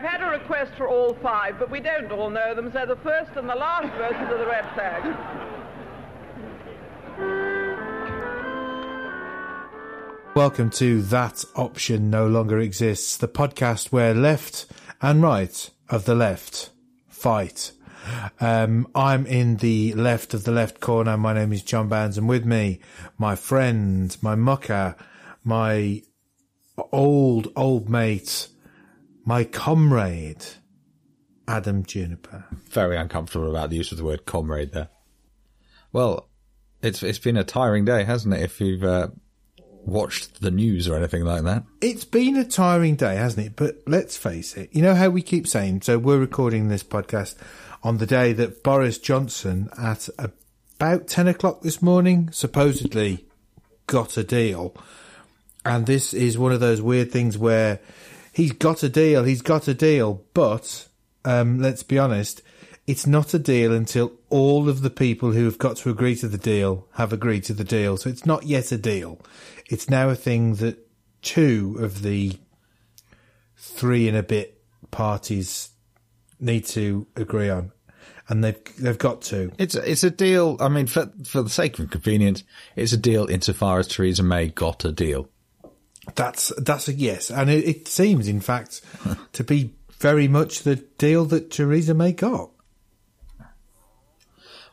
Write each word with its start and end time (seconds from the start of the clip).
I've 0.00 0.08
had 0.08 0.22
a 0.22 0.30
request 0.30 0.72
for 0.78 0.88
all 0.88 1.12
five, 1.12 1.58
but 1.58 1.70
we 1.70 1.78
don't 1.78 2.10
all 2.10 2.30
know 2.30 2.54
them, 2.54 2.72
so 2.72 2.86
the 2.86 2.96
first 2.96 3.32
and 3.36 3.46
the 3.46 3.54
last 3.54 3.92
verses 3.98 4.32
of 4.32 4.38
the 4.38 4.46
red 4.46 4.64
flag. 4.72 5.04
Welcome 10.34 10.70
to 10.70 11.02
That 11.02 11.44
Option 11.54 12.08
No 12.08 12.26
Longer 12.26 12.60
Exists, 12.60 13.18
the 13.18 13.28
podcast 13.28 13.92
where 13.92 14.14
left 14.14 14.64
and 15.02 15.22
right 15.22 15.68
of 15.90 16.06
the 16.06 16.14
left 16.14 16.70
fight. 17.06 17.72
Um, 18.40 18.88
I'm 18.94 19.26
in 19.26 19.56
the 19.58 19.92
left 19.92 20.32
of 20.32 20.44
the 20.44 20.52
left 20.52 20.80
corner. 20.80 21.18
My 21.18 21.34
name 21.34 21.52
is 21.52 21.62
John 21.62 21.88
Barnes, 21.88 22.16
and 22.16 22.26
with 22.26 22.46
me, 22.46 22.80
my 23.18 23.36
friend, 23.36 24.16
my 24.22 24.34
mucker, 24.34 24.96
my 25.44 26.00
old, 26.90 27.52
old 27.54 27.90
mate, 27.90 28.48
my 29.24 29.44
comrade, 29.44 30.44
Adam 31.46 31.84
Juniper. 31.84 32.44
Very 32.68 32.96
uncomfortable 32.96 33.50
about 33.50 33.70
the 33.70 33.76
use 33.76 33.92
of 33.92 33.98
the 33.98 34.04
word 34.04 34.26
comrade 34.26 34.72
there. 34.72 34.88
Well, 35.92 36.28
it's 36.82 37.02
it's 37.02 37.18
been 37.18 37.36
a 37.36 37.44
tiring 37.44 37.84
day, 37.84 38.04
hasn't 38.04 38.34
it? 38.34 38.42
If 38.42 38.60
you've 38.60 38.84
uh, 38.84 39.08
watched 39.84 40.40
the 40.40 40.50
news 40.50 40.88
or 40.88 40.96
anything 40.96 41.24
like 41.24 41.42
that. 41.44 41.64
It's 41.80 42.04
been 42.04 42.36
a 42.36 42.44
tiring 42.44 42.96
day, 42.96 43.16
hasn't 43.16 43.46
it? 43.46 43.56
But 43.56 43.78
let's 43.86 44.16
face 44.16 44.56
it. 44.56 44.70
You 44.72 44.82
know 44.82 44.94
how 44.94 45.10
we 45.10 45.22
keep 45.22 45.46
saying, 45.46 45.82
so 45.82 45.98
we're 45.98 46.18
recording 46.18 46.68
this 46.68 46.82
podcast 46.82 47.36
on 47.82 47.98
the 47.98 48.06
day 48.06 48.32
that 48.34 48.62
Boris 48.62 48.98
Johnson 48.98 49.70
at 49.78 50.08
about 50.18 51.08
10 51.08 51.28
o'clock 51.28 51.62
this 51.62 51.82
morning 51.82 52.30
supposedly 52.32 53.26
got 53.86 54.16
a 54.16 54.24
deal. 54.24 54.74
And 55.64 55.86
this 55.86 56.14
is 56.14 56.38
one 56.38 56.52
of 56.52 56.60
those 56.60 56.80
weird 56.80 57.10
things 57.10 57.36
where 57.36 57.80
he's 58.32 58.52
got 58.52 58.82
a 58.82 58.88
deal, 58.88 59.24
he's 59.24 59.42
got 59.42 59.68
a 59.68 59.74
deal, 59.74 60.24
but 60.34 60.88
um, 61.24 61.58
let's 61.58 61.82
be 61.82 61.98
honest, 61.98 62.42
it's 62.86 63.06
not 63.06 63.34
a 63.34 63.38
deal 63.38 63.72
until 63.72 64.12
all 64.30 64.68
of 64.68 64.82
the 64.82 64.90
people 64.90 65.32
who 65.32 65.44
have 65.44 65.58
got 65.58 65.76
to 65.76 65.90
agree 65.90 66.16
to 66.16 66.28
the 66.28 66.38
deal 66.38 66.88
have 66.94 67.12
agreed 67.12 67.44
to 67.44 67.54
the 67.54 67.64
deal. 67.64 67.96
So 67.96 68.10
it's 68.10 68.26
not 68.26 68.44
yet 68.44 68.72
a 68.72 68.78
deal. 68.78 69.20
It's 69.66 69.88
now 69.88 70.08
a 70.08 70.16
thing 70.16 70.56
that 70.56 70.88
two 71.22 71.76
of 71.78 72.02
the 72.02 72.32
three 73.56 74.08
and 74.08 74.16
a 74.16 74.22
bit 74.22 74.60
parties 74.90 75.70
need 76.40 76.64
to 76.66 77.06
agree 77.14 77.50
on. 77.50 77.72
And 78.28 78.44
they've 78.44 78.58
they've 78.76 78.98
got 78.98 79.22
to. 79.22 79.52
It's 79.58 79.74
it's 79.74 80.04
a 80.04 80.10
deal. 80.10 80.56
I 80.60 80.68
mean, 80.68 80.86
for 80.86 81.10
for 81.24 81.42
the 81.42 81.50
sake 81.50 81.78
of 81.78 81.90
convenience, 81.90 82.44
it's 82.76 82.92
a 82.92 82.96
deal 82.96 83.28
insofar 83.28 83.80
as 83.80 83.88
Theresa 83.88 84.22
May 84.22 84.48
got 84.48 84.84
a 84.84 84.92
deal. 84.92 85.28
That's 86.14 86.52
that's 86.56 86.88
a 86.88 86.92
yes, 86.92 87.30
and 87.30 87.50
it, 87.50 87.64
it 87.68 87.88
seems, 87.88 88.26
in 88.26 88.40
fact, 88.40 88.80
to 89.32 89.44
be 89.44 89.74
very 89.98 90.28
much 90.28 90.60
the 90.60 90.76
deal 90.76 91.26
that 91.26 91.50
Theresa 91.50 91.94
May 91.94 92.12
got. 92.12 92.50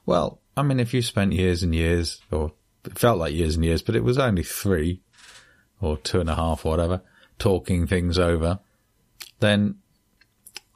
Well, 0.05 0.39
I 0.55 0.63
mean, 0.63 0.79
if 0.79 0.93
you 0.93 1.01
spent 1.01 1.33
years 1.33 1.63
and 1.63 1.75
years, 1.75 2.21
or 2.31 2.53
it 2.85 2.97
felt 2.97 3.19
like 3.19 3.33
years 3.33 3.55
and 3.55 3.65
years, 3.65 3.81
but 3.81 3.95
it 3.95 4.03
was 4.03 4.17
only 4.17 4.43
three 4.43 5.01
or 5.81 5.97
two 5.97 6.21
and 6.21 6.29
a 6.29 6.35
half, 6.35 6.65
or 6.65 6.69
whatever, 6.69 7.01
talking 7.37 7.85
things 7.85 8.17
over, 8.17 8.59
then 9.39 9.75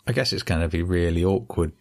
I 0.06 0.12
guess 0.12 0.34
it's 0.34 0.44
going 0.44 0.62
to 0.62 0.68
be 0.68 0.84
really 0.84 1.24
awkward, 1.24 1.72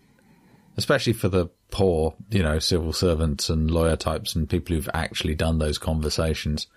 especially 0.77 1.13
for 1.13 1.29
the 1.29 1.49
poor, 1.71 2.15
you 2.31 2.43
know, 2.43 2.59
civil 2.59 2.93
servants 2.93 3.51
and 3.51 3.71
lawyer 3.71 3.97
types 3.97 4.35
and 4.35 4.49
people 4.49 4.77
who've 4.77 4.89
actually 4.95 5.35
done 5.35 5.59
those 5.59 5.79
conversations. 5.79 6.69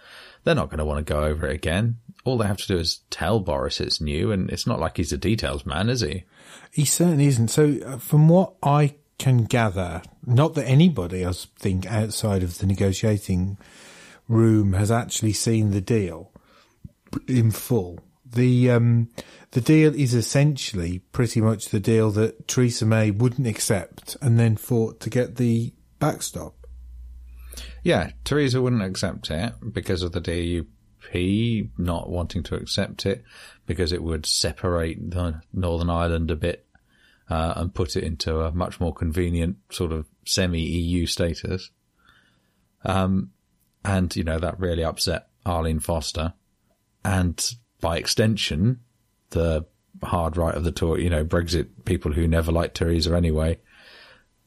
They're 0.43 0.55
not 0.55 0.69
going 0.69 0.79
to 0.79 0.85
want 0.85 1.05
to 1.05 1.13
go 1.13 1.23
over 1.23 1.47
it 1.47 1.55
again. 1.55 1.97
All 2.25 2.37
they 2.37 2.47
have 2.47 2.57
to 2.57 2.67
do 2.67 2.77
is 2.77 2.99
tell 3.09 3.39
Boris 3.39 3.81
it's 3.81 4.01
new, 4.01 4.31
and 4.31 4.49
it's 4.49 4.67
not 4.67 4.79
like 4.79 4.97
he's 4.97 5.11
a 5.11 5.17
details 5.17 5.65
man, 5.65 5.89
is 5.89 6.01
he? 6.01 6.23
He 6.71 6.85
certainly 6.85 7.27
isn't. 7.27 7.49
So, 7.49 7.77
uh, 7.85 7.97
from 7.97 8.29
what 8.29 8.53
I 8.63 8.95
can 9.17 9.43
gather, 9.43 10.01
not 10.25 10.53
that 10.55 10.67
anybody, 10.67 11.25
I 11.25 11.33
think, 11.59 11.85
outside 11.85 12.43
of 12.43 12.57
the 12.57 12.65
negotiating 12.65 13.57
room 14.27 14.73
has 14.73 14.91
actually 14.91 15.33
seen 15.33 15.71
the 15.71 15.81
deal 15.81 16.31
in 17.27 17.51
full. 17.51 17.99
The 18.25 18.71
um, 18.71 19.09
the 19.51 19.61
deal 19.61 19.93
is 19.93 20.13
essentially 20.13 20.99
pretty 21.11 21.41
much 21.41 21.69
the 21.69 21.79
deal 21.79 22.09
that 22.11 22.47
Theresa 22.47 22.85
May 22.85 23.11
wouldn't 23.11 23.47
accept, 23.47 24.17
and 24.21 24.39
then 24.39 24.55
fought 24.55 24.99
to 25.01 25.09
get 25.09 25.35
the 25.35 25.73
backstop. 25.99 26.55
Yeah, 27.83 28.11
Theresa 28.23 28.61
wouldn't 28.61 28.83
accept 28.83 29.29
it 29.31 29.53
because 29.71 30.03
of 30.03 30.11
the 30.11 30.21
DUP 30.21 31.69
not 31.77 32.09
wanting 32.09 32.43
to 32.43 32.55
accept 32.55 33.05
it 33.05 33.23
because 33.65 33.91
it 33.91 34.03
would 34.03 34.25
separate 34.25 35.11
the 35.11 35.41
Northern 35.53 35.89
Ireland 35.89 36.31
a 36.31 36.35
bit 36.35 36.65
uh, 37.29 37.53
and 37.55 37.73
put 37.73 37.95
it 37.95 38.03
into 38.03 38.41
a 38.41 38.51
much 38.51 38.79
more 38.79 38.93
convenient 38.93 39.57
sort 39.69 39.91
of 39.91 40.05
semi-EU 40.25 41.05
status. 41.05 41.71
Um, 42.85 43.31
and 43.85 44.15
you 44.15 44.23
know 44.23 44.39
that 44.39 44.59
really 44.59 44.83
upset 44.83 45.27
Arlene 45.45 45.79
Foster, 45.79 46.33
and 47.03 47.41
by 47.81 47.97
extension, 47.97 48.79
the 49.31 49.65
hard 50.01 50.37
right 50.37 50.55
of 50.55 50.63
the 50.63 50.71
Tory, 50.71 51.03
you 51.03 51.09
know, 51.09 51.25
Brexit 51.25 51.67
people 51.85 52.13
who 52.13 52.27
never 52.27 52.51
liked 52.51 52.75
Theresa 52.75 53.15
anyway, 53.15 53.59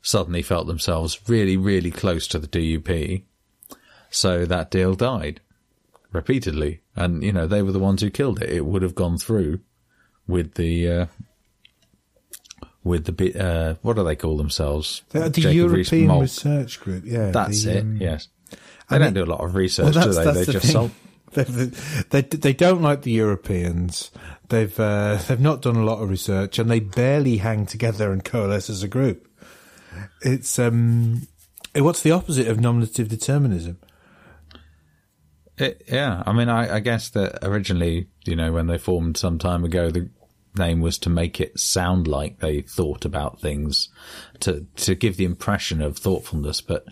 suddenly 0.07 0.41
felt 0.41 0.69
themselves 0.69 1.19
really, 1.27 1.57
really 1.57 1.91
close 1.91 2.29
to 2.29 2.39
the 2.39 2.47
DUP. 2.47 3.25
So 4.09 4.45
that 4.47 4.71
deal 4.71 4.95
died 4.95 5.41
repeatedly. 6.13 6.81
And, 6.95 7.25
you 7.25 7.33
know, 7.33 7.49
they 7.49 7.61
were 7.61 7.73
the 7.73 7.81
ones 7.81 8.03
who 8.03 8.11
killed 8.11 8.41
it. 8.41 8.51
It 8.51 8.65
would 8.65 8.83
have 8.83 8.95
gone 8.95 9.19
through 9.19 9.59
with 10.29 10.55
the, 10.55 10.89
uh, 10.89 11.07
with 12.85 13.17
the 13.17 13.35
uh, 13.35 13.75
what 13.83 13.97
do 13.97 14.05
they 14.05 14.15
call 14.15 14.37
themselves? 14.37 15.03
The, 15.09 15.29
the 15.29 15.53
European. 15.53 16.21
Research 16.21 16.79
Group, 16.79 17.03
yeah. 17.05 17.33
That's 17.33 17.65
the, 17.65 17.79
it. 17.79 17.81
um, 17.81 17.97
yes. 17.97 18.29
They 18.89 18.97
I 18.97 18.99
don't 19.01 19.15
do 19.15 19.25
a 19.25 19.27
lot 19.27 19.41
of 19.41 19.57
research, 19.57 19.97
Well, 19.97 20.05
do 20.05 20.13
they? 20.13 20.25
They 20.25 20.45
the 20.45 20.53
just 20.53 20.73
sold. 20.73 20.93
They, 21.33 21.43
they, 22.09 22.23
they 22.23 22.53
don't 22.55 22.81
like 22.81 23.03
the 23.03 23.11
Europeans. 23.11 24.11
They've 24.49 24.79
uh, 24.81 25.19
they've 25.29 25.41
not 25.41 25.61
done 25.61 25.77
a 25.77 25.85
lot 25.85 26.01
of 26.01 26.09
research, 26.09 26.59
and 26.59 26.71
they 26.71 26.81
barely 26.81 27.39
hang 27.39 27.67
together 27.67 28.11
and 28.11 28.25
coalesce 28.25 28.71
as 28.71 28.83
a 28.83 28.89
group. 28.89 29.29
It's 30.23 30.59
um, 30.59 31.27
what's 31.75 32.03
the 32.03 32.13
opposite 32.13 32.49
of 32.49 32.61
nominative 32.61 33.09
determinism? 33.09 33.79
It, 35.59 35.85
yeah, 35.89 36.23
I 36.27 36.33
mean, 36.33 36.49
I, 36.49 36.77
I 36.77 36.81
guess 36.81 37.09
that 37.11 37.39
originally, 37.43 38.09
you 38.27 38.37
know, 38.37 38.53
when 38.53 38.67
they 38.67 38.77
formed 38.77 39.17
some 39.17 39.39
time 39.39 39.65
ago, 39.65 39.91
the 39.91 40.11
name 40.59 40.81
was 40.81 40.99
to 40.99 41.11
make 41.11 41.41
it 41.41 41.59
sound 41.59 42.07
like 42.07 42.41
they 42.41 42.61
thought 42.61 43.05
about 43.05 43.41
things, 43.41 43.89
to 44.41 44.67
to 44.77 44.95
give 44.95 45.17
the 45.17 45.25
impression 45.25 45.81
of 45.81 45.97
thoughtfulness. 45.97 46.61
But 46.61 46.85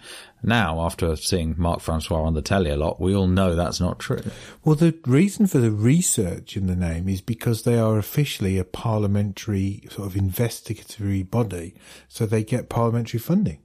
now, 0.44 0.81
after 0.81 1.16
seeing 1.16 1.55
Mark 1.56 1.81
Francois 1.81 2.22
on 2.22 2.34
the 2.34 2.43
telly 2.43 2.71
a 2.71 2.77
lot, 2.77 3.00
we 3.00 3.15
all 3.15 3.27
know 3.27 3.55
that's 3.55 3.81
not 3.81 3.99
true. 3.99 4.22
Well, 4.65 4.77
the 4.77 4.94
reason 5.06 5.47
for 5.47 5.59
the 5.59 5.71
research 5.71 6.56
in 6.56 6.66
the 6.66 6.77
name 6.77 7.09
is 7.09 7.21
because 7.21 7.62
they 7.62 7.78
are 7.78 7.99
officially 7.99 8.59
a 8.59 8.65
parliamentary 8.65 9.84
sort 9.91 10.06
of 10.06 10.16
investigatory 10.16 11.22
body, 11.22 11.75
so 12.09 12.27
they 12.27 12.44
get 12.44 12.69
parliamentary 12.69 13.21
funding. 13.21 13.59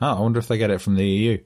Oh, 0.00 0.16
I 0.16 0.20
wonder 0.20 0.38
if 0.38 0.48
they 0.48 0.58
get 0.58 0.70
it 0.70 0.80
from 0.80 0.96
the 0.96 1.06
EU. 1.06 1.38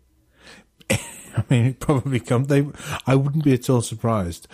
I 1.37 1.45
mean, 1.51 1.67
it 1.67 1.81
probably 1.81 2.21
come. 2.21 2.45
They, 2.45 2.67
I 3.07 3.15
wouldn't 3.15 3.45
be 3.45 3.55
at 3.55 3.69
all 3.71 3.83
surprised. 3.83 4.49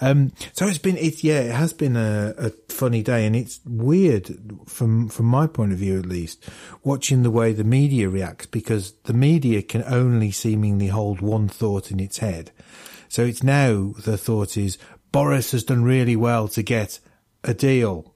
Um, 0.00 0.32
so 0.52 0.66
it's 0.66 0.78
been, 0.78 0.96
it's 0.96 1.22
yeah, 1.24 1.40
it 1.40 1.52
has 1.52 1.72
been 1.72 1.96
a, 1.96 2.34
a 2.36 2.50
funny 2.68 3.02
day, 3.02 3.26
and 3.26 3.34
it's 3.36 3.60
weird 3.64 4.34
from 4.66 5.08
from 5.08 5.26
my 5.26 5.46
point 5.46 5.72
of 5.72 5.78
view, 5.78 5.98
at 5.98 6.06
least, 6.06 6.48
watching 6.82 7.22
the 7.22 7.30
way 7.30 7.52
the 7.52 7.64
media 7.64 8.08
reacts 8.08 8.46
because 8.46 8.92
the 9.04 9.14
media 9.14 9.62
can 9.62 9.84
only 9.84 10.30
seemingly 10.30 10.88
hold 10.88 11.20
one 11.20 11.48
thought 11.48 11.90
in 11.90 12.00
its 12.00 12.18
head. 12.18 12.50
So 13.08 13.22
it's 13.24 13.42
now 13.42 13.94
the 14.04 14.18
thought 14.18 14.56
is 14.56 14.78
Boris 15.12 15.52
has 15.52 15.64
done 15.64 15.84
really 15.84 16.16
well 16.16 16.48
to 16.48 16.62
get 16.62 16.98
a 17.44 17.54
deal. 17.54 18.15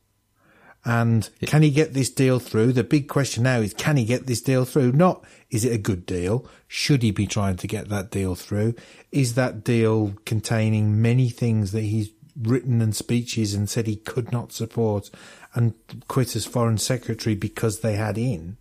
And 0.85 1.29
can 1.43 1.63
he 1.63 1.71
get 1.71 1.93
this 1.93 2.09
deal 2.11 2.39
through? 2.39 2.73
The 2.73 2.85
big 2.85 3.07
question 3.09 3.43
now 3.43 3.59
is, 3.61 3.75
can 3.75 3.97
he 3.99 4.05
get 4.07 4.27
this 4.27 4.41
deal 4.41 4.65
through? 4.65 4.93
Not, 4.93 5.23
is 5.51 5.65
it 5.65 5.73
a 5.75 5.79
good 5.79 6.07
deal? 6.07 6.49
Should 6.69 7.03
he 7.03 7.11
be 7.11 7.27
trying 7.27 7.57
to 7.59 7.67
get 7.67 7.89
that 7.91 8.11
deal 8.11 8.35
through? 8.35 8.75
Is 9.13 9.35
that 9.35 9.63
deal 9.63 10.15
containing 10.25 11.03
many 11.03 11.29
things 11.29 11.73
that 11.73 11.83
he's 11.83 12.11
written 12.41 12.81
and 12.81 12.97
speeches 12.97 13.53
and 13.53 13.69
said 13.69 13.87
he 13.87 13.97
could 13.97 14.33
not 14.33 14.53
support 14.53 15.11
and 15.55 15.75
quit 16.09 16.35
as 16.35 16.47
foreign 16.47 16.79
secretary 16.79 17.35
because 17.35 17.81
they 17.81 17.97
had 17.97 18.17
in? 18.17 18.57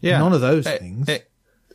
Yeah, 0.00 0.18
None 0.18 0.32
of 0.32 0.40
those 0.40 0.66
It- 0.66 0.80
things. 0.80 1.08
It, 1.08 1.30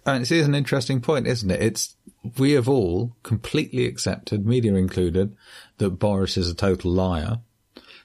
and 0.05 0.23
it 0.23 0.31
is 0.31 0.45
an 0.47 0.55
interesting 0.55 0.99
point, 0.99 1.27
isn't 1.27 1.51
it? 1.51 1.61
It's 1.61 1.95
we 2.37 2.51
have 2.51 2.67
all 2.67 3.15
completely 3.23 3.85
accepted, 3.85 4.45
media 4.45 4.73
included, 4.75 5.35
that 5.77 5.91
Boris 5.91 6.37
is 6.37 6.49
a 6.49 6.55
total 6.55 6.91
liar. 6.91 7.37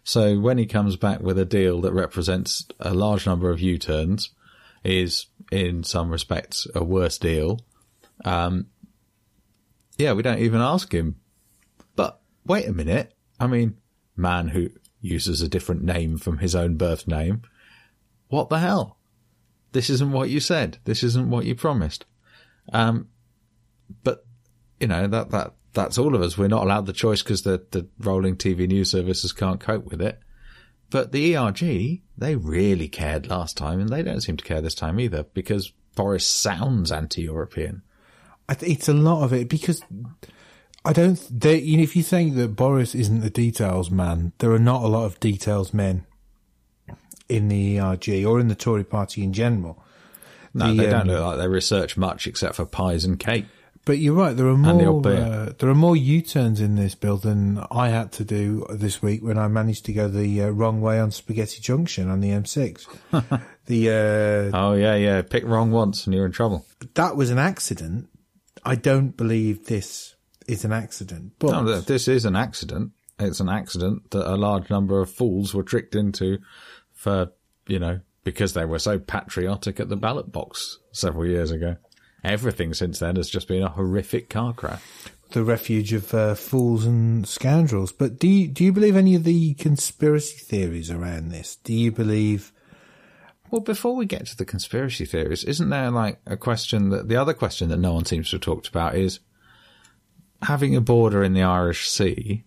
So 0.07 0.39
when 0.39 0.57
he 0.57 0.67
comes 0.67 0.95
back 0.95 1.19
with 1.19 1.37
a 1.37 1.45
deal 1.45 1.81
that 1.81 1.93
represents 1.93 2.65
a 2.79 2.95
large 2.95 3.27
number 3.27 3.51
of 3.51 3.59
U-turns, 3.59 4.31
is 4.85 5.27
in 5.51 5.83
some 5.83 6.11
respects 6.11 6.69
a 6.77 6.85
worse 6.85 7.19
deal. 7.19 7.59
Um, 8.25 8.69
yeah, 9.99 10.13
we 10.13 10.23
don't 10.23 10.39
even 10.39 10.61
ask 10.61 10.95
him. 10.95 11.17
But 11.97 12.21
wait 12.45 12.69
a 12.69 12.73
minute. 12.73 13.15
I 13.41 13.49
mean, 13.49 13.79
man 14.17 14.47
who 14.47 14.71
uses 15.01 15.43
a 15.43 15.49
different 15.49 15.83
name 15.83 16.19
from 16.19 16.39
his 16.39 16.55
own 16.55 16.77
birth 16.77 17.09
name. 17.09 17.43
What 18.29 18.49
the 18.49 18.61
hell? 18.61 18.99
This 19.73 19.91
isn't 19.91 20.13
what 20.13 20.31
you 20.31 20.39
said. 20.39 20.79
This 20.85 21.03
isn't 21.03 21.31
what 21.31 21.47
you 21.47 21.57
promised. 21.57 22.05
Um, 22.73 23.09
but 24.05 24.25
you 24.79 24.87
know 24.87 25.09
that 25.09 25.31
that 25.31 25.55
that's 25.77 25.99
all 25.99 26.15
of 26.15 26.23
us. 26.23 26.37
We're 26.37 26.49
not 26.49 26.65
allowed 26.65 26.87
the 26.87 26.93
choice 26.93 27.23
because 27.23 27.43
the 27.43 27.65
the 27.71 27.87
rolling 28.01 28.37
TV 28.37 28.67
news 28.67 28.91
services 28.91 29.33
can't 29.33 29.61
cope 29.61 29.85
with 29.85 30.03
it. 30.03 30.19
But 30.91 31.13
the 31.13 31.37
ERG, 31.37 32.01
they 32.17 32.37
really 32.37 32.89
cared 32.89 33.29
last 33.29 33.57
time, 33.57 33.81
and 33.81 33.89
they 33.89 34.03
don't 34.03 34.21
seem 34.21 34.37
to 34.37 34.45
care 34.45 34.61
this 34.61 34.75
time 34.75 35.01
either 35.01 35.25
because 35.35 35.73
Boris 35.97 36.27
sounds 36.27 36.93
anti-European. 36.93 37.83
I 38.49 38.55
th- 38.55 38.73
it's 38.73 38.89
a 38.89 38.95
lot 38.95 39.25
of 39.25 39.33
it 39.33 39.49
because 39.49 39.83
I 40.85 40.93
don't. 40.93 41.21
They, 41.31 41.59
you 41.59 41.77
know, 41.77 41.83
if 41.83 41.97
you 41.97 42.03
think 42.03 42.37
that 42.37 42.57
Boris 42.57 42.95
isn't 42.95 43.21
the 43.21 43.31
details 43.31 43.91
man, 43.91 44.33
there 44.39 44.53
are 44.53 44.59
not 44.59 44.83
a 44.83 44.89
lot 44.89 45.05
of 45.05 45.21
details 45.21 45.75
men 45.75 46.07
in 47.29 47.49
the 47.49 47.81
ERG 47.81 48.25
or 48.25 48.39
in 48.39 48.49
the 48.49 48.55
Tory 48.55 48.85
party 48.85 49.23
in 49.25 49.33
general. 49.33 49.83
No, 50.55 50.69
The, 50.69 50.85
they 50.85 50.91
don't 50.91 51.03
um, 51.03 51.09
look 51.09 51.25
like 51.25 51.39
they 51.39 51.49
research 51.49 51.97
much 51.97 52.27
except 52.27 52.55
for 52.55 52.65
pies 52.65 53.05
and 53.05 53.19
cake. 53.19 53.47
But 53.87 53.99
you're 53.99 54.15
right. 54.15 54.37
There 54.37 54.49
are 54.49 54.57
more. 54.57 55.07
Uh, 55.07 55.53
there 55.59 55.71
are 55.71 55.75
more 55.75 55.97
U-turns 55.97 56.61
in 56.61 56.75
this 56.75 56.97
bill 56.97 57.19
than 57.19 57.65
I 57.71 57.89
had 57.89 58.11
to 58.13 58.25
do 58.25 58.67
this 58.69 59.01
week 59.01 59.23
when 59.23 59.39
I 59.39 59.47
managed 59.47 59.85
to 59.87 59.93
go 59.93 60.09
the 60.09 60.43
uh, 60.43 60.49
wrong 60.49 60.81
way 60.81 60.99
on 60.99 61.13
Spaghetti 61.13 61.61
Junction 61.61 62.11
on 62.11 62.19
the 62.19 62.31
M6. 62.31 62.85
the 63.67 64.51
uh, 64.53 64.59
Oh 64.59 64.75
yeah, 64.75 64.97
yeah. 64.97 65.23
Pick 65.23 65.45
wrong 65.45 65.71
once 65.71 66.05
and 66.05 66.15
you're 66.15 66.27
in 66.27 66.33
trouble. 66.33 66.67
that 66.95 67.17
was 67.17 67.31
an 67.31 67.39
accident. 67.39 68.09
I 68.65 68.75
don't 68.75 69.17
believe 69.17 69.67
this 69.67 70.17
is 70.49 70.65
an 70.65 70.73
accident. 70.73 71.35
But 71.39 71.53
No, 71.53 71.81
this 71.81 72.09
is 72.09 72.25
an 72.25 72.35
accident. 72.35 72.91
It's 73.21 73.39
an 73.39 73.49
accident 73.49 74.11
that 74.11 74.29
a 74.29 74.35
large 74.35 74.69
number 74.69 75.01
of 75.01 75.09
fools 75.09 75.55
were 75.55 75.63
tricked 75.63 75.95
into 75.95 76.39
for, 76.93 77.31
you 77.69 77.79
know, 77.79 78.01
because 78.25 78.55
they 78.55 78.65
were 78.65 78.81
so 78.81 78.99
patriotic 78.99 79.79
at 79.79 79.89
the 79.89 79.97
ballot 79.97 80.33
box 80.33 80.81
several 80.91 81.25
years 81.25 81.53
ago. 81.53 81.77
Everything 82.27 82.75
since 82.75 82.99
then 82.99 83.15
has 83.15 83.31
just 83.31 83.47
been 83.47 83.63
a 83.63 83.69
horrific 83.69 84.29
car 84.29 84.53
crash. 84.53 84.83
the 85.31 85.45
refuge 85.45 85.93
of 85.93 86.13
uh, 86.13 86.35
fools 86.35 86.85
and 86.85 87.27
scoundrels. 87.27 87.93
But 87.93 88.19
do 88.19 88.27
you, 88.27 88.49
do 88.49 88.65
you 88.65 88.73
believe 88.73 88.97
any 88.97 89.15
of 89.15 89.23
the 89.23 89.55
conspiracy 89.55 90.39
theories 90.39 90.91
around 90.91 91.29
this? 91.29 91.55
Do 91.63 91.73
you 91.73 91.93
believe? 91.93 92.53
Well, 93.51 93.61
before 93.61 93.95
we 93.95 94.07
get 94.07 94.27
to 94.27 94.37
the 94.37 94.45
conspiracy 94.45 95.05
theories, 95.05 95.45
isn't 95.45 95.71
there 95.71 95.93
like 95.93 96.19
a 96.27 96.37
question 96.37 96.89
that 96.91 97.07
the 97.09 97.15
other 97.15 97.33
question 97.33 97.69
that 97.69 97.79
no 97.79 97.93
one 97.93 98.05
seems 98.07 98.31
to 98.31 98.37
have 98.37 98.43
talked 98.43 98.67
about 98.67 98.97
is 98.97 99.21
having 100.43 100.75
a 100.75 100.81
border 100.81 101.23
in 101.23 101.33
the 101.33 101.45
Irish 101.45 101.89
Sea? 101.89 102.43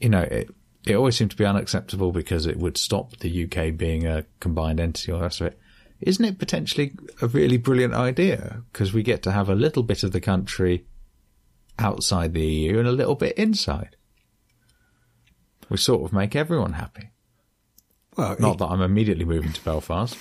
You 0.00 0.08
know, 0.08 0.22
it, 0.22 0.48
it 0.86 0.94
always 0.96 1.14
seemed 1.16 1.32
to 1.32 1.36
be 1.36 1.44
unacceptable 1.44 2.10
because 2.10 2.46
it 2.46 2.56
would 2.56 2.78
stop 2.78 3.18
the 3.18 3.44
UK 3.44 3.76
being 3.76 4.06
a 4.06 4.24
combined 4.40 4.80
entity 4.80 5.12
or 5.12 5.16
the 5.18 5.24
rest 5.24 5.42
of 5.42 5.48
it. 5.48 5.58
Isn't 6.00 6.24
it 6.24 6.38
potentially 6.38 6.94
a 7.22 7.26
really 7.26 7.56
brilliant 7.56 7.94
idea? 7.94 8.62
Because 8.72 8.92
we 8.92 9.02
get 9.02 9.22
to 9.22 9.32
have 9.32 9.48
a 9.48 9.54
little 9.54 9.82
bit 9.82 10.02
of 10.02 10.12
the 10.12 10.20
country 10.20 10.86
outside 11.78 12.34
the 12.34 12.44
EU 12.44 12.78
and 12.78 12.88
a 12.88 12.92
little 12.92 13.14
bit 13.14 13.36
inside. 13.36 13.96
We 15.68 15.76
sort 15.78 16.04
of 16.04 16.12
make 16.12 16.36
everyone 16.36 16.74
happy. 16.74 17.10
Well, 18.16 18.36
Not 18.38 18.58
that 18.58 18.66
I'm 18.66 18.82
immediately 18.82 19.24
moving 19.24 19.52
to 19.52 19.64
Belfast. 19.64 20.16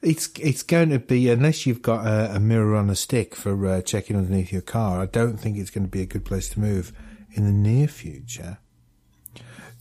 It's 0.00 0.30
it's 0.38 0.62
going 0.62 0.90
to 0.90 0.98
be 0.98 1.28
unless 1.28 1.66
you've 1.66 1.82
got 1.82 2.06
a, 2.06 2.36
a 2.36 2.40
mirror 2.40 2.74
on 2.74 2.88
a 2.88 2.96
stick 2.96 3.34
for 3.34 3.66
uh, 3.66 3.82
checking 3.82 4.16
underneath 4.16 4.50
your 4.50 4.62
car. 4.62 5.00
I 5.00 5.06
don't 5.06 5.36
think 5.36 5.58
it's 5.58 5.70
going 5.70 5.84
to 5.84 5.90
be 5.90 6.00
a 6.00 6.06
good 6.06 6.24
place 6.24 6.48
to 6.50 6.60
move 6.60 6.92
in 7.32 7.44
the 7.44 7.52
near 7.52 7.86
future. 7.86 8.58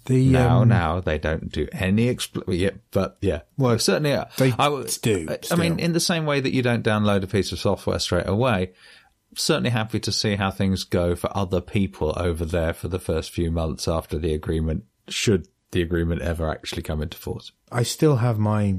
The 0.05 0.29
Now, 0.29 0.61
um, 0.61 0.69
now 0.69 0.99
they 0.99 1.17
don't 1.19 1.51
do 1.51 1.67
any 1.71 2.13
expl- 2.13 2.43
yeah, 2.47 2.71
but 2.91 3.17
yeah. 3.21 3.41
Well, 3.57 3.77
certainly 3.77 4.13
uh, 4.13 4.25
they 4.37 4.51
I 4.57 4.85
do, 5.01 5.27
I- 5.29 5.39
I 5.51 5.55
mean, 5.55 5.79
in 5.79 5.93
the 5.93 5.99
same 5.99 6.25
way 6.25 6.39
that 6.39 6.53
you 6.53 6.61
don't 6.63 6.83
download 6.83 7.23
a 7.23 7.27
piece 7.27 7.51
of 7.51 7.59
software 7.59 7.99
straight 7.99 8.27
away. 8.27 8.71
Certainly 9.35 9.69
happy 9.69 9.99
to 10.01 10.11
see 10.11 10.35
how 10.35 10.49
things 10.51 10.83
go 10.83 11.15
for 11.15 11.29
other 11.37 11.61
people 11.61 12.13
over 12.17 12.43
there 12.45 12.73
for 12.73 12.87
the 12.87 12.99
first 12.99 13.31
few 13.31 13.51
months 13.51 13.87
after 13.87 14.17
the 14.17 14.33
agreement, 14.33 14.83
should 15.07 15.47
the 15.71 15.81
agreement 15.81 16.21
ever 16.21 16.49
actually 16.49 16.81
come 16.81 17.01
into 17.01 17.17
force. 17.17 17.51
I 17.71 17.83
still 17.83 18.17
have 18.17 18.37
my 18.39 18.77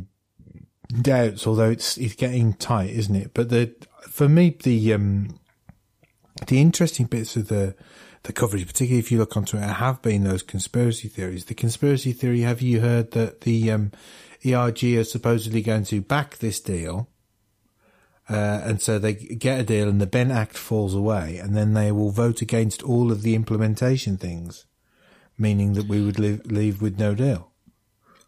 doubts, 1.01 1.47
although 1.47 1.71
it's 1.71 1.97
it's 1.97 2.15
getting 2.15 2.53
tight, 2.55 2.91
isn't 2.91 3.17
it? 3.17 3.33
But 3.33 3.49
the 3.49 3.75
for 4.11 4.29
me 4.29 4.57
the 4.63 4.93
um 4.93 5.39
the 6.49 6.61
interesting 6.61 7.07
bits 7.07 7.37
of 7.37 7.49
the 7.49 7.75
the 8.25 8.33
coverage, 8.33 8.67
particularly 8.67 9.01
if 9.01 9.11
you 9.11 9.19
look 9.19 9.37
onto 9.37 9.57
it, 9.57 9.63
have 9.63 10.01
been 10.03 10.25
those 10.25 10.43
conspiracy 10.43 11.09
theories. 11.09 11.47
The 11.47 11.55
conspiracy 11.55 12.13
theory: 12.13 12.41
Have 12.41 12.63
you 12.63 12.81
heard 12.81 13.13
that 13.13 13.43
the 13.43 13.71
um, 13.71 13.93
ERG 14.45 14.85
are 14.85 15.05
supposedly 15.05 15.63
going 15.63 15.85
to 15.85 16.01
back 16.01 16.39
this 16.39 16.61
deal? 16.61 17.09
Uh, 18.29 18.61
and 18.65 18.81
so 18.81 18.99
they 18.99 19.15
get 19.15 19.61
a 19.61 19.65
deal 19.65 19.89
and 19.89 20.01
the 20.01 20.07
Benn 20.07 20.31
Act 20.31 20.57
falls 20.57 20.95
away 20.95 21.39
and 21.39 21.57
then 21.57 21.75
they 21.75 21.91
will 21.91 22.11
vote 22.11 22.41
against 22.41 22.83
all 22.85 23.11
of 23.11 23.23
the 23.23 23.35
implementation 23.35 24.17
things, 24.17 24.65
meaning 25.37 25.73
that 25.75 25.89
we 25.89 26.01
would 26.01 26.19
leave 26.19 26.81
with 26.81 26.99
no 26.99 27.15
deal. 27.15 27.51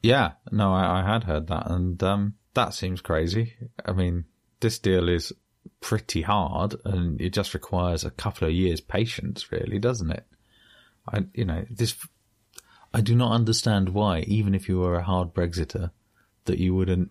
Yeah, 0.02 0.32
no, 0.50 0.74
I, 0.74 1.00
I 1.00 1.12
had 1.12 1.24
heard 1.24 1.46
that, 1.46 1.70
and 1.70 2.02
um, 2.02 2.34
that 2.52 2.74
seems 2.74 3.00
crazy. 3.00 3.54
I 3.86 3.92
mean, 3.92 4.24
this 4.60 4.78
deal 4.78 5.08
is 5.08 5.32
pretty 5.80 6.22
hard, 6.22 6.74
and 6.84 7.20
it 7.20 7.32
just 7.32 7.54
requires 7.54 8.04
a 8.04 8.10
couple 8.10 8.48
of 8.48 8.54
years' 8.54 8.80
patience, 8.80 9.50
really, 9.52 9.78
doesn't 9.78 10.10
it? 10.10 10.26
I, 11.08 11.26
you 11.34 11.44
know, 11.44 11.64
this. 11.70 11.94
I 12.92 13.00
do 13.00 13.14
not 13.14 13.32
understand 13.32 13.88
why, 13.88 14.20
even 14.20 14.54
if 14.54 14.68
you 14.68 14.78
were 14.78 14.96
a 14.96 15.02
hard 15.02 15.34
Brexiter, 15.34 15.90
that 16.44 16.58
you 16.58 16.74
wouldn't 16.74 17.10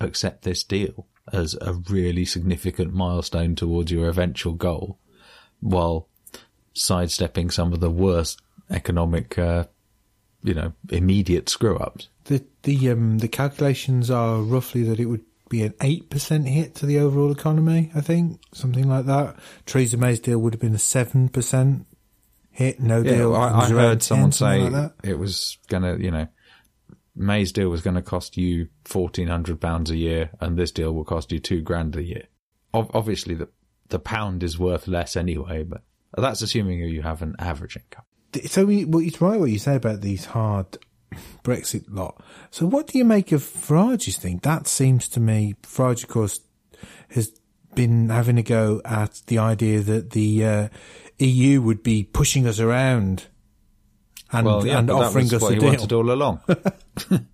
accept 0.00 0.42
this 0.42 0.64
deal 0.64 1.06
as 1.32 1.54
a 1.60 1.74
really 1.74 2.24
significant 2.24 2.92
milestone 2.92 3.54
towards 3.54 3.92
your 3.92 4.08
eventual 4.08 4.54
goal, 4.54 4.98
while 5.60 6.08
sidestepping 6.74 7.50
some 7.50 7.72
of 7.72 7.80
the 7.80 7.90
worst 7.90 8.42
economic, 8.70 9.38
uh, 9.38 9.64
you 10.42 10.54
know, 10.54 10.72
immediate 10.90 11.48
screw 11.48 11.76
ups. 11.78 12.08
The 12.24 12.44
the 12.62 12.90
um 12.90 13.18
the 13.18 13.28
calculations 13.28 14.10
are 14.10 14.40
roughly 14.40 14.82
that 14.84 15.00
it 15.00 15.06
would 15.06 15.24
be 15.52 15.62
an 15.62 15.74
eight 15.82 16.10
percent 16.10 16.48
hit 16.48 16.74
to 16.76 16.86
the 16.86 16.98
overall 16.98 17.30
economy. 17.30 17.90
I 17.94 18.00
think 18.00 18.40
something 18.52 18.88
like 18.88 19.06
that. 19.06 19.36
Theresa 19.66 19.96
May's 19.96 20.18
deal 20.18 20.38
would 20.38 20.54
have 20.54 20.60
been 20.60 20.74
a 20.74 20.78
seven 20.78 21.28
percent 21.28 21.86
hit. 22.50 22.80
No 22.80 23.02
Yeah, 23.02 23.16
deal. 23.16 23.36
I, 23.36 23.60
I 23.60 23.68
heard 23.68 24.02
someone 24.02 24.32
say 24.32 24.68
like 24.68 24.92
it 25.04 25.18
was 25.18 25.58
gonna, 25.68 25.96
you 25.98 26.10
know, 26.10 26.26
May's 27.14 27.52
deal 27.52 27.68
was 27.68 27.82
going 27.82 27.96
to 27.96 28.02
cost 28.02 28.36
you 28.36 28.68
fourteen 28.84 29.28
hundred 29.28 29.60
pounds 29.60 29.90
a 29.90 29.96
year, 29.96 30.30
and 30.40 30.58
this 30.58 30.72
deal 30.72 30.92
will 30.92 31.04
cost 31.04 31.30
you 31.30 31.38
two 31.38 31.60
grand 31.60 31.94
a 31.94 32.02
year. 32.02 32.24
Ob- 32.74 32.90
obviously, 32.94 33.34
the 33.34 33.48
the 33.88 33.98
pound 33.98 34.42
is 34.42 34.58
worth 34.58 34.88
less 34.88 35.14
anyway, 35.16 35.62
but 35.62 35.82
that's 36.16 36.40
assuming 36.42 36.78
you 36.78 37.02
have 37.02 37.20
an 37.22 37.36
average 37.38 37.76
income. 37.76 38.04
So 38.46 38.64
we, 38.64 38.86
well, 38.86 39.02
it's 39.04 39.20
right 39.20 39.38
what 39.38 39.50
you 39.50 39.58
say 39.58 39.76
about 39.76 40.00
these 40.00 40.24
hard 40.24 40.78
Brexit 41.44 41.84
lot. 41.88 42.22
So 42.50 42.66
what 42.66 42.86
do 42.88 42.98
you 42.98 43.04
make 43.04 43.32
of 43.32 43.42
Farage's 43.42 44.16
thing? 44.18 44.40
That 44.42 44.66
seems 44.66 45.08
to 45.08 45.20
me, 45.20 45.54
Farage, 45.62 46.02
of 46.02 46.08
course, 46.08 46.40
has 47.10 47.32
been 47.74 48.08
having 48.10 48.38
a 48.38 48.42
go 48.42 48.80
at 48.84 49.22
the 49.26 49.38
idea 49.38 49.80
that 49.80 50.10
the 50.10 50.44
uh, 50.44 50.68
EU 51.18 51.62
would 51.62 51.82
be 51.82 52.04
pushing 52.04 52.46
us 52.46 52.60
around 52.60 53.26
and, 54.30 54.46
Well, 54.46 54.66
yeah, 54.66 54.78
and 54.78 54.90
offering 54.90 55.32
us 55.34 55.40
what 55.42 55.52
a 55.52 55.54
he 55.54 55.60
deal. 55.60 55.68
wanted 55.70 55.92
all 55.92 56.10
along. 56.10 56.40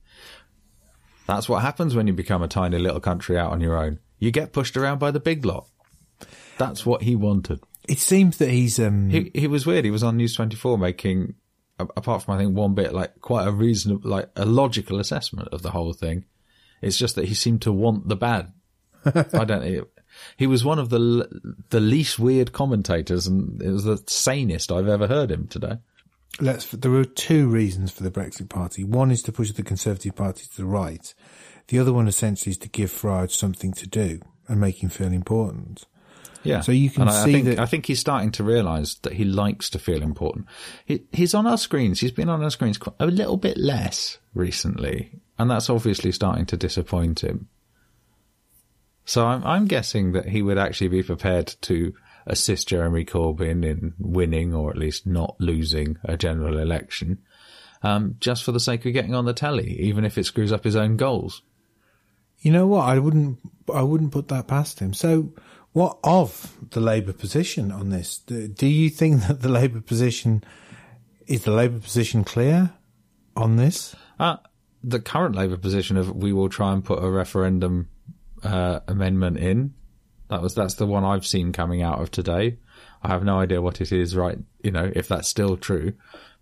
that's 1.27 1.49
what 1.49 1.63
happens 1.63 1.95
when 1.95 2.07
you 2.07 2.13
become 2.13 2.43
a 2.43 2.49
tiny 2.49 2.79
little 2.79 3.01
country 3.01 3.39
out 3.39 3.53
on 3.53 3.61
your 3.61 3.77
own. 3.77 3.99
You 4.19 4.31
get 4.31 4.53
pushed 4.53 4.77
around 4.77 4.99
by 4.99 5.11
the 5.11 5.21
big 5.21 5.45
lot. 5.45 5.67
That's 6.57 6.85
what 6.85 7.03
he 7.03 7.15
wanted. 7.15 7.61
It 7.89 7.99
seems 7.99 8.39
that 8.39 8.51
he's 8.51 8.79
um, 8.81 9.11
He 9.11 9.31
he 9.35 9.47
was 9.47 9.65
weird. 9.65 9.85
He 9.85 9.91
was 9.91 10.03
on 10.03 10.17
News 10.17 10.35
Twenty 10.35 10.57
Four 10.57 10.77
making, 10.77 11.35
apart 11.79 12.23
from 12.23 12.35
I 12.35 12.39
think 12.39 12.57
one 12.57 12.75
bit, 12.75 12.93
like 12.93 13.21
quite 13.21 13.47
a 13.47 13.53
reasonable, 13.53 14.09
like 14.09 14.31
a 14.37 14.45
logical 14.45 14.99
assessment 14.99 15.49
of 15.49 15.63
the 15.63 15.71
whole 15.71 15.93
thing. 15.93 16.25
It's 16.81 16.99
just 16.99 17.17
that 17.17 17.27
he 17.27 17.35
seemed 17.35 17.63
to 17.63 17.73
want 17.73 18.09
the 18.09 18.17
bad. 18.17 18.53
I 19.05 19.45
don't. 19.45 19.63
He, 19.63 19.81
he 20.37 20.47
was 20.47 20.65
one 20.65 20.79
of 20.79 20.91
the 20.91 21.29
the 21.71 21.81
least 21.81 22.19
weird 22.19 22.53
commentators, 22.53 23.27
and 23.27 23.61
it 23.63 23.71
was 23.71 23.85
the 23.85 24.03
sanest 24.07 24.73
I've 24.73 24.89
ever 24.89 25.07
heard 25.07 25.31
him 25.31 25.47
today. 25.49 25.79
let's. 26.41 26.71
There 26.71 26.95
are 26.95 27.05
two 27.05 27.49
reasons 27.49 27.91
for 27.93 28.03
the 28.03 28.11
Brexit 28.11 28.49
Party. 28.49 28.85
One 28.85 29.11
is 29.11 29.23
to 29.23 29.33
push 29.33 29.53
the 29.53 29.63
Conservative 29.63 30.15
Party 30.15 30.45
to 30.47 30.57
the 30.57 30.67
right. 30.67 31.15
The 31.69 31.79
other 31.79 31.93
one 31.93 32.09
essentially 32.09 32.53
is 32.53 32.59
to 32.59 32.69
give 32.69 32.91
Farage 32.91 33.33
something 33.33 33.73
to 33.75 33.87
do 33.87 34.21
and 34.47 34.61
make 34.61 34.83
him 34.83 34.89
feel 34.89 35.13
important. 35.13 35.87
Yeah. 36.49 36.61
So 36.61 36.73
you 36.73 36.91
can 36.91 37.03
and 37.03 37.11
I, 37.11 37.25
see 37.25 37.31
I 37.31 37.33
think, 37.33 37.45
that- 37.47 37.59
I 37.59 37.67
think 37.67 37.87
he's 37.87 38.01
starting 38.01 38.33
to 38.33 38.45
realise 38.45 38.95
that 38.97 39.13
he 39.15 39.25
likes 39.25 39.71
to 39.71 39.79
feel 39.79 40.03
important. 40.03 40.47
He, 40.85 41.05
he's 41.13 41.35
on 41.35 41.47
our 41.47 41.59
screens. 41.59 42.01
He's 42.01 42.11
been 42.13 42.29
on 42.29 42.43
our 42.43 42.51
screens 42.51 42.79
a 42.99 43.07
little 43.07 43.37
bit 43.37 43.57
less 43.57 44.19
recently, 44.35 45.13
and 45.39 45.51
that's 45.51 45.71
obviously 45.71 46.13
starting 46.13 46.47
to 46.47 46.57
disappoint 46.57 47.21
him. 47.23 47.49
So 49.05 49.27
I'm, 49.27 49.43
I'm 49.45 49.67
guessing 49.67 50.13
that 50.13 50.29
he 50.29 50.43
would 50.43 50.59
actually 50.59 50.89
be 50.89 51.03
prepared 51.03 51.55
to 51.63 51.95
assist 52.27 52.69
Jeremy 52.69 53.05
Corbyn 53.07 53.65
in 53.65 53.95
winning 53.99 54.53
or 54.55 54.71
at 54.71 54.77
least 54.77 55.07
not 55.07 55.35
losing 55.39 55.97
a 56.05 56.17
general 56.17 56.59
election. 56.59 57.19
um, 57.83 58.17
just 58.21 58.45
for 58.45 58.53
the 58.53 58.61
sake 58.61 58.85
of 58.85 58.93
getting 58.93 59.15
on 59.15 59.25
the 59.25 59.33
telly, 59.33 59.81
even 59.81 60.05
if 60.05 60.19
it 60.19 60.25
screws 60.27 60.53
up 60.53 60.65
his 60.65 60.77
own 60.77 60.97
goals. 60.97 61.43
You 62.41 62.53
know 62.53 62.67
what? 62.67 62.89
I 62.89 62.99
wouldn't. 62.99 63.39
I 63.73 63.83
wouldn't 63.83 64.13
put 64.13 64.29
that 64.29 64.47
past 64.47 64.79
him. 64.79 64.93
So, 64.95 65.33
what 65.73 65.99
of 66.03 66.57
the 66.71 66.81
Labour 66.81 67.13
position 67.13 67.71
on 67.71 67.91
this? 67.91 68.19
Do, 68.19 68.67
you 68.67 68.91
think 68.91 69.23
that 69.27 69.43
the 69.43 69.49
Labour 69.49 69.81
position 69.81 70.43
is 71.27 71.45
the 71.45 71.51
Labour 71.51 71.79
position 71.79 72.25
clear 72.25 72.73
on 73.37 73.57
this? 73.57 73.95
Uh, 74.19 74.37
the 74.83 75.01
current 75.01 75.35
Labour 75.35 75.57
position 75.57 75.97
of 75.97 76.15
we 76.15 76.33
will 76.33 76.49
try 76.49 76.73
and 76.73 76.85
put 76.85 77.03
a 77.03 77.11
referendum 77.11 77.89
uh, 78.43 78.81
amendment 78.89 79.39
in. 79.39 79.75
That 80.29 80.43
was 80.43 80.55
that's 80.55 80.75
the 80.75 80.87
one 80.87 81.05
I've 81.05 81.27
seen 81.27 81.53
coming 81.53 81.83
out 81.83 82.01
of 82.01 82.11
today. 82.11 82.59
I 83.03 83.09
have 83.09 83.25
no 83.25 83.39
idea 83.41 83.63
what 83.63 83.81
it 83.81 83.93
is 83.93 84.17
right. 84.17 84.39
You 84.63 84.71
know 84.71 84.91
if 84.95 85.09
that's 85.09 85.29
still 85.29 85.57
true. 85.57 85.93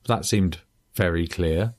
but 0.03 0.17
That 0.17 0.25
seemed 0.25 0.59
very 0.95 1.27
clear. 1.27 1.75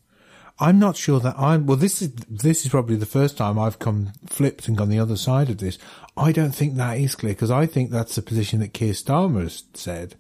I'm 0.60 0.80
not 0.80 0.98
sure 0.98 1.20
that 1.20 1.38
I'm. 1.38 1.68
Well, 1.68 1.78
this 1.78 2.02
is 2.02 2.14
this 2.30 2.66
is 2.66 2.72
probably 2.72 2.96
the 2.96 3.06
first 3.06 3.38
time 3.38 3.60
I've 3.60 3.80
come 3.80 4.12
flipped 4.26 4.68
and 4.68 4.76
gone 4.78 4.90
the 4.90 5.00
other 5.00 5.18
side 5.18 5.50
of 5.50 5.60
this. 5.60 5.78
I 6.16 6.32
don't 6.32 6.56
think 6.56 6.76
that 6.76 6.98
is 6.98 7.16
clear 7.16 7.34
because 7.34 7.52
I 7.52 7.68
think 7.68 7.92
that's 7.92 8.16
the 8.16 8.24
position 8.24 8.60
that 8.62 8.74
Keir 8.74 8.94
Starmer 8.94 9.44
has 9.44 9.64
said, 9.76 10.16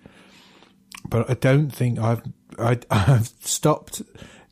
but 1.09 1.29
I 1.29 1.33
don't 1.33 1.71
think 1.71 1.97
I've 1.97 2.21
I, 2.59 2.79
I've 2.91 3.27
stopped 3.27 4.03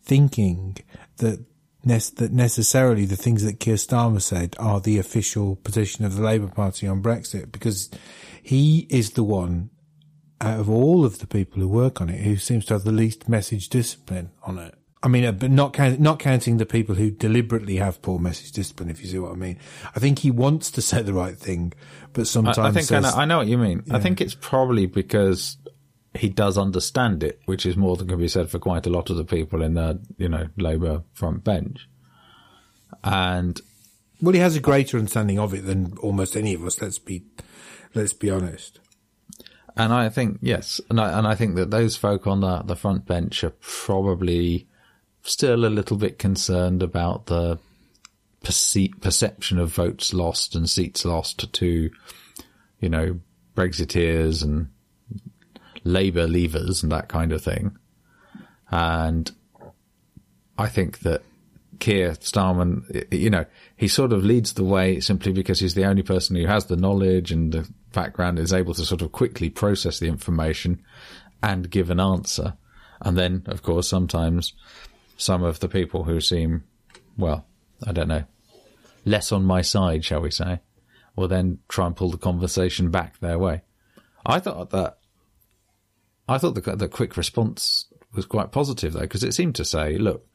thinking 0.02 0.78
that 1.18 1.46
that 1.84 2.32
necessarily 2.32 3.06
the 3.06 3.16
things 3.16 3.44
that 3.44 3.60
Keir 3.60 3.76
Starmer 3.76 4.22
said 4.22 4.56
are 4.58 4.80
the 4.80 4.98
official 4.98 5.58
position 5.58 6.04
of 6.04 6.16
the 6.16 6.24
Labour 6.24 6.48
Party 6.48 6.88
on 6.88 7.04
Brexit 7.04 7.52
because 7.52 7.92
he 8.42 8.88
is 8.90 9.12
the 9.12 9.24
one 9.24 9.70
out 10.42 10.60
of 10.60 10.68
all 10.68 11.06
of 11.06 11.20
the 11.20 11.28
people 11.28 11.62
who 11.62 11.68
work 11.68 12.02
on 12.02 12.10
it 12.10 12.22
who 12.22 12.38
seems 12.38 12.66
to 12.66 12.74
have 12.74 12.84
the 12.84 12.92
least 12.92 13.30
message 13.30 13.70
discipline 13.70 14.32
on 14.44 14.58
it. 14.58 14.74
I 15.06 15.08
mean, 15.08 15.24
uh, 15.24 15.32
but 15.34 15.52
not 15.52 15.74
count, 15.74 16.00
not 16.00 16.18
counting 16.18 16.58
the 16.58 16.66
people 16.66 16.96
who 16.96 17.12
deliberately 17.12 17.76
have 17.76 18.02
poor 18.02 18.18
message 18.18 18.52
discipline. 18.52 18.90
If 18.90 19.02
you 19.04 19.08
see 19.08 19.20
what 19.20 19.34
I 19.34 19.36
mean, 19.36 19.60
I 19.96 20.00
think 20.00 20.18
he 20.18 20.32
wants 20.32 20.72
to 20.72 20.82
say 20.82 21.04
the 21.04 21.14
right 21.14 21.38
thing, 21.38 21.74
but 22.14 22.26
sometimes 22.26 22.58
I, 22.58 22.70
I 22.70 22.72
think 22.72 22.88
says, 22.88 23.06
I, 23.06 23.12
know, 23.12 23.18
I 23.18 23.26
know 23.26 23.38
what 23.38 23.48
you 23.48 23.60
mean. 23.60 23.84
Yeah. 23.86 23.98
I 23.98 24.00
think 24.00 24.20
it's 24.20 24.34
probably 24.34 24.88
because 24.88 25.58
he 26.16 26.28
does 26.28 26.58
understand 26.58 27.24
it, 27.24 27.40
which 27.46 27.68
is 27.68 27.78
more 27.78 27.96
than 27.96 28.08
can 28.08 28.18
be 28.18 28.28
said 28.28 28.50
for 28.50 28.58
quite 28.58 28.88
a 28.88 28.90
lot 28.90 29.12
of 29.12 29.18
the 29.18 29.24
people 29.24 29.62
in 29.62 29.76
the 29.76 30.02
you 30.18 30.28
know 30.28 30.48
Labour 30.58 31.04
front 31.14 31.44
bench. 31.44 31.88
And 33.04 33.62
well, 34.24 34.34
he 34.34 34.40
has 34.40 34.56
a 34.56 34.60
greater 34.60 34.98
understanding 34.98 35.38
of 35.38 35.54
it 35.54 35.68
than 35.68 35.96
almost 36.00 36.36
any 36.36 36.56
of 36.56 36.66
us. 36.66 36.82
Let's 36.82 36.98
be 36.98 37.26
let's 37.94 38.14
be 38.14 38.32
honest. 38.32 38.80
And 39.78 39.94
I 39.94 40.10
think 40.10 40.40
yes, 40.42 40.82
and 40.90 41.00
I 41.00 41.16
and 41.16 41.28
I 41.28 41.36
think 41.36 41.58
that 41.58 41.70
those 41.70 41.96
folk 41.96 42.26
on 42.26 42.42
the 42.42 42.64
the 42.64 42.76
front 42.76 43.06
bench 43.06 43.44
are 43.44 43.54
probably 43.62 44.68
still 45.26 45.66
a 45.66 45.68
little 45.68 45.98
bit 45.98 46.20
concerned 46.20 46.84
about 46.84 47.26
the 47.26 47.60
perce- 48.44 48.90
perception 49.02 49.58
of 49.60 49.74
votes 49.74 50.14
lost 50.14 50.56
and 50.56 50.70
seats 50.70 51.04
lost 51.04 51.52
to, 51.52 51.90
you 52.80 52.90
know, 52.90 53.20
Brexiteers 53.56 54.44
and 54.44 54.70
Labour 55.84 56.28
leavers 56.28 56.84
and 56.84 56.92
that 56.92 57.10
kind 57.10 57.32
of 57.32 57.44
thing. 57.44 57.78
And 58.70 59.32
I 60.58 60.68
think 60.68 61.00
that 61.00 61.24
Keir 61.80 62.12
Starmer, 62.12 63.12
you 63.12 63.30
know, 63.30 63.46
he 63.76 63.88
sort 63.88 64.14
of 64.14 64.24
leads 64.24 64.54
the 64.54 64.64
way 64.64 65.00
simply 65.00 65.32
because 65.32 65.60
he's 65.60 65.74
the 65.74 65.86
only 65.86 66.04
person 66.04 66.36
who 66.36 66.46
has 66.46 66.66
the 66.66 66.78
knowledge 66.78 67.32
and 67.32 67.52
the 67.52 67.70
background 67.94 68.40
is 68.40 68.54
able 68.54 68.74
to 68.76 68.86
sort 68.86 69.02
of 69.02 69.12
quickly 69.12 69.50
process 69.50 70.00
the 70.00 70.08
information 70.08 70.84
and 71.42 71.70
give 71.70 71.90
an 71.90 72.00
answer. 72.00 72.56
And 73.02 73.18
then, 73.18 73.44
of 73.48 73.62
course, 73.62 73.88
sometimes 73.88 74.54
some 75.18 75.44
of 75.44 75.60
the 75.60 75.70
people 75.70 76.04
who 76.04 76.20
seem, 76.20 76.64
well, 77.18 77.46
I 77.86 77.92
don't 77.92 78.08
know, 78.08 78.24
less 79.06 79.32
on 79.32 79.44
my 79.44 79.62
side, 79.62 80.04
shall 80.04 80.22
we 80.22 80.32
say, 80.32 80.60
will 81.16 81.28
then 81.28 81.60
try 81.68 81.86
and 81.88 81.96
pull 81.96 82.10
the 82.10 82.18
conversation 82.18 82.92
back 82.92 83.20
their 83.20 83.40
way. 83.40 83.62
I 84.26 84.40
thought 84.40 84.72
that, 84.72 84.98
I 86.28 86.38
thought 86.38 86.56
the, 86.56 86.76
the 86.76 86.90
quick 86.90 87.16
response 87.16 87.86
was 88.14 88.26
quite 88.26 88.52
positive 88.52 88.94
though, 88.94 89.02
because 89.02 89.24
it 89.24 89.34
seemed 89.34 89.56
to 89.56 89.66
say, 89.66 89.98
look, 89.98 90.28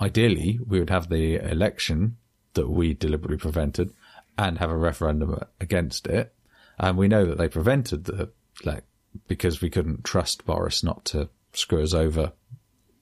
ideally 0.00 0.60
we 0.66 0.78
would 0.78 0.90
have 0.90 1.08
the 1.08 1.36
election 1.36 2.16
that 2.54 2.68
we 2.68 2.94
deliberately 2.94 3.38
prevented 3.38 3.92
and 4.36 4.58
have 4.58 4.70
a 4.70 4.76
referendum 4.76 5.42
against 5.60 6.06
it. 6.06 6.34
And 6.78 6.96
we 6.96 7.08
know 7.08 7.26
that 7.26 7.38
they 7.38 7.48
prevented 7.48 8.04
the, 8.04 8.30
like, 8.64 8.84
because 9.26 9.60
we 9.60 9.70
couldn't 9.70 10.04
trust 10.04 10.46
Boris 10.46 10.82
not 10.82 11.04
to 11.06 11.28
screw 11.52 11.82
us 11.82 11.94
over 11.94 12.32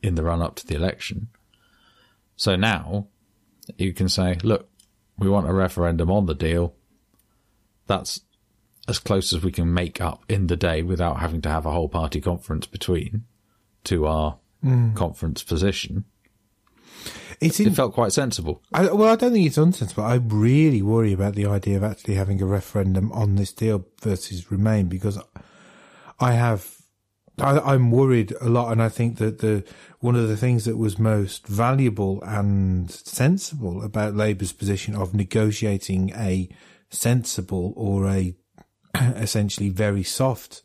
in 0.02 0.14
the 0.14 0.22
run 0.22 0.42
up 0.42 0.56
to 0.56 0.66
the 0.66 0.74
election. 0.74 1.28
So 2.36 2.56
now 2.56 3.08
you 3.76 3.92
can 3.92 4.08
say, 4.08 4.38
look, 4.42 4.68
we 5.18 5.28
want 5.28 5.48
a 5.48 5.52
referendum 5.52 6.10
on 6.10 6.26
the 6.26 6.34
deal. 6.34 6.74
That's 7.86 8.20
as 8.86 8.98
close 8.98 9.32
as 9.32 9.42
we 9.42 9.52
can 9.52 9.72
make 9.72 10.00
up 10.00 10.24
in 10.28 10.46
the 10.46 10.56
day 10.56 10.82
without 10.82 11.20
having 11.20 11.42
to 11.42 11.48
have 11.48 11.66
a 11.66 11.72
whole 11.72 11.88
party 11.88 12.20
conference 12.20 12.66
between 12.66 13.24
to 13.84 14.06
our 14.06 14.38
mm. 14.64 14.94
conference 14.94 15.42
position. 15.42 16.04
It's 17.40 17.60
in, 17.60 17.68
it 17.68 17.74
felt 17.74 17.94
quite 17.94 18.12
sensible. 18.12 18.62
I, 18.72 18.90
well, 18.90 19.12
I 19.12 19.16
don't 19.16 19.32
think 19.32 19.46
it's 19.46 19.58
unsensible. 19.58 20.02
I 20.02 20.14
really 20.14 20.82
worry 20.82 21.12
about 21.12 21.34
the 21.34 21.46
idea 21.46 21.76
of 21.76 21.84
actually 21.84 22.14
having 22.14 22.42
a 22.42 22.46
referendum 22.46 23.12
on 23.12 23.36
this 23.36 23.52
deal 23.52 23.86
versus 24.00 24.50
Remain 24.50 24.88
because 24.88 25.20
I 26.18 26.32
have 26.32 26.77
I, 27.40 27.74
am 27.74 27.90
worried 27.90 28.34
a 28.40 28.48
lot, 28.48 28.72
and 28.72 28.82
I 28.82 28.88
think 28.88 29.18
that 29.18 29.38
the 29.38 29.64
one 30.00 30.16
of 30.16 30.28
the 30.28 30.36
things 30.36 30.64
that 30.64 30.76
was 30.76 30.98
most 30.98 31.46
valuable 31.46 32.22
and 32.22 32.90
sensible 32.90 33.82
about 33.82 34.14
Labour's 34.14 34.52
position 34.52 34.94
of 34.94 35.14
negotiating 35.14 36.10
a 36.14 36.48
sensible 36.90 37.72
or 37.76 38.08
a 38.08 38.34
essentially 38.94 39.68
very 39.68 40.02
soft 40.02 40.62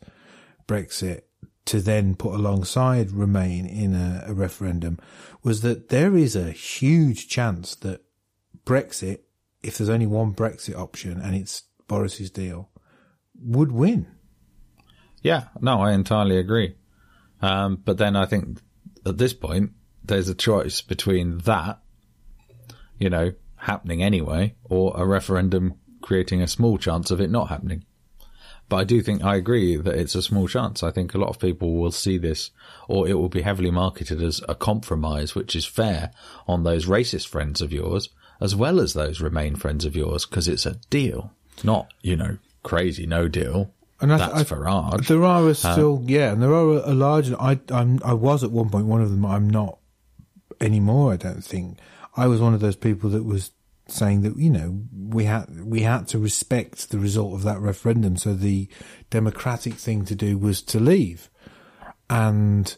Brexit 0.66 1.22
to 1.66 1.80
then 1.80 2.14
put 2.14 2.34
alongside 2.34 3.10
Remain 3.10 3.66
in 3.66 3.94
a, 3.94 4.24
a 4.26 4.34
referendum 4.34 4.98
was 5.42 5.62
that 5.62 5.88
there 5.88 6.16
is 6.16 6.36
a 6.36 6.50
huge 6.50 7.28
chance 7.28 7.74
that 7.76 8.02
Brexit, 8.64 9.20
if 9.62 9.78
there's 9.78 9.90
only 9.90 10.06
one 10.06 10.34
Brexit 10.34 10.76
option 10.76 11.20
and 11.20 11.34
it's 11.34 11.64
Boris's 11.86 12.30
deal, 12.30 12.70
would 13.38 13.72
win. 13.72 14.06
Yeah, 15.24 15.44
no, 15.60 15.80
I 15.80 15.92
entirely 15.92 16.38
agree. 16.38 16.76
Um, 17.42 17.76
but 17.76 17.98
then 17.98 18.14
I 18.14 18.26
think 18.26 18.60
at 19.04 19.18
this 19.18 19.32
point, 19.32 19.72
there's 20.04 20.28
a 20.28 20.34
choice 20.34 20.82
between 20.82 21.38
that, 21.38 21.80
you 22.98 23.10
know, 23.10 23.32
happening 23.56 24.02
anyway, 24.02 24.54
or 24.64 24.92
a 24.94 25.06
referendum 25.06 25.74
creating 26.02 26.42
a 26.42 26.46
small 26.46 26.76
chance 26.76 27.10
of 27.10 27.20
it 27.20 27.30
not 27.30 27.48
happening. 27.48 27.84
But 28.68 28.76
I 28.76 28.84
do 28.84 29.00
think 29.00 29.24
I 29.24 29.36
agree 29.36 29.76
that 29.76 29.94
it's 29.94 30.14
a 30.14 30.22
small 30.22 30.46
chance. 30.46 30.82
I 30.82 30.90
think 30.90 31.14
a 31.14 31.18
lot 31.18 31.30
of 31.30 31.38
people 31.38 31.76
will 31.76 31.90
see 31.90 32.18
this, 32.18 32.50
or 32.86 33.08
it 33.08 33.14
will 33.14 33.30
be 33.30 33.42
heavily 33.42 33.70
marketed 33.70 34.22
as 34.22 34.42
a 34.46 34.54
compromise, 34.54 35.34
which 35.34 35.56
is 35.56 35.64
fair 35.64 36.10
on 36.46 36.64
those 36.64 36.86
racist 36.86 37.28
friends 37.28 37.62
of 37.62 37.72
yours, 37.72 38.10
as 38.40 38.54
well 38.54 38.78
as 38.80 38.92
those 38.92 39.22
Remain 39.22 39.56
friends 39.56 39.86
of 39.86 39.96
yours, 39.96 40.26
because 40.26 40.48
it's 40.48 40.66
a 40.66 40.76
deal, 40.90 41.32
not, 41.62 41.92
you 42.02 42.16
know, 42.16 42.36
crazy 42.62 43.06
no 43.06 43.28
deal. 43.28 43.72
And 44.04 44.12
I, 44.12 44.18
That's 44.18 44.52
I, 44.52 44.54
Farage. 44.54 45.06
There 45.06 45.24
are 45.24 45.54
still, 45.54 45.96
um, 45.96 46.04
yeah, 46.06 46.30
and 46.30 46.42
there 46.42 46.52
are 46.52 46.74
a, 46.74 46.92
a 46.92 46.94
large. 46.94 47.32
I 47.32 47.58
I'm, 47.70 48.00
I 48.04 48.12
was 48.12 48.44
at 48.44 48.50
one 48.50 48.68
point 48.68 48.84
one 48.84 49.00
of 49.00 49.10
them. 49.10 49.24
I'm 49.24 49.48
not 49.48 49.78
anymore. 50.60 51.14
I 51.14 51.16
don't 51.16 51.42
think 51.42 51.78
I 52.14 52.26
was 52.26 52.38
one 52.38 52.52
of 52.52 52.60
those 52.60 52.76
people 52.76 53.08
that 53.10 53.24
was 53.24 53.50
saying 53.88 54.20
that 54.20 54.36
you 54.36 54.50
know 54.50 54.82
we 54.92 55.24
had 55.24 55.46
we 55.64 55.80
had 55.80 56.06
to 56.08 56.18
respect 56.18 56.90
the 56.90 56.98
result 56.98 57.32
of 57.32 57.44
that 57.44 57.60
referendum. 57.60 58.18
So 58.18 58.34
the 58.34 58.68
democratic 59.08 59.72
thing 59.72 60.04
to 60.04 60.14
do 60.14 60.36
was 60.36 60.60
to 60.64 60.80
leave, 60.80 61.30
and 62.10 62.76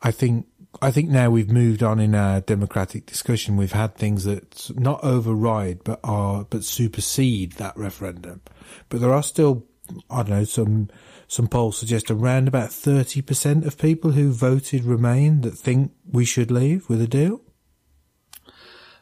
I 0.00 0.12
think 0.12 0.46
I 0.80 0.90
think 0.90 1.10
now 1.10 1.28
we've 1.28 1.50
moved 1.50 1.82
on 1.82 2.00
in 2.00 2.14
our 2.14 2.40
democratic 2.40 3.04
discussion. 3.04 3.58
We've 3.58 3.72
had 3.72 3.96
things 3.96 4.24
that 4.24 4.70
not 4.78 5.04
override 5.04 5.84
but 5.84 6.00
are 6.02 6.44
but 6.44 6.64
supersede 6.64 7.52
that 7.52 7.76
referendum. 7.76 8.40
But 8.88 9.02
there 9.02 9.12
are 9.12 9.22
still 9.22 9.66
I 10.10 10.22
don't 10.22 10.30
know, 10.30 10.44
some 10.44 10.88
some 11.28 11.48
polls 11.48 11.78
suggest 11.78 12.10
around 12.10 12.48
about 12.48 12.72
thirty 12.72 13.22
percent 13.22 13.66
of 13.66 13.78
people 13.78 14.12
who 14.12 14.32
voted 14.32 14.84
Remain 14.84 15.42
that 15.42 15.52
think 15.52 15.92
we 16.10 16.24
should 16.24 16.50
leave 16.50 16.88
with 16.88 17.00
a 17.00 17.06
deal. 17.06 17.40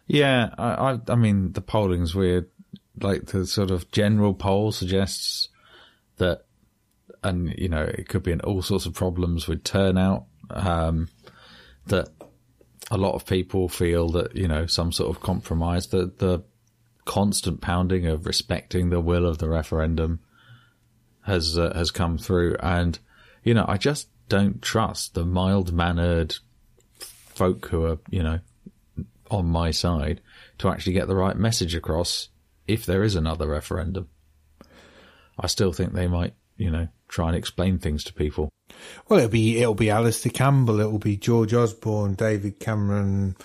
Yeah, 0.07 0.51
I, 0.59 0.93
I, 0.93 0.99
I 1.09 1.15
mean 1.15 1.53
the 1.53 1.61
polling's 1.61 2.15
weird. 2.15 2.49
Like 3.01 3.27
the 3.27 3.47
sort 3.47 3.71
of 3.71 3.91
general 3.91 4.35
poll 4.35 4.71
suggests 4.73 5.49
that, 6.19 6.45
and 7.23 7.55
you 7.57 7.69
know, 7.69 7.83
it 7.83 8.09
could 8.09 8.23
be 8.23 8.33
in 8.33 8.41
all 8.41 8.63
sorts 8.63 8.87
of 8.87 8.95
problems 8.95 9.49
with 9.49 9.65
turnout. 9.65 10.27
Um, 10.51 11.09
that 11.87 12.09
a 12.91 12.99
lot 12.99 13.15
of 13.15 13.27
people 13.27 13.69
feel 13.69 14.11
that 14.11 14.37
you 14.37 14.49
know 14.49 14.67
some 14.67 14.93
sort 14.93 15.15
of 15.15 15.23
compromise. 15.23 15.89
The 15.89 16.13
the 16.19 16.43
constant 17.05 17.61
pounding 17.61 18.07
of 18.07 18.27
respecting 18.27 18.91
the 18.91 19.01
will 19.01 19.27
of 19.27 19.39
the 19.39 19.49
referendum 19.49 20.21
has 21.23 21.59
uh, 21.59 21.73
has 21.75 21.91
come 21.91 22.19
through, 22.19 22.57
and 22.61 22.99
you 23.43 23.55
know 23.55 23.65
I 23.69 23.77
just 23.77 24.09
don't 24.29 24.63
trust 24.63 25.15
the 25.15 25.25
mild 25.25 25.73
mannered 25.73 26.37
folk 27.35 27.67
who 27.69 27.85
are, 27.85 27.99
you 28.09 28.23
know, 28.23 28.39
on 29.31 29.47
my 29.47 29.71
side 29.71 30.21
to 30.59 30.69
actually 30.69 30.93
get 30.93 31.09
the 31.09 31.17
right 31.17 31.37
message 31.37 31.75
across 31.75 32.29
if 32.67 32.87
there 32.87 33.03
is 33.03 33.15
another 33.15 33.49
referendum. 33.49 34.09
I 35.39 35.47
still 35.47 35.73
think 35.73 35.93
they 35.93 36.07
might, 36.07 36.35
you 36.57 36.71
know, 36.71 36.89
try 37.09 37.29
and 37.29 37.37
explain 37.37 37.79
things 37.79 38.05
to 38.05 38.13
people. 38.13 38.49
Well, 39.09 39.19
it'll 39.19 39.31
be 39.31 39.59
it'll 39.59 39.75
be 39.75 39.91
Alastair 39.91 40.33
Campbell, 40.33 40.81
it'll 40.81 40.99
be 40.99 41.17
George 41.17 41.53
Osborne, 41.53 42.15
David 42.15 42.59
Cameron, 42.59 43.37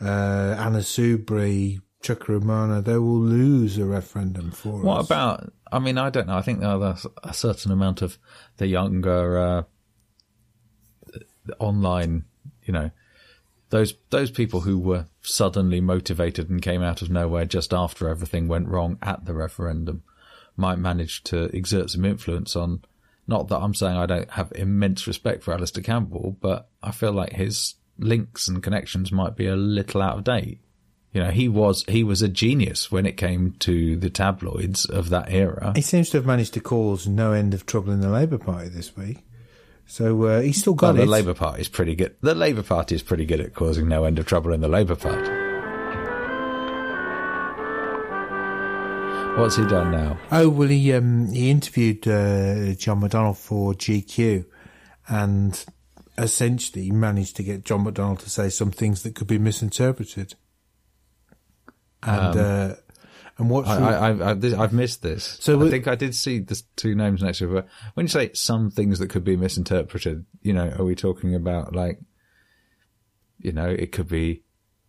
uh, 0.00 0.56
Anna 0.58 0.80
Soubry, 0.80 1.80
Chuck 2.02 2.20
Umunna. 2.26 2.84
They 2.84 2.98
will 2.98 3.20
lose 3.20 3.78
a 3.78 3.84
referendum 3.84 4.50
for 4.50 4.82
What 4.82 4.98
us. 4.98 5.08
What 5.10 5.16
about? 5.16 5.52
I 5.70 5.78
mean, 5.78 5.98
I 5.98 6.10
don't 6.10 6.28
know. 6.28 6.36
I 6.36 6.42
think 6.42 6.60
there's 6.60 7.06
a 7.22 7.34
certain 7.34 7.72
amount 7.72 8.02
of 8.02 8.18
the 8.56 8.66
younger 8.66 9.38
uh, 9.38 9.62
online, 11.58 12.24
you 12.62 12.72
know, 12.72 12.90
those 13.70 13.94
those 14.10 14.30
people 14.30 14.60
who 14.60 14.78
were 14.78 15.06
suddenly 15.22 15.80
motivated 15.80 16.48
and 16.48 16.62
came 16.62 16.82
out 16.82 17.02
of 17.02 17.10
nowhere 17.10 17.44
just 17.44 17.74
after 17.74 18.08
everything 18.08 18.46
went 18.46 18.68
wrong 18.68 18.96
at 19.02 19.24
the 19.24 19.34
referendum 19.34 20.02
might 20.56 20.78
manage 20.78 21.22
to 21.24 21.44
exert 21.56 21.90
some 21.90 22.04
influence 22.04 22.56
on. 22.56 22.82
Not 23.26 23.48
that 23.48 23.58
I'm 23.58 23.74
saying 23.74 23.96
I 23.96 24.06
don't 24.06 24.30
have 24.30 24.52
immense 24.54 25.06
respect 25.06 25.42
for 25.42 25.52
Alastair 25.52 25.82
Campbell, 25.82 26.36
but 26.40 26.68
I 26.82 26.92
feel 26.92 27.12
like 27.12 27.32
his 27.32 27.74
links 27.98 28.46
and 28.46 28.62
connections 28.62 29.10
might 29.10 29.36
be 29.36 29.46
a 29.46 29.56
little 29.56 30.00
out 30.00 30.18
of 30.18 30.24
date. 30.24 30.60
You 31.16 31.22
know, 31.22 31.30
he 31.30 31.48
was 31.48 31.82
he 31.88 32.04
was 32.04 32.20
a 32.20 32.28
genius 32.28 32.92
when 32.92 33.06
it 33.06 33.16
came 33.16 33.52
to 33.60 33.96
the 33.96 34.10
tabloids 34.10 34.84
of 34.84 35.08
that 35.08 35.32
era. 35.32 35.72
He 35.74 35.80
seems 35.80 36.10
to 36.10 36.18
have 36.18 36.26
managed 36.26 36.52
to 36.52 36.60
cause 36.60 37.06
no 37.06 37.32
end 37.32 37.54
of 37.54 37.64
trouble 37.64 37.90
in 37.90 38.00
the 38.02 38.10
Labour 38.10 38.36
Party 38.36 38.68
this 38.68 38.94
week. 38.94 39.24
So 39.86 40.24
uh, 40.24 40.40
he's 40.42 40.60
still 40.60 40.74
Well, 40.74 40.92
got 40.92 40.96
the. 40.98 41.06
Labour 41.06 41.32
Party 41.32 41.62
is 41.62 41.68
pretty 41.68 41.94
good. 41.94 42.16
The 42.20 42.34
Labour 42.34 42.62
Party 42.62 42.94
is 42.96 43.02
pretty 43.02 43.24
good 43.24 43.40
at 43.40 43.54
causing 43.54 43.88
no 43.88 44.04
end 44.04 44.18
of 44.18 44.26
trouble 44.26 44.52
in 44.52 44.60
the 44.60 44.68
Labour 44.68 44.94
Party. 44.94 45.30
What's 49.40 49.56
he 49.56 49.64
done 49.64 49.92
now? 49.92 50.18
Oh 50.30 50.50
well, 50.50 50.68
he 50.68 50.92
um, 50.92 51.32
he 51.32 51.50
interviewed 51.50 52.06
uh, 52.06 52.74
John 52.74 53.00
McDonnell 53.00 53.38
for 53.38 53.72
GQ, 53.72 54.44
and 55.08 55.64
essentially 56.18 56.90
managed 56.90 57.36
to 57.36 57.42
get 57.42 57.64
John 57.64 57.86
McDonnell 57.86 58.18
to 58.18 58.28
say 58.28 58.50
some 58.50 58.70
things 58.70 59.02
that 59.02 59.14
could 59.14 59.28
be 59.28 59.38
misinterpreted. 59.38 60.34
And 62.02 62.36
uh, 62.36 62.74
and 63.38 63.50
what's 63.50 63.68
Um, 63.68 63.84
I, 63.84 63.90
I, 63.90 64.10
I, 64.32 64.62
I've, 64.62 64.72
missed 64.72 65.02
this. 65.02 65.38
So 65.40 65.64
I 65.64 65.68
think 65.68 65.86
I 65.86 65.94
did 65.94 66.14
see 66.14 66.38
the 66.38 66.60
two 66.76 66.94
names 66.94 67.22
next 67.22 67.38
to 67.38 67.58
it. 67.58 67.66
When 67.94 68.04
you 68.04 68.08
say 68.08 68.32
some 68.32 68.70
things 68.70 68.98
that 68.98 69.10
could 69.10 69.24
be 69.24 69.36
misinterpreted, 69.36 70.24
you 70.42 70.54
know, 70.54 70.72
are 70.78 70.84
we 70.84 70.94
talking 70.94 71.34
about 71.34 71.74
like, 71.74 72.00
you 73.38 73.52
know, 73.52 73.68
it 73.68 73.92
could 73.92 74.08
be 74.08 74.42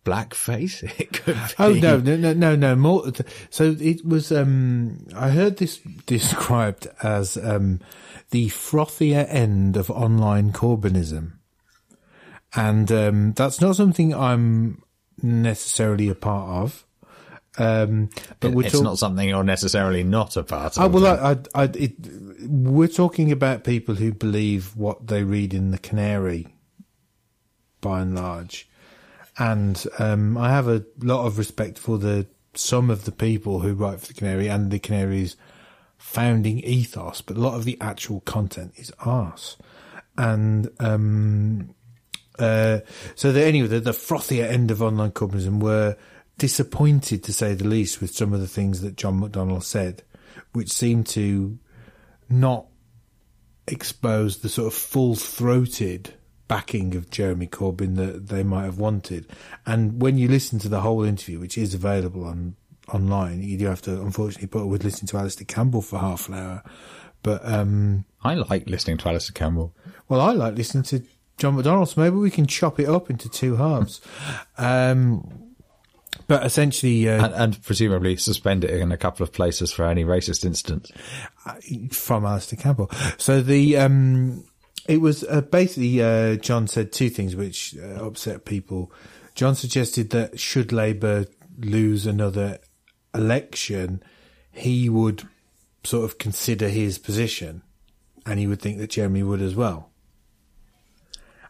blackface? 0.04 0.82
It 0.98 1.12
could 1.12 1.34
be. 1.34 1.54
Oh 1.58 1.72
no, 1.74 1.98
no, 1.98 2.16
no, 2.16 2.32
no, 2.32 2.56
no. 2.56 2.74
More. 2.74 3.12
So 3.50 3.76
it 3.78 4.04
was. 4.04 4.32
Um, 4.32 5.06
I 5.14 5.28
heard 5.30 5.58
this 5.58 5.78
described 6.06 6.88
as 7.02 7.36
um, 7.36 7.80
the 8.30 8.48
frothier 8.48 9.26
end 9.28 9.76
of 9.76 9.90
online 9.90 10.52
Corbynism, 10.52 11.32
and 12.56 12.90
um, 12.90 13.32
that's 13.34 13.60
not 13.60 13.76
something 13.76 14.14
I'm 14.14 14.82
necessarily 15.22 16.08
a 16.08 16.14
part 16.14 16.62
of. 16.62 16.86
Um, 17.58 18.10
but 18.38 18.52
we're 18.52 18.66
it's 18.66 18.74
talk- 18.74 18.84
not 18.84 18.98
something 18.98 19.28
you're 19.28 19.42
necessarily 19.42 20.04
not 20.04 20.36
a 20.36 20.44
part 20.44 20.78
of. 20.78 20.84
Oh, 20.84 20.88
well, 20.88 21.06
I, 21.06 21.32
I, 21.32 21.62
I, 21.62 21.70
it, 21.74 21.94
we're 22.46 22.88
talking 22.88 23.32
about 23.32 23.64
people 23.64 23.96
who 23.96 24.12
believe 24.12 24.76
what 24.76 25.08
they 25.08 25.24
read 25.24 25.52
in 25.52 25.72
the 25.72 25.78
Canary, 25.78 26.46
by 27.80 28.00
and 28.00 28.14
large, 28.14 28.68
and 29.38 29.84
um, 29.98 30.38
I 30.38 30.50
have 30.50 30.68
a 30.68 30.84
lot 31.02 31.26
of 31.26 31.36
respect 31.36 31.78
for 31.78 31.98
the 31.98 32.26
some 32.54 32.90
of 32.90 33.04
the 33.04 33.12
people 33.12 33.60
who 33.60 33.74
write 33.74 34.00
for 34.00 34.06
the 34.06 34.14
Canary 34.14 34.48
and 34.48 34.70
the 34.70 34.78
Canary's 34.78 35.36
founding 35.96 36.60
ethos, 36.60 37.20
but 37.20 37.36
a 37.36 37.40
lot 37.40 37.54
of 37.54 37.64
the 37.64 37.76
actual 37.80 38.20
content 38.20 38.72
is 38.76 38.92
arse, 39.00 39.56
and 40.16 40.70
um, 40.78 41.74
uh, 42.38 42.78
so 43.16 43.32
the, 43.32 43.42
anyway, 43.44 43.66
the, 43.66 43.80
the 43.80 43.90
frothier 43.90 44.48
end 44.48 44.70
of 44.70 44.80
online 44.80 45.10
Corbynism 45.10 45.60
were 45.60 45.96
disappointed, 46.38 47.22
to 47.24 47.32
say 47.32 47.54
the 47.54 47.66
least, 47.66 48.00
with 48.00 48.14
some 48.14 48.32
of 48.32 48.40
the 48.40 48.48
things 48.48 48.80
that 48.80 48.96
John 48.96 49.20
McDonnell 49.20 49.62
said, 49.62 50.02
which 50.52 50.70
seemed 50.70 51.06
to 51.08 51.58
not 52.30 52.66
expose 53.66 54.38
the 54.38 54.48
sort 54.48 54.68
of 54.68 54.74
full-throated 54.74 56.14
backing 56.48 56.96
of 56.96 57.10
Jeremy 57.10 57.46
Corbyn 57.46 57.96
that 57.96 58.28
they 58.28 58.42
might 58.42 58.64
have 58.64 58.78
wanted. 58.78 59.26
And 59.66 60.00
when 60.00 60.16
you 60.16 60.28
listen 60.28 60.58
to 60.60 60.68
the 60.68 60.80
whole 60.80 61.04
interview, 61.04 61.38
which 61.38 61.58
is 61.58 61.74
available 61.74 62.24
on 62.24 62.56
online, 62.92 63.42
you 63.42 63.58
do 63.58 63.66
have 63.66 63.82
to 63.82 64.00
unfortunately 64.00 64.48
put 64.48 64.62
up 64.62 64.68
with 64.68 64.82
listening 64.82 65.08
to 65.08 65.18
Alastair 65.18 65.44
Campbell 65.44 65.82
for 65.82 65.98
half 65.98 66.28
an 66.28 66.34
hour. 66.34 66.62
But 67.22 67.44
um, 67.44 68.06
I 68.22 68.34
like 68.34 68.68
listening 68.68 68.96
to 68.98 69.08
Alastair 69.08 69.34
Campbell. 69.34 69.74
well, 70.08 70.20
I 70.20 70.32
like 70.32 70.56
listening 70.56 70.84
to 70.84 71.02
John 71.36 71.56
McDonnell, 71.56 71.86
so 71.86 72.00
maybe 72.00 72.16
we 72.16 72.30
can 72.30 72.46
chop 72.46 72.80
it 72.80 72.88
up 72.88 73.10
into 73.10 73.28
two 73.28 73.56
halves. 73.56 74.00
um, 74.58 75.47
but 76.26 76.44
essentially, 76.44 77.08
uh, 77.08 77.26
And, 77.26 77.34
and 77.34 77.62
presumably 77.62 78.16
suspend 78.16 78.64
it 78.64 78.70
in 78.70 78.92
a 78.92 78.96
couple 78.96 79.24
of 79.24 79.32
places 79.32 79.72
for 79.72 79.84
any 79.84 80.04
racist 80.04 80.44
incidents. 80.44 80.90
from 81.90 82.24
Alastair 82.24 82.58
Campbell. 82.58 82.90
So 83.18 83.40
the 83.40 83.76
um, 83.78 84.44
it 84.86 85.00
was 85.00 85.24
uh, 85.24 85.42
basically 85.42 86.02
uh, 86.02 86.36
John 86.36 86.66
said 86.66 86.92
two 86.92 87.10
things 87.10 87.36
which 87.36 87.76
uh, 87.76 88.04
upset 88.04 88.44
people. 88.44 88.92
John 89.34 89.54
suggested 89.54 90.10
that 90.10 90.40
should 90.40 90.72
Labour 90.72 91.26
lose 91.58 92.06
another 92.06 92.58
election, 93.14 94.02
he 94.50 94.88
would 94.88 95.22
sort 95.84 96.04
of 96.04 96.18
consider 96.18 96.68
his 96.68 96.98
position, 96.98 97.62
and 98.26 98.38
he 98.38 98.46
would 98.46 98.60
think 98.60 98.78
that 98.78 98.90
Jeremy 98.90 99.22
would 99.22 99.40
as 99.40 99.54
well. 99.54 99.87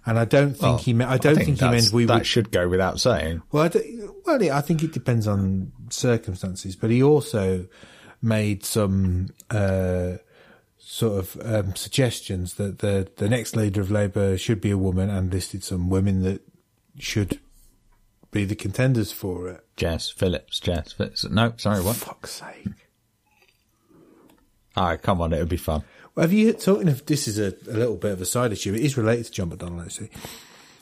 And 0.09 0.19
I 0.19 0.25
don't 0.25 0.51
think 0.53 0.63
Well, 0.63 0.79
he 0.79 0.93
meant. 0.95 1.11
I 1.11 1.19
don't 1.19 1.35
think, 1.37 1.49
he 1.49 1.53
that's- 1.55 1.83
meant 1.85 1.93
we 1.93 2.07
that 2.07 2.15
would. 2.19 2.27
should 2.27 2.51
go 2.51 2.67
without 2.69 2.99
saying. 2.99 3.43
Well, 3.53 3.65
I, 3.75 3.83
well, 4.25 4.43
yeah, 4.43 4.57
I 4.57 4.63
think 4.63 4.83
it 4.83 4.93
depends 4.93 5.27
on 5.29 5.71
circumstances, 5.91 6.77
but 6.77 6.89
he 6.91 7.03
also 7.03 7.67
made 8.23 8.65
some 8.65 9.29
uh, 9.51 10.15
sort 10.79 11.19
of 11.19 11.37
um, 11.45 11.77
suggestions 11.77 12.55
that 12.55 12.79
the 12.79 13.09
the 13.17 13.29
next 13.29 13.55
leader 13.55 13.81
of 13.83 13.91
Labour 13.91 14.39
should 14.39 14.61
be 14.63 14.71
a 14.71 14.79
woman, 14.79 15.11
and 15.11 15.31
listed 15.33 15.63
some 15.63 15.91
women 15.91 16.23
that 16.23 16.41
should 16.99 17.39
be 18.31 18.45
the 18.47 18.57
contenders 18.57 19.13
for 19.13 19.49
it. 19.49 19.61
Jess 19.77 20.09
Phillips, 20.11 20.59
Jess 20.59 20.93
Phillips. 20.93 21.25
No, 21.29 21.53
sorry, 21.59 21.83
what? 21.83 21.97
For 21.97 22.07
Fuck's 22.07 22.31
sake! 22.33 22.67
Ah, 24.77 24.97
come 24.97 25.21
on, 25.21 25.33
it 25.33 25.39
would 25.39 25.49
be 25.49 25.57
fun. 25.57 25.83
Have 26.19 26.33
you 26.33 26.53
talking 26.53 26.89
of 26.89 27.07
this 27.07 27.29
is 27.29 27.39
a, 27.39 27.55
a 27.71 27.77
little 27.77 27.97
bit 27.97 28.13
of 28.13 28.21
a 28.21 28.27
side 28.27 28.53
issue. 28.53 28.75
It 28.75 28.83
is 28.83 28.97
related 28.97 29.27
to 29.27 29.33
John 29.33 29.51
McDonnell 29.51 29.85
actually. 29.85 30.11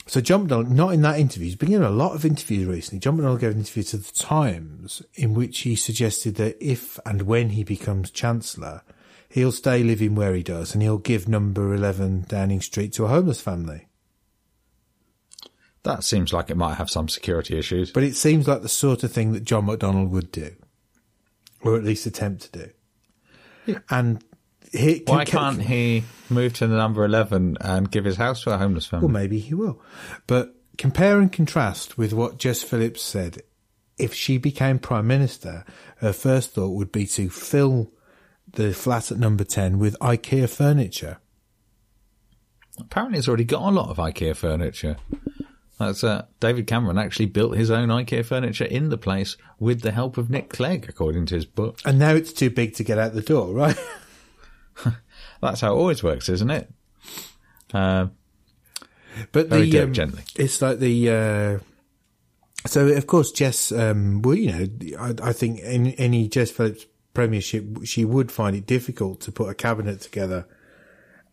So 0.07 0.21
John 0.21 0.49
McDonnell, 0.49 0.71
not 0.71 0.95
in 0.95 1.03
that 1.03 1.19
interview, 1.19 1.47
he's 1.47 1.57
been 1.57 1.73
in 1.73 1.83
a 1.83 1.91
lot 1.91 2.15
of 2.15 2.25
interviews 2.25 2.67
recently. 2.67 3.01
John 3.01 3.19
McDonnell 3.19 3.41
gave 3.41 3.51
an 3.51 3.59
interview 3.59 3.83
to 3.83 3.97
the 3.99 4.13
Times 4.13 5.03
in 5.15 5.35
which 5.35 5.61
he 5.61 5.75
suggested 5.77 6.37
that 6.37 6.57
if 6.61 6.99
and 7.05 7.23
when 7.23 7.51
he 7.51 7.65
becomes 7.65 8.11
Chancellor, 8.11 8.83
he'll 9.29 9.53
stay 9.53 9.83
living 9.83 10.15
where 10.15 10.35
he 10.35 10.43
does 10.43 10.73
and 10.73 10.83
he'll 10.83 10.99
give 10.99 11.29
number 11.29 11.75
11 11.75 12.27
Downing 12.29 12.61
Street 12.61 12.93
to 12.95 13.05
a 13.05 13.09
homeless 13.09 13.41
family. 13.41 13.89
That 15.83 16.03
seems 16.03 16.33
like 16.33 16.51
it 16.51 16.57
might 16.57 16.75
have 16.75 16.91
some 16.91 17.09
security 17.09 17.59
issues. 17.59 17.91
But 17.91 18.03
it 18.03 18.17
seems 18.17 18.49
like 18.49 18.63
the 18.63 18.69
sort 18.69 19.05
of 19.05 19.13
thing 19.13 19.33
that 19.33 19.45
John 19.45 19.67
McDonnell 19.67 20.09
would 20.09 20.33
do, 20.33 20.55
or 21.63 21.77
at 21.77 21.85
least 21.85 22.07
attempt 22.07 22.53
to 22.53 22.73
do. 23.67 23.75
And 23.91 24.25
he, 24.77 25.03
Why 25.07 25.25
can- 25.25 25.57
can't 25.57 25.63
he 25.63 26.05
move 26.29 26.55
to 26.55 26.67
the 26.67 26.77
number 26.77 27.05
11 27.05 27.59
and 27.61 27.91
give 27.91 28.05
his 28.05 28.17
house 28.17 28.43
to 28.45 28.55
a 28.55 28.59
homeless 28.59 28.87
family? 28.87 29.07
Well, 29.07 29.13
maybe 29.13 29.39
he 29.39 29.55
will. 29.55 29.81
But 30.27 30.55
compare 30.79 31.21
and 31.21 31.33
contrast 31.33 31.97
with 31.97 32.13
what 32.13 32.39
Jess 32.39 32.63
Phillips 32.63 33.03
said. 33.03 33.43
If 33.99 34.13
she 34.13 34.37
became 34.37 34.79
Prime 34.79 35.07
Minister, 35.07 35.65
her 35.99 36.13
first 36.13 36.53
thought 36.53 36.75
would 36.75 36.93
be 36.93 37.07
to 37.07 37.31
fill 37.31 37.93
the 38.53 38.75
flat 38.75 39.11
at 39.11 39.19
number 39.19 39.45
10 39.45 39.79
with 39.79 39.99
IKEA 40.01 40.49
furniture. 40.51 41.19
Apparently, 42.79 43.19
it's 43.19 43.29
already 43.29 43.45
got 43.45 43.63
a 43.63 43.71
lot 43.71 43.89
of 43.89 43.97
IKEA 43.97 44.37
furniture. 44.37 44.97
That's 45.79 46.05
uh, 46.05 46.27
David 46.41 46.67
Cameron 46.67 46.99
actually 46.99 47.27
built 47.27 47.57
his 47.57 47.71
own 47.71 47.89
IKEA 47.89 48.25
furniture 48.25 48.65
in 48.65 48.89
the 48.89 48.99
place 48.99 49.37
with 49.59 49.81
the 49.81 49.93
help 49.93 50.19
of 50.19 50.31
Nick 50.31 50.51
Clegg, 50.51 50.87
according 50.89 51.27
to 51.27 51.35
his 51.35 51.47
book. 51.47 51.79
And 51.85 51.99
now 51.99 52.15
it's 52.15 52.33
too 52.33 52.51
big 52.51 52.75
to 52.75 52.85
get 52.85 52.99
out 52.99 53.15
the 53.15 53.23
door, 53.23 53.53
right? 53.55 53.77
That's 55.41 55.61
how 55.61 55.75
it 55.75 55.79
always 55.79 56.03
works, 56.03 56.29
isn't 56.29 56.51
it? 56.51 56.71
Uh, 57.75 58.07
But 59.33 59.49
Very 59.49 59.71
the 59.71 59.81
um, 59.81 59.93
Gently. 59.93 60.23
it's 60.37 60.61
like 60.61 60.79
the 60.79 61.11
uh, 61.11 61.59
so 62.67 62.87
of 62.89 63.07
course 63.07 63.33
Jess. 63.33 63.73
Um, 63.73 64.23
well, 64.23 64.35
you 64.35 64.53
know, 64.53 64.67
I, 64.99 65.15
I 65.31 65.33
think 65.33 65.61
in 65.61 65.89
any 65.93 66.29
Jess 66.29 66.51
Phillips 66.51 66.87
premiership, 67.15 67.65
she 67.85 68.05
would 68.05 68.31
find 68.31 68.55
it 68.55 68.67
difficult 68.67 69.21
to 69.23 69.33
put 69.33 69.49
a 69.49 69.55
cabinet 69.55 70.01
together, 70.03 70.47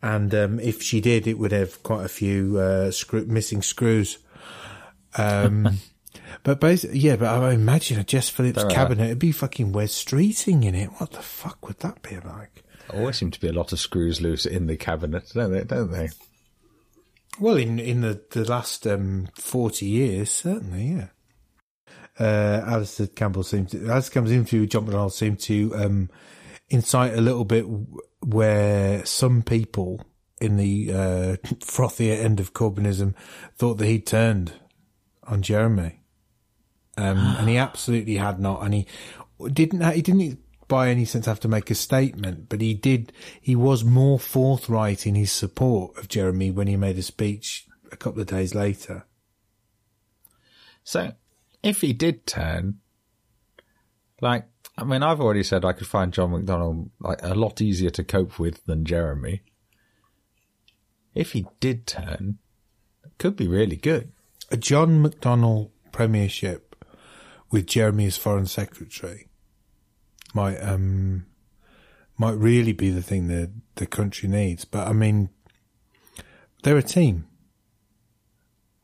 and 0.02 0.34
um, 0.34 0.60
if 0.60 0.82
she 0.82 1.00
did, 1.00 1.26
it 1.26 1.38
would 1.38 1.52
have 1.52 1.82
quite 1.82 2.04
a 2.04 2.08
few 2.08 2.58
uh, 2.58 2.90
screw, 2.90 3.26
missing 3.26 3.62
screws. 3.62 4.18
Um, 5.16 5.78
but 6.42 6.60
basically, 6.60 6.98
yeah, 6.98 7.16
but 7.16 7.28
I 7.28 7.52
imagine 7.52 7.98
a 7.98 8.04
Jess 8.04 8.28
Phillips 8.28 8.58
There 8.58 8.66
are. 8.66 8.70
cabinet, 8.74 9.04
it'd 9.04 9.18
be 9.18 9.32
fucking 9.32 9.72
Wes 9.72 9.92
Streeting 9.92 10.64
in 10.64 10.74
it. 10.74 10.90
What 10.98 11.12
the 11.12 11.22
fuck 11.22 11.66
would 11.66 11.78
that 11.80 12.02
be 12.02 12.16
like? 12.16 12.62
Always 12.92 13.16
seem 13.16 13.30
to 13.30 13.40
be 13.40 13.48
a 13.48 13.52
lot 13.52 13.72
of 13.72 13.80
screws 13.80 14.20
loose 14.20 14.44
in 14.44 14.66
the 14.66 14.76
cabinet, 14.76 15.30
don't 15.34 15.52
they? 15.52 15.64
Don't 15.64 15.90
they? 15.90 16.10
Well, 17.40 17.56
in 17.56 17.78
in 17.78 18.02
the 18.02 18.22
the 18.30 18.44
last 18.44 18.86
um, 18.86 19.28
forty 19.34 19.86
years, 19.86 20.30
certainly, 20.30 20.84
yeah. 20.84 21.06
Uh, 22.18 22.62
Alastair 22.66 23.08
Campbell 23.08 23.42
seemed 23.42 23.70
to, 23.70 23.88
Alastair 23.88 24.14
Campbell's 24.14 24.36
interview 24.36 24.60
with 24.60 24.70
John 24.70 24.86
McDonnell 24.86 25.10
seemed 25.10 25.40
to 25.40 25.74
um, 25.74 26.10
incite 26.68 27.14
a 27.14 27.20
little 27.20 27.44
bit 27.44 27.64
where 28.20 29.04
some 29.04 29.42
people 29.42 30.00
in 30.40 30.56
the 30.56 30.92
uh, 30.92 31.36
frothier 31.60 32.22
end 32.22 32.38
of 32.38 32.52
Corbynism 32.52 33.14
thought 33.56 33.74
that 33.78 33.86
he'd 33.86 34.06
turned 34.06 34.52
on 35.24 35.42
Jeremy, 35.42 36.00
um, 36.96 37.18
and 37.38 37.48
he 37.48 37.56
absolutely 37.56 38.16
had 38.16 38.40
not, 38.40 38.62
and 38.62 38.74
he 38.74 38.86
didn't. 39.52 39.82
He 39.92 40.02
didn't 40.02 40.38
by 40.66 40.88
any 40.88 41.04
sense 41.04 41.26
have 41.26 41.40
to 41.40 41.48
make 41.48 41.70
a 41.70 41.74
statement, 41.74 42.48
but 42.48 42.60
he 42.60 42.74
did. 42.74 43.12
He 43.40 43.54
was 43.54 43.84
more 43.84 44.18
forthright 44.18 45.06
in 45.06 45.14
his 45.14 45.30
support 45.30 45.96
of 45.98 46.08
Jeremy 46.08 46.50
when 46.50 46.66
he 46.66 46.76
made 46.76 46.98
a 46.98 47.02
speech 47.02 47.66
a 47.92 47.96
couple 47.96 48.20
of 48.20 48.28
days 48.28 48.54
later. 48.54 49.06
So, 50.82 51.12
if 51.62 51.80
he 51.80 51.92
did 51.92 52.26
turn, 52.26 52.80
like, 54.20 54.46
I 54.76 54.84
mean, 54.84 55.02
I've 55.02 55.20
already 55.20 55.42
said 55.42 55.64
I 55.64 55.72
could 55.72 55.86
find 55.86 56.12
John 56.12 56.30
McDonnell 56.30 56.90
like 57.00 57.22
a 57.22 57.34
lot 57.34 57.60
easier 57.60 57.90
to 57.90 58.04
cope 58.04 58.38
with 58.38 58.64
than 58.66 58.84
Jeremy. 58.84 59.42
If 61.14 61.32
he 61.32 61.46
did 61.60 61.86
turn, 61.86 62.38
it 63.04 63.12
could 63.18 63.36
be 63.36 63.46
really 63.46 63.76
good. 63.76 64.12
A 64.50 64.56
John 64.56 65.04
McDonnell 65.04 65.70
premiership 65.92 66.63
with 67.50 67.66
Jeremy 67.66 68.06
as 68.06 68.16
foreign 68.16 68.46
secretary 68.46 69.28
might 70.34 70.58
um 70.58 71.26
might 72.18 72.32
really 72.32 72.72
be 72.72 72.90
the 72.90 73.02
thing 73.02 73.28
that 73.28 73.50
the 73.76 73.86
country 73.86 74.28
needs. 74.28 74.64
But 74.64 74.88
I 74.88 74.92
mean, 74.92 75.30
they're 76.62 76.76
a 76.76 76.82
team. 76.82 77.26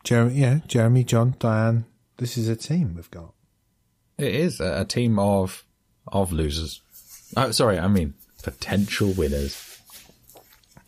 Jeremy, 0.02 0.34
yeah, 0.34 0.60
Jeremy, 0.66 1.04
John, 1.04 1.36
Diane. 1.38 1.84
This 2.16 2.36
is 2.36 2.48
a 2.48 2.56
team 2.56 2.94
we've 2.94 3.10
got. 3.10 3.34
It 4.18 4.34
is 4.34 4.60
a, 4.60 4.80
a 4.80 4.84
team 4.84 5.18
of 5.18 5.64
of 6.06 6.32
losers. 6.32 6.80
Oh, 7.36 7.50
sorry, 7.50 7.78
I 7.78 7.88
mean 7.88 8.14
potential 8.42 9.12
winners. 9.12 9.69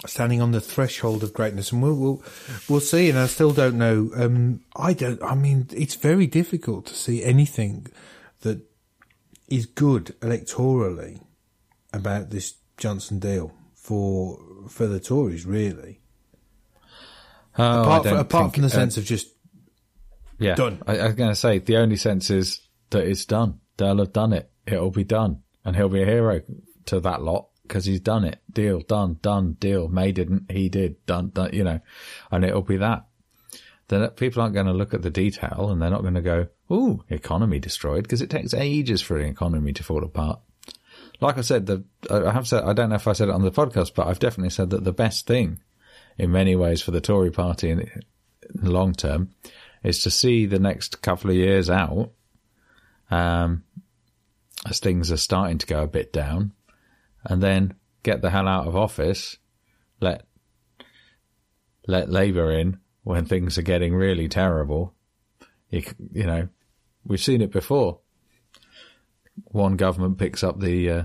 Standing 0.07 0.41
on 0.43 0.53
the 0.53 0.61
threshold 0.61 1.23
of 1.23 1.33
greatness, 1.33 1.73
and 1.73 1.83
we'll 1.83 1.95
we'll, 1.97 2.23
we'll 2.69 2.81
see. 2.81 3.09
And 3.11 3.19
I 3.19 3.27
still 3.27 3.53
don't 3.53 3.77
know. 3.79 4.11
Um, 4.17 4.61
I 4.77 4.93
don't. 4.93 5.23
I 5.23 5.35
mean, 5.35 5.67
it's 5.73 5.95
very 5.95 6.27
difficult 6.27 6.87
to 6.87 6.95
see 6.95 7.23
anything 7.23 7.87
that 8.41 8.61
is 9.49 9.67
good 9.67 10.15
electorally 10.21 11.23
about 11.93 12.31
this 12.31 12.55
Johnson 12.79 13.19
deal 13.19 13.53
for 13.75 14.39
for 14.69 14.87
the 14.87 15.01
Tories. 15.01 15.47
Really, 15.47 16.01
Oh, 17.59 17.83
apart, 17.83 18.05
from, 18.07 18.17
apart 18.17 18.45
think- 18.45 18.55
from 18.55 18.63
the 18.63 18.67
uh, 18.69 18.71
sense 18.71 18.97
of 18.97 19.05
just 19.05 19.29
yeah, 20.39 20.55
done. 20.55 20.83
I, 20.87 20.99
I 20.99 21.07
was 21.07 21.15
going 21.15 21.31
to 21.31 21.37
say 21.37 21.59
the 21.59 21.77
only 21.77 21.97
sense 21.97 22.31
is 22.31 22.61
that 22.91 23.05
it's 23.07 23.25
done. 23.27 23.61
They'll 23.77 23.99
have 23.99 24.13
done 24.13 24.33
it. 24.33 24.51
It'll 24.67 24.91
be 24.91 25.05
done, 25.05 25.43
and 25.65 25.77
he'll 25.77 25.89
be 25.89 26.03
a 26.03 26.07
hero 26.07 26.41
to 26.87 27.01
that 27.01 27.23
lot 27.23 27.49
because 27.73 27.87
he's 27.87 28.01
done 28.01 28.23
it. 28.23 28.39
Deal 28.53 28.81
done, 28.81 29.19
done. 29.23 29.55
Deal. 29.55 29.89
May 29.89 30.13
didn't. 30.13 30.51
He 30.51 30.69
did. 30.69 31.05
Done. 31.07 31.31
Done. 31.31 31.55
You 31.55 31.65
know, 31.65 31.81
and 32.31 32.45
it'll 32.45 32.61
be 32.61 32.77
that. 32.77 33.07
Then 33.89 34.07
people 34.11 34.43
aren't 34.43 34.53
going 34.53 34.67
to 34.67 34.75
look 34.75 34.93
at 34.93 35.01
the 35.01 35.09
detail, 35.09 35.71
and 35.71 35.81
they're 35.81 35.89
not 35.89 36.03
going 36.03 36.15
to 36.15 36.21
go, 36.21 36.49
"Ooh, 36.71 37.03
economy 37.09 37.59
destroyed," 37.59 38.03
because 38.03 38.21
it 38.21 38.29
takes 38.29 38.53
ages 38.53 39.01
for 39.01 39.17
an 39.17 39.27
economy 39.27 39.73
to 39.73 39.83
fall 39.83 40.05
apart. 40.05 40.41
Like 41.23 41.39
I 41.39 41.41
said, 41.41 41.65
the 41.65 41.83
I 42.11 42.31
have 42.31 42.47
said 42.47 42.63
I 42.65 42.75
don't 42.75 42.91
know 42.91 42.97
if 42.97 43.09
I 43.09 43.15
said 43.15 43.31
it 43.31 43.35
on 43.35 43.43
the 43.43 43.51
podcast, 43.51 43.95
but 43.95 44.07
I've 44.07 44.19
definitely 44.19 44.51
said 44.51 44.69
that 44.71 44.85
the 44.85 44.93
best 44.93 45.27
thing, 45.27 45.61
in 46.19 46.31
many 46.31 46.55
ways, 46.55 46.83
for 46.83 46.91
the 46.91 47.01
Tory 47.01 47.31
party 47.31 47.71
in, 47.71 47.91
the 48.55 48.71
long 48.71 48.93
term, 48.93 49.31
is 49.83 50.03
to 50.03 50.11
see 50.11 50.45
the 50.45 50.59
next 50.59 51.01
couple 51.01 51.31
of 51.31 51.37
years 51.37 51.71
out, 51.71 52.11
um, 53.11 53.65
as 54.69 54.79
things 54.79 55.11
are 55.11 55.17
starting 55.17 55.57
to 55.57 55.67
go 55.67 55.83
a 55.83 55.89
bit 55.89 56.13
down, 56.13 56.53
and 57.25 57.43
then 57.43 57.75
get 58.03 58.23
the 58.23 58.31
hell 58.31 58.49
out 58.49 58.67
of 58.67 58.77
office, 58.77 59.39
let 60.01 60.27
let 61.87 62.11
Labour 62.11 62.51
in 62.53 62.79
when 63.03 63.25
things 63.25 63.59
are 63.59 63.63
getting 63.63 63.95
really 63.95 64.29
terrible. 64.29 64.95
You, 65.71 65.83
you 66.13 66.25
know, 66.25 66.49
we've 67.05 67.21
seen 67.21 67.41
it 67.41 67.51
before. 67.51 67.99
One 69.45 69.77
government 69.77 70.19
picks 70.19 70.45
up 70.45 70.61
the 70.61 70.91
uh, 70.91 71.03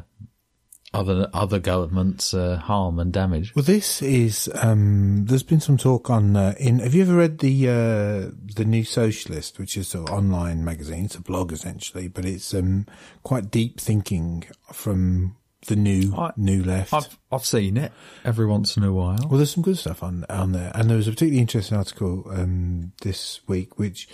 other 0.93 1.29
other 1.33 1.59
government's 1.59 2.33
uh, 2.33 2.57
harm 2.57 2.99
and 2.99 3.11
damage. 3.11 3.55
Well, 3.55 3.63
this 3.63 4.01
is. 4.01 4.49
Um, 4.55 5.25
there's 5.25 5.43
been 5.43 5.59
some 5.59 5.77
talk 5.77 6.09
on. 6.09 6.35
Uh, 6.35 6.53
in 6.59 6.79
have 6.79 6.93
you 6.93 7.03
ever 7.03 7.15
read 7.15 7.39
the 7.39 7.69
uh, 7.69 8.31
the 8.55 8.65
New 8.65 8.83
Socialist, 8.83 9.59
which 9.59 9.77
is 9.77 9.95
an 9.95 10.03
online 10.03 10.63
magazine? 10.65 11.05
It's 11.05 11.15
a 11.15 11.21
blog 11.21 11.51
essentially, 11.51 12.07
but 12.07 12.25
it's 12.25 12.53
um, 12.53 12.85
quite 13.23 13.49
deep 13.49 13.79
thinking 13.79 14.45
from 14.73 15.37
the 15.65 15.75
new 15.75 16.13
I- 16.15 16.33
new 16.37 16.63
left. 16.63 16.93
I've 16.93 17.17
I've 17.31 17.45
seen 17.45 17.77
it 17.77 17.91
every 18.23 18.45
once 18.45 18.77
in 18.77 18.83
a 18.83 18.93
while. 18.93 19.17
well, 19.27 19.37
there's 19.37 19.53
some 19.53 19.63
good 19.63 19.77
stuff 19.77 20.03
on 20.03 20.25
on 20.29 20.51
there, 20.51 20.71
and 20.75 20.89
there 20.89 20.97
was 20.97 21.07
a 21.07 21.11
particularly 21.11 21.41
interesting 21.41 21.77
article 21.77 22.25
um, 22.31 22.93
this 23.01 23.41
week, 23.47 23.77
which. 23.79 24.07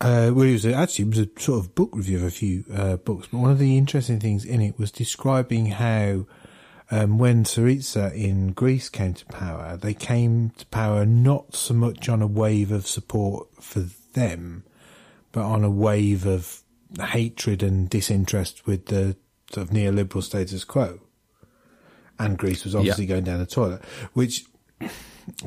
Uh, 0.00 0.32
well, 0.34 0.48
it 0.48 0.52
was 0.52 0.64
a, 0.66 0.74
actually 0.74 1.04
it 1.04 1.08
was 1.10 1.18
a 1.20 1.28
sort 1.40 1.60
of 1.60 1.76
book 1.76 1.90
review 1.92 2.16
of 2.16 2.24
a 2.24 2.30
few 2.30 2.64
uh, 2.74 2.96
books, 2.96 3.28
but 3.30 3.38
one 3.38 3.52
of 3.52 3.60
the 3.60 3.78
interesting 3.78 4.18
things 4.18 4.44
in 4.44 4.60
it 4.60 4.76
was 4.76 4.90
describing 4.90 5.66
how 5.66 6.26
um, 6.90 7.18
when 7.18 7.44
Syriza 7.44 8.12
in 8.12 8.52
Greece 8.52 8.88
came 8.88 9.14
to 9.14 9.24
power, 9.26 9.76
they 9.76 9.94
came 9.94 10.50
to 10.58 10.66
power 10.66 11.06
not 11.06 11.54
so 11.54 11.72
much 11.72 12.08
on 12.08 12.20
a 12.20 12.26
wave 12.26 12.72
of 12.72 12.88
support 12.88 13.46
for 13.62 13.84
them, 14.14 14.64
but 15.30 15.44
on 15.44 15.62
a 15.62 15.70
wave 15.70 16.26
of 16.26 16.62
hatred 17.00 17.62
and 17.62 17.88
disinterest 17.88 18.66
with 18.66 18.86
the 18.86 19.16
of 19.56 19.70
neoliberal 19.70 20.22
status 20.22 20.64
quo. 20.64 21.00
And 22.18 22.38
Greece 22.38 22.64
was 22.64 22.74
obviously 22.74 23.06
going 23.06 23.24
down 23.24 23.40
the 23.40 23.46
toilet, 23.46 23.82
which 24.12 24.44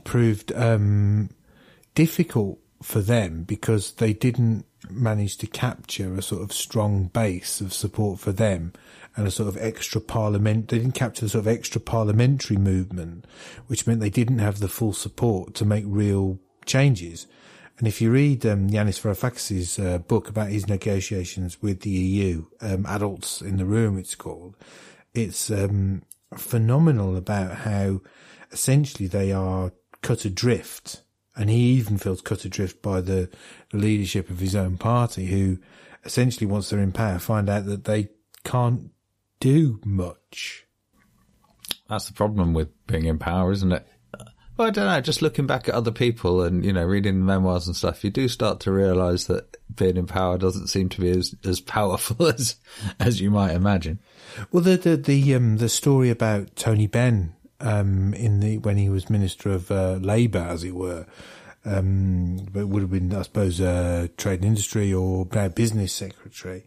proved 0.04 0.52
um, 0.54 1.30
difficult 1.94 2.60
for 2.82 3.02
them 3.02 3.44
because 3.44 3.94
they 3.94 4.14
didn't 4.14 4.66
manage 4.90 5.38
to 5.38 5.48
capture 5.48 6.14
a 6.14 6.22
sort 6.22 6.42
of 6.42 6.54
strong 6.54 7.06
base 7.06 7.62
of 7.62 7.74
support 7.74 8.20
for 8.20 8.32
them 8.32 8.74
and 9.16 9.28
a 9.28 9.32
sort 9.32 9.48
of 9.48 9.58
extra 9.58 10.02
parliament. 10.02 10.68
They 10.68 10.78
didn't 10.78 10.94
capture 10.94 11.26
the 11.26 11.30
sort 11.30 11.46
of 11.46 11.48
extra 11.48 11.82
parliamentary 11.82 12.58
movement, 12.58 13.26
which 13.68 13.88
meant 13.88 14.02
they 14.02 14.10
didn't 14.10 14.40
have 14.40 14.60
the 14.60 14.68
full 14.68 14.94
support 14.94 15.54
to 15.56 15.66
make 15.66 15.86
real 15.88 16.40
changes. 16.66 17.28
And 17.78 17.88
if 17.88 18.02
you 18.02 18.10
read 18.10 18.46
um, 18.46 18.70
Yanis 18.70 19.02
Varoufakis' 19.02 19.84
uh, 19.84 19.98
book 19.98 20.30
about 20.30 20.50
his 20.50 20.68
negotiations 20.68 21.62
with 21.62 21.82
the 21.82 21.90
EU, 21.90 22.46
um, 22.62 22.86
Adults 22.86 23.42
in 23.42 23.58
the 23.58 23.66
Room, 23.66 23.98
it's 23.98 24.16
called, 24.16 24.56
it's 25.14 25.52
um, 25.52 26.04
phenomenal 26.38 27.18
about 27.18 27.58
how 27.58 28.02
essentially 28.52 29.08
they 29.08 29.34
are 29.34 29.74
cut 30.02 30.24
adrift. 30.24 31.02
And 31.36 31.50
he 31.50 31.72
even 31.72 31.98
feels 31.98 32.22
cut 32.22 32.46
adrift 32.46 32.82
by 32.82 33.02
the 33.02 33.30
leadership 33.74 34.30
of 34.30 34.40
his 34.40 34.56
own 34.56 34.78
party, 34.78 35.26
who 35.26 35.58
essentially, 36.06 36.46
once 36.46 36.70
they're 36.70 36.80
in 36.80 36.94
power, 36.94 37.20
find 37.20 37.50
out 37.50 37.66
that 37.66 37.84
they 37.84 38.10
can't 38.46 38.92
do 39.42 39.82
much. 39.84 40.66
That's 41.90 42.08
the 42.08 42.14
problem 42.14 42.54
with 42.54 42.70
being 42.88 43.06
in 43.06 43.20
power, 43.20 43.52
isn't 43.52 43.74
it? 43.74 43.86
Well, 44.58 44.70
I 44.70 44.72
don't 44.72 44.86
know. 44.86 45.02
Just 45.02 45.22
looking 45.22 45.46
back 45.46 45.68
at 45.68 45.76
other 45.76 45.92
people 45.92 46.42
and 46.42 46.64
you 46.64 46.72
know 46.72 46.84
reading 46.84 47.26
memoirs 47.26 47.68
and 47.68 47.76
stuff, 47.76 48.04
you 48.04 48.10
do 48.10 48.28
start 48.28 48.60
to 48.62 48.72
realise 48.72 49.26
that 49.26 49.58
being 49.76 49.98
in 49.98 50.08
power 50.08 50.38
doesn't 50.38 50.68
seem 50.68 50.90
to 50.90 51.02
be 51.02 51.10
as 51.10 51.36
as 51.44 51.60
powerful 51.60 52.28
as 52.28 52.56
as 53.00 53.20
you 53.20 53.30
might 53.30 53.54
imagine. 53.54 54.00
Well, 54.52 54.64
the 54.64 54.78
the 54.78 54.98
the, 54.98 55.36
um, 55.36 55.58
the 55.58 55.70
story 55.70 56.10
about 56.10 56.56
Tony 56.56 56.88
Benn 56.88 57.36
um, 57.60 58.14
in 58.14 58.40
the 58.40 58.58
when 58.60 58.78
he 58.78 58.90
was 58.90 59.10
Minister 59.10 59.50
of 59.50 59.72
uh, 59.72 59.94
Labour, 60.02 60.40
as 60.40 60.64
it 60.64 60.76
were, 60.76 61.06
um, 61.66 62.48
but 62.52 62.62
it 62.62 62.70
would 62.70 62.82
have 62.82 62.92
been, 62.92 63.14
I 63.14 63.24
suppose, 63.24 63.60
uh, 63.60 64.08
Trade 64.18 64.40
and 64.40 64.46
Industry 64.46 64.94
or 64.94 65.28
uh, 65.34 65.50
Business 65.50 65.92
Secretary. 65.92 66.64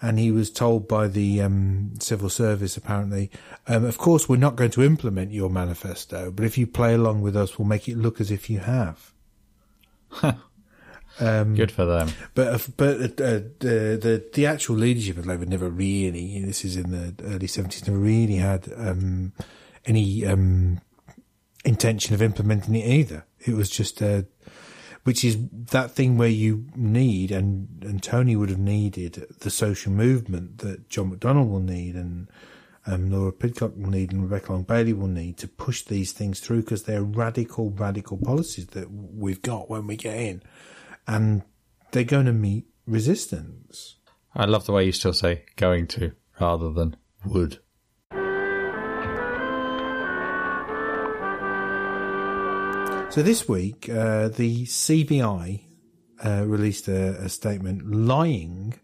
And 0.00 0.18
he 0.18 0.30
was 0.30 0.50
told 0.50 0.86
by 0.86 1.08
the 1.08 1.42
um, 1.42 1.94
civil 1.98 2.30
service, 2.30 2.76
apparently, 2.76 3.30
um, 3.66 3.84
of 3.84 3.98
course, 3.98 4.28
we're 4.28 4.36
not 4.36 4.54
going 4.54 4.70
to 4.70 4.84
implement 4.84 5.32
your 5.32 5.50
manifesto, 5.50 6.30
but 6.30 6.44
if 6.44 6.56
you 6.56 6.68
play 6.68 6.94
along 6.94 7.22
with 7.22 7.36
us, 7.36 7.58
we'll 7.58 7.66
make 7.66 7.88
it 7.88 7.96
look 7.96 8.20
as 8.20 8.30
if 8.30 8.48
you 8.48 8.60
have. 8.60 9.12
Good 11.56 11.72
for 11.72 11.84
them. 11.84 12.10
But 12.34 12.68
but 12.76 13.20
uh, 13.20 13.40
the 13.58 13.98
the 14.00 14.24
the 14.32 14.46
actual 14.46 14.76
leadership 14.76 15.18
of 15.18 15.26
Labour 15.26 15.46
never 15.46 15.68
really. 15.68 16.40
This 16.42 16.64
is 16.64 16.76
in 16.76 16.90
the 16.92 17.14
early 17.24 17.48
seventies. 17.48 17.86
Never 17.86 17.98
really 17.98 18.36
had 18.36 18.72
um, 18.76 19.32
any 19.84 20.24
um, 20.24 20.80
intention 21.64 22.14
of 22.14 22.22
implementing 22.22 22.76
it 22.76 22.86
either. 22.86 23.26
It 23.40 23.54
was 23.54 23.68
just 23.68 24.00
uh, 24.00 24.22
which 25.08 25.24
is 25.24 25.38
that 25.70 25.90
thing 25.90 26.18
where 26.18 26.28
you 26.28 26.66
need 26.76 27.30
and 27.30 27.82
and 27.82 28.02
Tony 28.02 28.36
would 28.36 28.50
have 28.50 28.58
needed 28.58 29.24
the 29.40 29.48
social 29.48 29.90
movement 29.90 30.58
that 30.58 30.90
John 30.90 31.10
McDonnell 31.10 31.48
will 31.48 31.62
need 31.62 31.94
and 31.94 32.28
um, 32.84 33.10
Laura 33.10 33.32
Pidcock 33.32 33.72
will 33.74 33.88
need 33.88 34.12
and 34.12 34.22
Rebecca 34.22 34.52
Long 34.52 34.64
Bailey 34.64 34.92
will 34.92 35.06
need 35.06 35.38
to 35.38 35.48
push 35.48 35.82
these 35.82 36.12
things 36.12 36.40
through 36.40 36.60
because 36.60 36.82
they're 36.82 37.02
radical, 37.02 37.70
radical 37.70 38.18
policies 38.18 38.66
that 38.66 38.90
we've 38.90 39.40
got 39.40 39.70
when 39.70 39.86
we 39.86 39.96
get 39.96 40.18
in, 40.18 40.42
and 41.06 41.42
they're 41.92 42.04
going 42.04 42.26
to 42.26 42.34
meet 42.34 42.66
resistance. 42.86 43.96
I 44.34 44.44
love 44.44 44.66
the 44.66 44.72
way 44.72 44.84
you 44.84 44.92
still 44.92 45.14
say 45.14 45.44
going 45.56 45.86
to 45.86 46.12
rather 46.38 46.70
than 46.70 46.96
would. 47.24 47.60
So 53.18 53.24
this 53.24 53.48
week, 53.48 53.88
uh, 53.88 54.28
the 54.28 54.64
CBI 54.64 55.62
uh, 56.24 56.44
released 56.46 56.86
a, 56.86 57.16
a, 57.24 57.28
statement 57.28 57.90
lying 57.90 58.78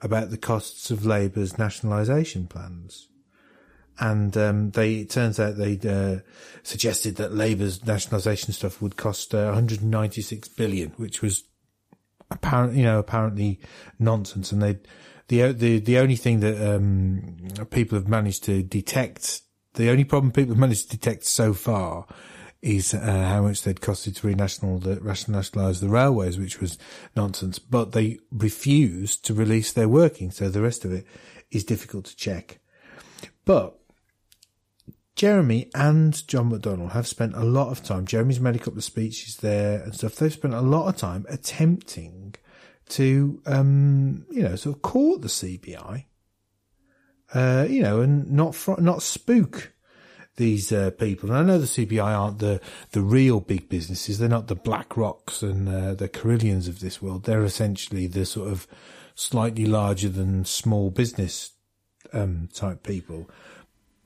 about 0.00 0.30
the 0.30 0.36
costs 0.36 0.90
of 0.90 1.06
Labour's 1.06 1.56
nationalisation 1.56 2.48
plans. 2.48 3.06
And 4.00 4.36
um, 4.36 4.72
they 4.72 4.94
it 4.94 5.10
turns 5.10 5.38
out 5.38 5.56
they 5.56 5.78
uh, 5.88 6.22
suggested 6.64 7.14
that 7.18 7.32
Labour's 7.32 7.86
nationalisation 7.86 8.52
stuff 8.52 8.82
would 8.82 8.96
cost 8.96 9.32
196 9.32 10.48
billion, 10.48 10.90
which 10.96 11.22
was 11.22 11.44
apparently, 12.28 12.80
you 12.80 12.84
know, 12.86 12.98
apparently 12.98 13.60
nonsense. 14.00 14.50
And 14.50 14.62
they, 14.62 14.78
the 15.28 15.52
the 15.52 15.78
the 15.78 15.98
only 15.98 16.16
thing 16.16 16.40
that 16.40 16.74
um, 16.74 17.38
people 17.70 17.96
have 17.96 18.08
managed 18.08 18.42
to 18.46 18.64
detect, 18.64 19.42
the 19.74 19.90
only 19.90 20.02
problem 20.02 20.32
people 20.32 20.54
have 20.54 20.60
managed 20.60 20.90
to 20.90 20.96
detect 20.96 21.24
so 21.24 21.54
far 21.54 22.08
is 22.66 22.92
uh, 22.92 22.98
how 23.00 23.42
much 23.42 23.62
they'd 23.62 23.80
costed 23.80 24.16
to 24.16 24.26
renational 24.26 24.82
the 24.82 24.96
nationalise 25.30 25.80
the 25.80 25.88
railways, 25.88 26.36
which 26.36 26.60
was 26.60 26.78
nonsense. 27.14 27.60
But 27.60 27.92
they 27.92 28.18
refused 28.32 29.24
to 29.26 29.34
release 29.34 29.72
their 29.72 29.88
working, 29.88 30.32
so 30.32 30.48
the 30.48 30.62
rest 30.62 30.84
of 30.84 30.92
it 30.92 31.06
is 31.52 31.62
difficult 31.62 32.06
to 32.06 32.16
check. 32.16 32.58
But 33.44 33.78
Jeremy 35.14 35.70
and 35.76 36.26
John 36.26 36.50
McDonnell 36.50 36.90
have 36.90 37.06
spent 37.06 37.36
a 37.36 37.44
lot 37.44 37.70
of 37.70 37.84
time. 37.84 38.04
Jeremy's 38.04 38.40
made 38.40 38.56
a 38.56 38.58
couple 38.58 38.78
of 38.78 38.84
speeches 38.84 39.36
there 39.36 39.80
and 39.82 39.94
stuff. 39.94 40.16
They've 40.16 40.32
spent 40.32 40.54
a 40.54 40.60
lot 40.60 40.88
of 40.88 40.96
time 40.96 41.24
attempting 41.28 42.34
to, 42.88 43.40
um, 43.46 44.26
you 44.28 44.42
know, 44.42 44.56
sort 44.56 44.74
of 44.74 44.82
court 44.82 45.22
the 45.22 45.28
CBI, 45.28 46.04
uh, 47.32 47.66
you 47.70 47.82
know, 47.82 48.00
and 48.00 48.28
not 48.32 48.56
fr- 48.56 48.80
not 48.80 49.02
spook 49.02 49.72
these 50.36 50.72
uh, 50.72 50.90
people. 50.92 51.30
And 51.30 51.38
I 51.38 51.42
know 51.42 51.58
the 51.58 51.66
CBI 51.66 52.04
aren't 52.04 52.38
the 52.38 52.60
the 52.92 53.02
real 53.02 53.40
big 53.40 53.68
businesses. 53.68 54.18
They're 54.18 54.28
not 54.28 54.48
the 54.48 54.56
BlackRocks 54.56 55.42
and 55.42 55.68
uh, 55.68 55.94
the 55.94 56.08
Carillions 56.08 56.68
of 56.68 56.80
this 56.80 57.02
world. 57.02 57.24
They're 57.24 57.44
essentially 57.44 58.06
the 58.06 58.24
sort 58.24 58.50
of 58.50 58.66
slightly 59.14 59.66
larger 59.66 60.08
than 60.08 60.44
small 60.44 60.90
business 60.90 61.52
um, 62.12 62.48
type 62.52 62.82
people. 62.82 63.28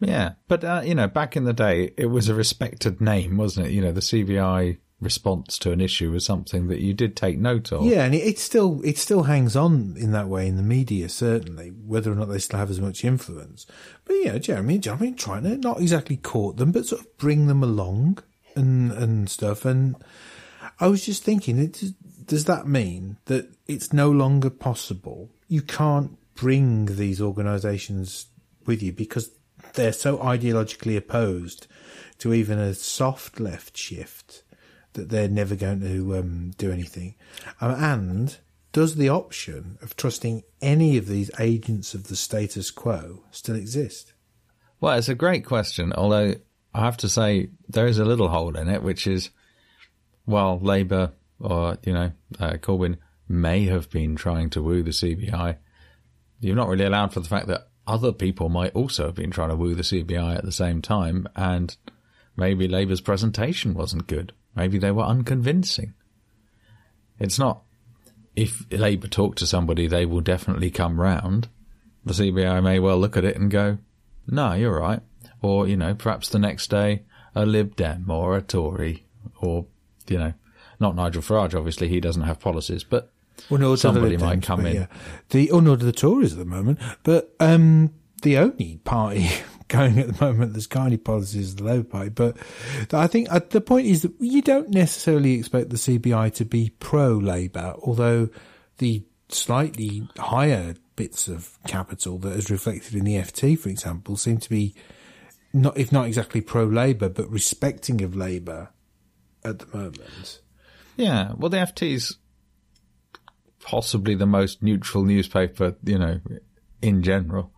Yeah, 0.01 0.33
but 0.49 0.65
uh, 0.65 0.83
you 0.85 0.95
know, 0.95 1.09
back 1.09 1.37
in 1.37 1.45
the 1.45 1.53
day, 1.53 1.93
it 1.97 2.07
was 2.07 2.29
a 2.29 2.35
respected 2.35 3.01
name, 3.01 3.37
wasn't 3.37 3.67
it? 3.67 3.73
You 3.73 3.83
know, 3.83 3.93
the 3.93 4.01
CBI 4.01 4.79
response 5.01 5.59
to 5.59 5.73
an 5.73 5.81
issue 5.81 6.13
was 6.13 6.25
something 6.25 6.69
that 6.69 6.81
you 6.81 6.93
did 6.93 7.17
take 7.17 7.39
note 7.39 7.73
of. 7.73 7.85
Yeah, 7.85 8.05
and 8.05 8.15
it, 8.15 8.19
it, 8.19 8.39
still 8.39 8.81
it 8.85 8.99
still 8.99 9.25
hangs 9.25 9.57
on 9.57 9.97
in 9.99 10.13
that 10.13 10.29
way 10.29 10.47
in 10.47 10.57
the 10.57 10.63
media, 10.63 11.09
certainly, 11.09 11.69
whether 11.69 12.13
or 12.13 12.15
not 12.15 12.27
they 12.27 12.39
still 12.39 12.59
have 12.59 12.71
as 12.71 12.81
much 12.81 13.05
influence. 13.05 13.67
But 14.05 14.15
yeah, 14.15 14.39
Jeremy 14.39 14.75
and 14.75 14.83
Jeremy 14.83 15.13
trying 15.13 15.45
to 15.45 15.57
not 15.57 15.81
exactly 15.81 16.17
court 16.17 16.59
them, 16.59 16.73
but 16.73 16.87
sort 16.87 17.03
of 17.03 17.19
bring 17.19 17.47
them 17.47 17.63
along 17.63 18.19
and 18.55 18.93
and 18.93 19.31
stuff. 19.31 19.65
And 19.65 19.97
I 20.79 20.89
was 20.89 21.05
just 21.05 21.23
thinking, 21.23 21.59
it, 21.59 21.83
does 22.27 22.45
that 22.45 22.67
mean 22.67 23.17
that 23.27 23.51
it's 23.67 23.93
no 23.93 24.11
longer 24.11 24.51
possible? 24.51 25.31
You 25.49 25.63
can't 25.63 26.17
bring 26.35 26.87
these 26.87 27.21
organisations 27.21 28.27
with 28.67 28.83
you 28.83 28.93
because 28.93 29.31
they're 29.75 29.93
so 29.93 30.19
ideologically 30.19 30.97
opposed 30.97 31.67
to 32.19 32.35
even 32.35 32.59
a 32.59 32.75
soft 32.75 33.41
left 33.41 33.77
shift 33.77 34.43
that 34.95 35.09
they're 35.09 35.29
never 35.29 35.55
going 35.55 35.81
to 35.81 36.17
um, 36.17 36.53
do 36.59 36.71
anything. 36.71 37.15
Um, 37.61 37.75
and 37.83 38.39
does 38.73 38.97
the 38.97 39.09
option 39.09 39.79
of 39.83 39.97
trusting 39.97 40.43
any 40.61 40.97
of 40.97 41.07
these 41.07 41.31
agents 41.39 41.95
of 41.95 42.09
the 42.09 42.17
status 42.17 42.71
quo 42.71 43.25
still 43.31 43.57
exist? 43.57 44.13
Well, 44.81 44.97
it's 44.97 45.09
a 45.09 45.15
great 45.15 45.45
question, 45.45 45.93
although 45.93 46.35
I 46.73 46.81
have 46.81 46.97
to 46.99 47.09
say 47.09 47.51
there 47.69 47.87
is 47.87 47.99
a 47.99 48.05
little 48.05 48.29
hole 48.29 48.57
in 48.57 48.69
it, 48.69 48.83
which 48.83 49.07
is, 49.07 49.31
well, 50.27 50.59
Labour 50.61 51.13
or, 51.41 51.79
you 51.85 51.93
know, 51.93 52.13
uh, 52.39 52.53
Corbyn 52.55 52.97
may 53.29 53.65
have 53.67 53.91
been 53.91 54.17
trying 54.17 54.51
to 54.51 54.63
woo 54.63 54.83
the 54.83 54.91
CBI. 54.91 55.57
You're 56.41 56.57
not 56.57 56.69
really 56.69 56.85
allowed 56.85 57.13
for 57.13 57.21
the 57.21 57.29
fact 57.29 57.47
that 57.49 57.69
other 57.87 58.13
people 58.13 58.49
might 58.49 58.75
also 58.75 59.07
have 59.07 59.15
been 59.15 59.31
trying 59.31 59.49
to 59.49 59.57
woo 59.57 59.75
the 59.75 59.83
CBI 59.83 60.37
at 60.37 60.45
the 60.45 60.53
same 60.53 60.81
time, 60.81 61.29
and 61.35 61.77
maybe 62.37 62.69
Labour's 62.69 63.01
presentation 63.01 63.75
wasn't 63.75 64.07
good. 64.07 64.33
Maybe 64.61 64.77
they 64.77 64.91
were 64.91 65.05
unconvincing. 65.05 65.95
It's 67.19 67.39
not 67.39 67.63
if 68.37 68.67
Labour 68.71 69.09
talk 69.09 69.37
to 69.37 69.47
somebody, 69.47 69.87
they 69.87 70.05
will 70.05 70.21
definitely 70.21 70.71
come 70.71 71.01
round. 71.01 71.49
The 72.05 72.13
CBI 72.13 72.63
may 72.63 72.79
well 72.79 72.99
look 72.99 73.17
at 73.17 73.25
it 73.25 73.37
and 73.37 73.51
go, 73.51 73.79
"No, 74.27 74.53
you're 74.53 74.79
right," 74.79 75.01
or 75.41 75.67
you 75.67 75.79
know, 75.79 75.95
perhaps 75.95 76.29
the 76.29 76.39
next 76.39 76.69
day 76.69 77.05
a 77.35 77.47
Lib 77.47 77.75
Dem 77.75 78.11
or 78.11 78.37
a 78.37 78.43
Tory, 78.43 79.07
or 79.41 79.65
you 80.09 80.19
know, 80.19 80.35
not 80.79 80.95
Nigel 80.95 81.23
Farage. 81.23 81.55
Obviously, 81.55 81.89
he 81.89 82.01
doesn't 82.01 82.25
have 82.25 82.39
policies, 82.39 82.85
but 82.85 83.11
well, 83.49 83.61
no, 83.61 83.77
somebody 83.77 84.19
might 84.19 84.43
come 84.43 84.67
in. 84.67 84.75
Yeah. 84.75 84.87
The 85.31 85.51
oh 85.53 85.61
no, 85.61 85.75
the 85.75 85.91
Tories 85.91 86.33
at 86.33 86.39
the 86.39 86.45
moment, 86.45 86.79
but 87.03 87.35
um, 87.41 87.95
the 88.21 88.37
only 88.37 88.81
party 88.85 89.27
going 89.71 89.99
at 89.99 90.09
the 90.15 90.25
moment 90.25 90.69
got 90.69 90.87
any 90.87 90.97
policies 90.99 91.49
is 91.49 91.57
the 91.57 91.65
Labour 91.65 91.85
Party. 91.85 92.11
But 92.11 92.37
I 92.93 93.07
think 93.07 93.33
uh, 93.33 93.41
the 93.49 93.61
point 93.61 93.87
is 93.87 94.03
that 94.03 94.13
you 94.21 94.43
don't 94.43 94.71
necessarily 94.71 95.35
expect 95.35 95.71
the 95.71 95.77
CBI 95.77 96.35
to 96.35 96.45
be 96.45 96.71
pro 96.81 97.17
Labour, 97.17 97.75
although 97.83 98.29
the 98.79 99.05
slightly 99.29 100.09
higher 100.19 100.75
bits 100.97 101.29
of 101.29 101.59
capital 101.67 102.19
that 102.19 102.33
is 102.33 102.51
reflected 102.51 102.95
in 102.95 103.05
the 103.05 103.15
FT, 103.15 103.59
for 103.59 103.69
example, 103.69 104.17
seem 104.17 104.39
to 104.39 104.51
be 104.51 104.75
not, 105.53 105.77
if 105.79 105.93
not 105.93 106.07
exactly 106.07 106.41
pro 106.41 106.65
Labour, 106.65 107.09
but 107.09 107.31
respecting 107.31 108.03
of 108.03 108.15
Labour 108.15 108.71
at 109.45 109.59
the 109.61 109.77
moment. 109.77 110.41
Yeah, 110.97 111.33
well, 111.37 111.49
the 111.49 111.57
FT's 111.59 112.19
possibly 113.63 114.15
the 114.15 114.27
most 114.27 114.63
neutral 114.63 115.05
newspaper, 115.05 115.77
you 115.85 115.99
know, 115.99 116.21
in 116.83 117.03
general. 117.03 117.53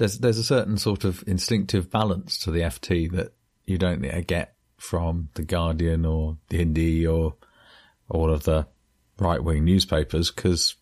There's 0.00 0.18
there's 0.18 0.38
a 0.38 0.44
certain 0.44 0.78
sort 0.78 1.04
of 1.04 1.22
instinctive 1.26 1.90
balance 1.90 2.38
to 2.38 2.50
the 2.50 2.60
FT 2.60 3.12
that 3.12 3.34
you 3.66 3.76
don't 3.76 4.00
get 4.26 4.54
from 4.78 5.28
the 5.34 5.42
Guardian 5.42 6.06
or 6.06 6.38
the 6.48 6.56
Hindu 6.56 7.06
or 7.06 7.34
all 8.08 8.30
of 8.30 8.44
the 8.44 8.66
right 9.18 9.44
wing 9.44 9.66
newspapers 9.66 10.30
because 10.30 10.74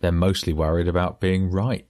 they're 0.00 0.12
mostly 0.12 0.54
worried 0.54 0.88
about 0.88 1.20
being 1.20 1.50
right 1.50 1.86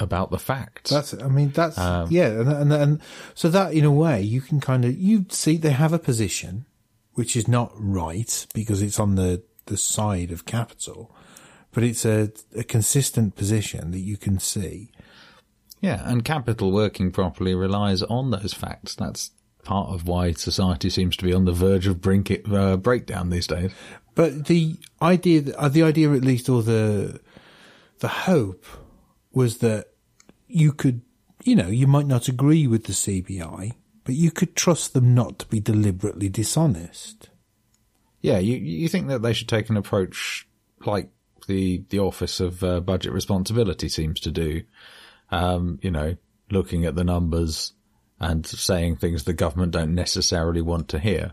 about 0.00 0.32
the 0.32 0.38
facts. 0.38 0.90
That's, 0.90 1.14
I 1.14 1.28
mean, 1.28 1.50
that's, 1.50 1.78
um, 1.78 2.08
yeah. 2.10 2.26
And, 2.26 2.48
and, 2.48 2.72
and, 2.72 3.00
so 3.36 3.48
that 3.48 3.72
in 3.72 3.84
a 3.84 3.92
way 3.92 4.20
you 4.20 4.40
can 4.40 4.60
kind 4.60 4.84
of, 4.84 4.98
you 4.98 5.26
see 5.28 5.56
they 5.56 5.70
have 5.70 5.92
a 5.92 5.98
position 5.98 6.66
which 7.12 7.36
is 7.36 7.46
not 7.46 7.70
right 7.76 8.46
because 8.52 8.82
it's 8.82 8.98
on 8.98 9.14
the, 9.14 9.44
the 9.66 9.76
side 9.76 10.32
of 10.32 10.44
capital 10.44 11.14
but 11.76 11.84
it's 11.84 12.06
a, 12.06 12.32
a 12.56 12.64
consistent 12.64 13.36
position 13.36 13.90
that 13.90 13.98
you 13.98 14.16
can 14.16 14.38
see. 14.38 14.90
Yeah, 15.80 16.02
and 16.04 16.24
capital 16.24 16.72
working 16.72 17.12
properly 17.12 17.54
relies 17.54 18.02
on 18.02 18.30
those 18.30 18.54
facts. 18.54 18.94
That's 18.94 19.30
part 19.62 19.90
of 19.90 20.06
why 20.06 20.32
society 20.32 20.88
seems 20.88 21.16
to 21.16 21.24
be 21.24 21.32
on 21.32 21.44
the 21.44 21.52
verge 21.52 21.86
of 21.86 22.00
brink 22.00 22.30
it, 22.30 22.50
uh, 22.50 22.76
breakdown 22.76 23.30
these 23.30 23.46
days. 23.46 23.72
But 24.14 24.46
the 24.46 24.76
idea, 25.02 25.54
uh, 25.56 25.68
the 25.68 25.82
idea 25.82 26.12
at 26.12 26.22
least, 26.22 26.48
or 26.48 26.62
the 26.62 27.20
the 27.98 28.08
hope, 28.08 28.64
was 29.32 29.58
that 29.58 29.88
you 30.48 30.72
could, 30.72 31.02
you 31.44 31.56
know, 31.56 31.68
you 31.68 31.86
might 31.86 32.06
not 32.06 32.28
agree 32.28 32.66
with 32.66 32.84
the 32.84 32.92
CBI, 32.92 33.74
but 34.04 34.14
you 34.14 34.30
could 34.30 34.54
trust 34.54 34.94
them 34.94 35.14
not 35.14 35.40
to 35.40 35.46
be 35.46 35.60
deliberately 35.60 36.28
dishonest. 36.28 37.28
Yeah, 38.22 38.38
you 38.38 38.56
you 38.56 38.88
think 38.88 39.08
that 39.08 39.22
they 39.22 39.32
should 39.32 39.48
take 39.48 39.68
an 39.68 39.76
approach 39.76 40.48
like 40.84 41.10
the 41.46 41.84
the 41.90 41.98
Office 41.98 42.40
of 42.40 42.62
uh, 42.64 42.80
Budget 42.80 43.12
Responsibility 43.12 43.88
seems 43.88 44.20
to 44.20 44.30
do. 44.30 44.62
Um, 45.30 45.78
you 45.82 45.90
know, 45.90 46.16
looking 46.50 46.84
at 46.84 46.94
the 46.94 47.04
numbers 47.04 47.72
and 48.20 48.46
saying 48.46 48.96
things 48.96 49.24
the 49.24 49.32
government 49.32 49.72
don't 49.72 49.94
necessarily 49.94 50.62
want 50.62 50.88
to 50.88 50.98
hear. 50.98 51.32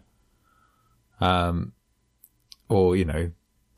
Um, 1.22 1.74
or 2.70 2.96
you 2.96 3.06
know, 3.06 3.32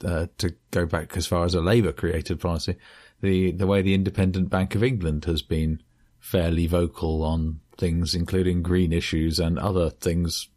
uh, 0.04 0.28
to 0.38 0.56
go 0.72 0.86
back 0.86 1.16
as 1.18 1.28
far 1.28 1.46
as 1.46 1.54
a 1.54 1.62
Labour 1.62 1.92
created 1.92 2.40
policy, 2.40 2.78
the 3.22 3.52
the 3.52 3.68
way 3.68 3.82
the 3.82 3.94
Independent 3.94 4.50
Bank 4.50 4.76
of 4.76 4.84
England 4.84 5.26
has 5.26 5.42
been 5.42 5.82
fairly 6.20 6.68
vocal 6.68 7.24
on 7.24 7.60
things, 7.78 8.16
including 8.16 8.64
green 8.64 8.92
issues 8.92 9.40
and 9.40 9.60
other 9.60 9.90
things 9.90 10.50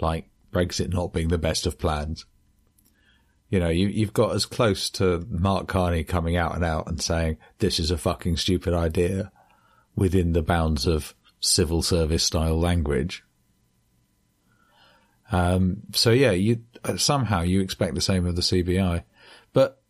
like 0.00 0.28
Brexit 0.52 0.92
not 0.92 1.12
being 1.12 1.28
the 1.28 1.38
best 1.38 1.66
of 1.66 1.78
plans. 1.78 2.24
You 3.50 3.58
know, 3.58 3.68
you, 3.68 3.88
you've 3.88 4.12
got 4.12 4.34
as 4.34 4.46
close 4.46 4.88
to 4.90 5.26
Mark 5.28 5.66
Carney 5.66 6.04
coming 6.04 6.36
out 6.36 6.54
and 6.54 6.64
out 6.64 6.86
and 6.88 7.02
saying 7.02 7.36
this 7.58 7.80
is 7.80 7.90
a 7.90 7.98
fucking 7.98 8.36
stupid 8.36 8.72
idea 8.72 9.32
within 9.96 10.32
the 10.32 10.42
bounds 10.42 10.86
of 10.86 11.14
civil 11.40 11.82
service 11.82 12.22
style 12.22 12.58
language. 12.58 13.24
Um, 15.32 15.82
so 15.92 16.10
yeah, 16.10 16.30
you 16.30 16.62
uh, 16.84 16.96
somehow 16.96 17.42
you 17.42 17.60
expect 17.60 17.94
the 17.94 18.00
same 18.00 18.24
of 18.24 18.36
the 18.36 18.42
CBI, 18.42 19.02
but 19.52 19.82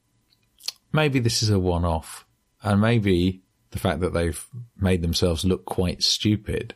maybe 0.93 1.19
this 1.19 1.43
is 1.43 1.51
a 1.51 1.59
one-off, 1.59 2.27
and 2.63 2.81
maybe 2.81 3.43
the 3.71 3.79
fact 3.79 4.01
that 4.01 4.13
they've 4.13 4.47
made 4.77 5.03
themselves 5.03 5.45
look 5.45 5.65
quite 5.65 6.03
stupid 6.03 6.75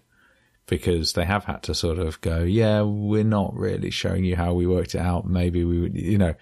because 0.66 1.12
they 1.12 1.24
have 1.24 1.44
had 1.44 1.62
to 1.64 1.74
sort 1.74 1.98
of 1.98 2.20
go, 2.20 2.40
yeah, 2.40 2.82
we're 2.82 3.24
not 3.24 3.54
really 3.54 3.90
showing 3.90 4.24
you 4.24 4.36
how 4.36 4.54
we 4.54 4.66
worked 4.66 4.94
it 4.94 5.00
out. 5.00 5.26
Maybe 5.26 5.64
we 5.64 5.80
would, 5.80 5.94
you 5.94 6.18
know, 6.18 6.34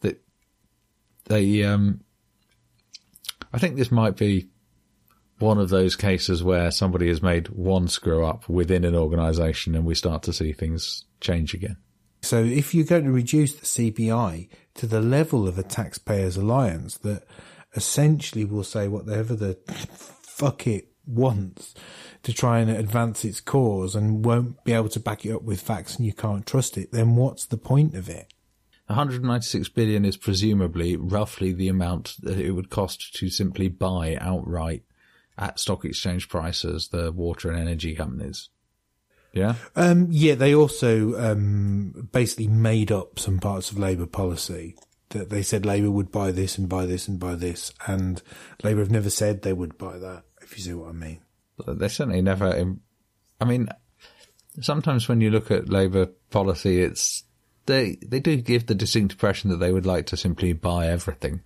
that 0.00 0.22
they, 1.26 1.64
um, 1.64 2.00
I 3.52 3.58
think 3.58 3.76
this 3.76 3.92
might 3.92 4.16
be 4.16 4.48
one 5.38 5.58
of 5.58 5.68
those 5.68 5.96
cases 5.96 6.42
where 6.42 6.70
somebody 6.70 7.08
has 7.08 7.22
made 7.22 7.48
one 7.48 7.88
screw 7.88 8.24
up 8.24 8.48
within 8.48 8.84
an 8.84 8.94
organization 8.94 9.74
and 9.74 9.84
we 9.84 9.94
start 9.94 10.22
to 10.24 10.32
see 10.32 10.52
things 10.52 11.04
change 11.20 11.54
again. 11.54 11.76
So 12.22 12.42
if 12.42 12.74
you're 12.74 12.84
going 12.84 13.04
to 13.04 13.12
reduce 13.12 13.54
the 13.54 13.66
CBI 13.66 14.48
to 14.74 14.86
the 14.86 15.00
level 15.00 15.46
of 15.46 15.58
a 15.58 15.62
taxpayers 15.62 16.36
alliance 16.36 16.98
that 16.98 17.24
essentially 17.76 18.44
will 18.44 18.64
say 18.64 18.88
whatever 18.88 19.36
the 19.36 19.58
fuck 19.68 20.66
it 20.66 20.88
wants 21.08 21.74
to 22.22 22.32
try 22.32 22.58
and 22.60 22.70
advance 22.70 23.24
its 23.24 23.40
cause 23.40 23.94
and 23.94 24.24
won't 24.24 24.62
be 24.64 24.72
able 24.72 24.88
to 24.90 25.00
back 25.00 25.24
it 25.24 25.32
up 25.32 25.42
with 25.42 25.60
facts 25.60 25.96
and 25.96 26.06
you 26.06 26.12
can't 26.12 26.46
trust 26.46 26.76
it, 26.76 26.92
then 26.92 27.16
what's 27.16 27.46
the 27.46 27.56
point 27.56 27.94
of 27.94 28.08
it? 28.08 28.32
196 28.86 29.68
billion 29.70 30.04
is 30.04 30.16
presumably 30.16 30.96
roughly 30.96 31.52
the 31.52 31.68
amount 31.68 32.14
that 32.22 32.38
it 32.38 32.52
would 32.52 32.70
cost 32.70 33.14
to 33.14 33.28
simply 33.28 33.68
buy 33.68 34.16
outright 34.20 34.82
at 35.36 35.60
stock 35.60 35.84
exchange 35.84 36.28
prices 36.28 36.88
the 36.88 37.12
water 37.12 37.50
and 37.50 37.60
energy 37.60 37.94
companies. 37.94 38.48
Yeah. 39.32 39.54
Um, 39.76 40.08
yeah, 40.10 40.34
they 40.34 40.54
also 40.54 41.18
um, 41.20 42.08
basically 42.12 42.48
made 42.48 42.90
up 42.90 43.18
some 43.18 43.38
parts 43.38 43.70
of 43.70 43.78
Labour 43.78 44.06
policy 44.06 44.74
that 45.10 45.30
they 45.30 45.42
said 45.42 45.64
Labour 45.64 45.90
would 45.90 46.10
buy 46.10 46.32
this 46.32 46.58
and 46.58 46.68
buy 46.68 46.86
this 46.86 47.08
and 47.08 47.20
buy 47.20 47.34
this, 47.34 47.72
and 47.86 48.22
Labour 48.62 48.80
have 48.80 48.90
never 48.90 49.10
said 49.10 49.42
they 49.42 49.52
would 49.52 49.78
buy 49.78 49.98
that. 49.98 50.24
If 50.50 50.56
you 50.56 50.64
see 50.64 50.72
what 50.72 50.88
I 50.88 50.92
mean. 50.92 51.20
They 51.66 51.88
certainly 51.88 52.22
never. 52.22 52.74
I 53.40 53.44
mean, 53.44 53.68
sometimes 54.60 55.08
when 55.08 55.20
you 55.20 55.30
look 55.30 55.50
at 55.50 55.68
Labour 55.68 56.06
policy, 56.30 56.80
it's 56.80 57.24
they 57.66 57.98
they 58.06 58.18
do 58.18 58.36
give 58.36 58.66
the 58.66 58.74
distinct 58.74 59.12
impression 59.12 59.50
that 59.50 59.58
they 59.58 59.72
would 59.72 59.84
like 59.84 60.06
to 60.06 60.16
simply 60.16 60.54
buy 60.54 60.88
everything. 60.88 61.42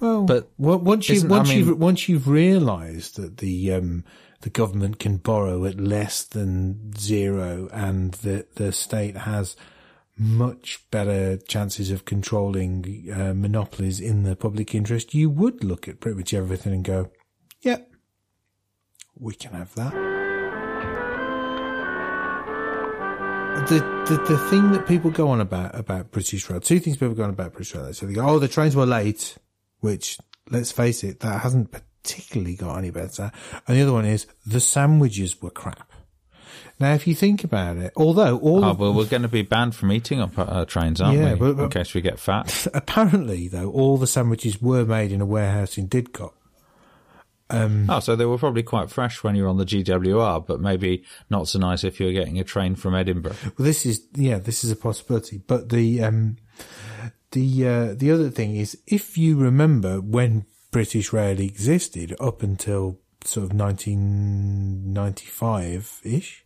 Well, 0.00 0.24
But 0.24 0.48
once 0.56 1.10
you 1.10 1.28
once 1.28 1.50
I 1.50 1.54
mean, 1.54 1.66
you've 1.66 1.78
once 1.78 2.08
you've 2.08 2.26
realised 2.26 3.16
that 3.16 3.36
the 3.36 3.72
um, 3.74 4.04
the 4.40 4.50
government 4.50 4.98
can 4.98 5.18
borrow 5.18 5.66
at 5.66 5.78
less 5.78 6.24
than 6.24 6.96
zero, 6.96 7.68
and 7.70 8.12
that 8.14 8.54
the 8.54 8.72
state 8.72 9.18
has 9.18 9.56
much 10.20 10.84
better 10.90 11.38
chances 11.38 11.90
of 11.90 12.04
controlling 12.04 13.10
uh, 13.10 13.32
monopolies 13.34 14.00
in 14.00 14.22
the 14.22 14.36
public 14.36 14.74
interest, 14.74 15.14
you 15.14 15.30
would 15.30 15.64
look 15.64 15.88
at 15.88 15.98
pretty 15.98 16.18
much 16.18 16.34
everything 16.34 16.74
and 16.74 16.84
go, 16.84 17.10
"Yep, 17.62 17.90
we 19.18 19.34
can 19.34 19.52
have 19.54 19.74
that." 19.76 19.94
The, 23.68 23.78
the 24.08 24.16
the 24.28 24.38
thing 24.50 24.72
that 24.72 24.86
people 24.86 25.10
go 25.10 25.28
on 25.28 25.40
about 25.40 25.74
about 25.74 26.10
British 26.10 26.48
Rail, 26.50 26.60
two 26.60 26.80
things 26.80 26.98
people 26.98 27.14
go 27.14 27.24
on 27.24 27.30
about 27.30 27.52
British 27.52 27.74
Rail. 27.74 27.92
So 27.94 28.04
they 28.04 28.12
go, 28.12 28.28
"Oh, 28.28 28.38
the 28.38 28.48
trains 28.48 28.76
were 28.76 28.86
late," 28.86 29.38
which 29.80 30.18
let's 30.50 30.70
face 30.70 31.02
it, 31.02 31.20
that 31.20 31.40
hasn't 31.40 31.70
particularly 31.70 32.56
got 32.56 32.76
any 32.76 32.90
better. 32.90 33.32
And 33.66 33.76
the 33.76 33.82
other 33.82 33.92
one 33.92 34.04
is 34.04 34.26
the 34.46 34.60
sandwiches 34.60 35.40
were 35.40 35.50
crap. 35.50 35.89
Now, 36.80 36.94
if 36.94 37.06
you 37.06 37.14
think 37.14 37.44
about 37.44 37.76
it, 37.76 37.92
although 37.94 38.38
all 38.38 38.64
Oh, 38.64 38.72
well, 38.72 38.94
we're 38.94 39.04
going 39.04 39.22
to 39.22 39.28
be 39.28 39.42
banned 39.42 39.74
from 39.76 39.92
eating 39.92 40.20
on 40.20 40.32
uh, 40.36 40.64
trains, 40.64 40.98
aren't 41.00 41.18
Yeah, 41.18 41.34
we? 41.34 41.38
but- 41.38 41.56
but- 41.58 41.64
in 41.64 41.70
case 41.70 41.92
we 41.94 42.00
get 42.00 42.18
fat. 42.18 42.66
apparently 42.74 43.46
though, 43.48 43.70
all 43.70 43.98
the 43.98 44.06
sandwiches 44.06 44.60
were 44.62 44.84
made 44.86 45.12
in 45.12 45.20
a 45.20 45.26
warehouse 45.26 45.76
in 45.78 45.88
Didcot. 45.88 46.32
oh, 47.52 48.00
so 48.00 48.16
they 48.16 48.24
were 48.24 48.38
probably 48.38 48.62
quite 48.62 48.90
fresh 48.90 49.22
when 49.22 49.34
you 49.36 49.42
were 49.42 49.48
on 49.48 49.58
the 49.58 49.66
GWR, 49.66 50.46
but 50.46 50.60
maybe 50.60 51.04
not 51.28 51.48
so 51.48 51.58
nice 51.58 51.84
if 51.84 52.00
you 52.00 52.06
were 52.06 52.12
getting 52.12 52.38
a 52.38 52.44
train 52.44 52.74
from 52.76 52.94
Edinburgh. 52.94 53.34
Well, 53.58 53.66
this 53.66 53.84
is 53.84 54.02
yeah, 54.14 54.38
this 54.38 54.62
is 54.64 54.70
a 54.70 54.76
possibility. 54.76 55.38
But 55.38 55.68
the 55.70 56.00
um, 56.02 56.36
the 57.32 57.66
uh, 57.66 57.94
the 57.94 58.10
other 58.12 58.30
thing 58.30 58.54
is, 58.56 58.78
if 58.86 59.18
you 59.18 59.36
remember 59.36 60.00
when 60.00 60.46
British 60.70 61.12
Rail 61.12 61.40
existed 61.40 62.14
up 62.20 62.42
until 62.44 63.00
sort 63.24 63.50
of 63.50 63.58
1995 63.58 66.00
ish, 66.04 66.44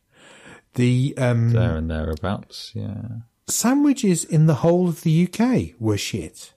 the 0.75 1.15
um, 1.17 1.51
There 1.51 1.77
and 1.77 1.91
thereabouts, 1.91 2.73
yeah. 2.75 3.09
sandwiches 3.49 4.25
in 4.25 4.47
the 4.47 4.57
whole 4.57 4.89
of 4.89 5.03
the 5.03 5.29
UK 5.29 5.81
were 5.81 5.99
shit. 5.99 6.55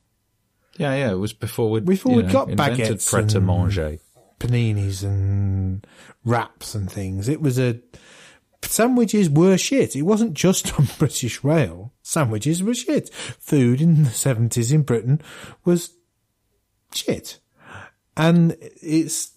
Yeah, 0.77 0.93
yeah, 0.95 1.11
it 1.11 1.15
was 1.15 1.33
before 1.33 1.71
we 1.71 1.79
Before 1.79 2.15
we 2.15 2.23
got 2.23 2.49
baguettes 2.49 3.09
pret 3.09 3.33
a 3.33 3.41
manger. 3.41 3.97
Paninis 4.39 5.03
and 5.03 5.85
wraps 6.23 6.75
and 6.75 6.91
things. 6.91 7.27
It 7.27 7.41
was 7.41 7.57
a 7.57 7.79
sandwiches 8.63 9.29
were 9.29 9.57
shit. 9.57 9.95
It 9.95 10.03
wasn't 10.03 10.33
just 10.33 10.79
on 10.79 10.87
British 10.99 11.43
Rail. 11.43 11.93
Sandwiches 12.03 12.61
were 12.61 12.75
shit. 12.75 13.09
Food 13.13 13.81
in 13.81 14.03
the 14.03 14.11
seventies 14.11 14.71
in 14.71 14.83
Britain 14.83 15.21
was 15.65 15.95
shit, 16.93 17.39
and 18.15 18.55
it's 18.61 19.31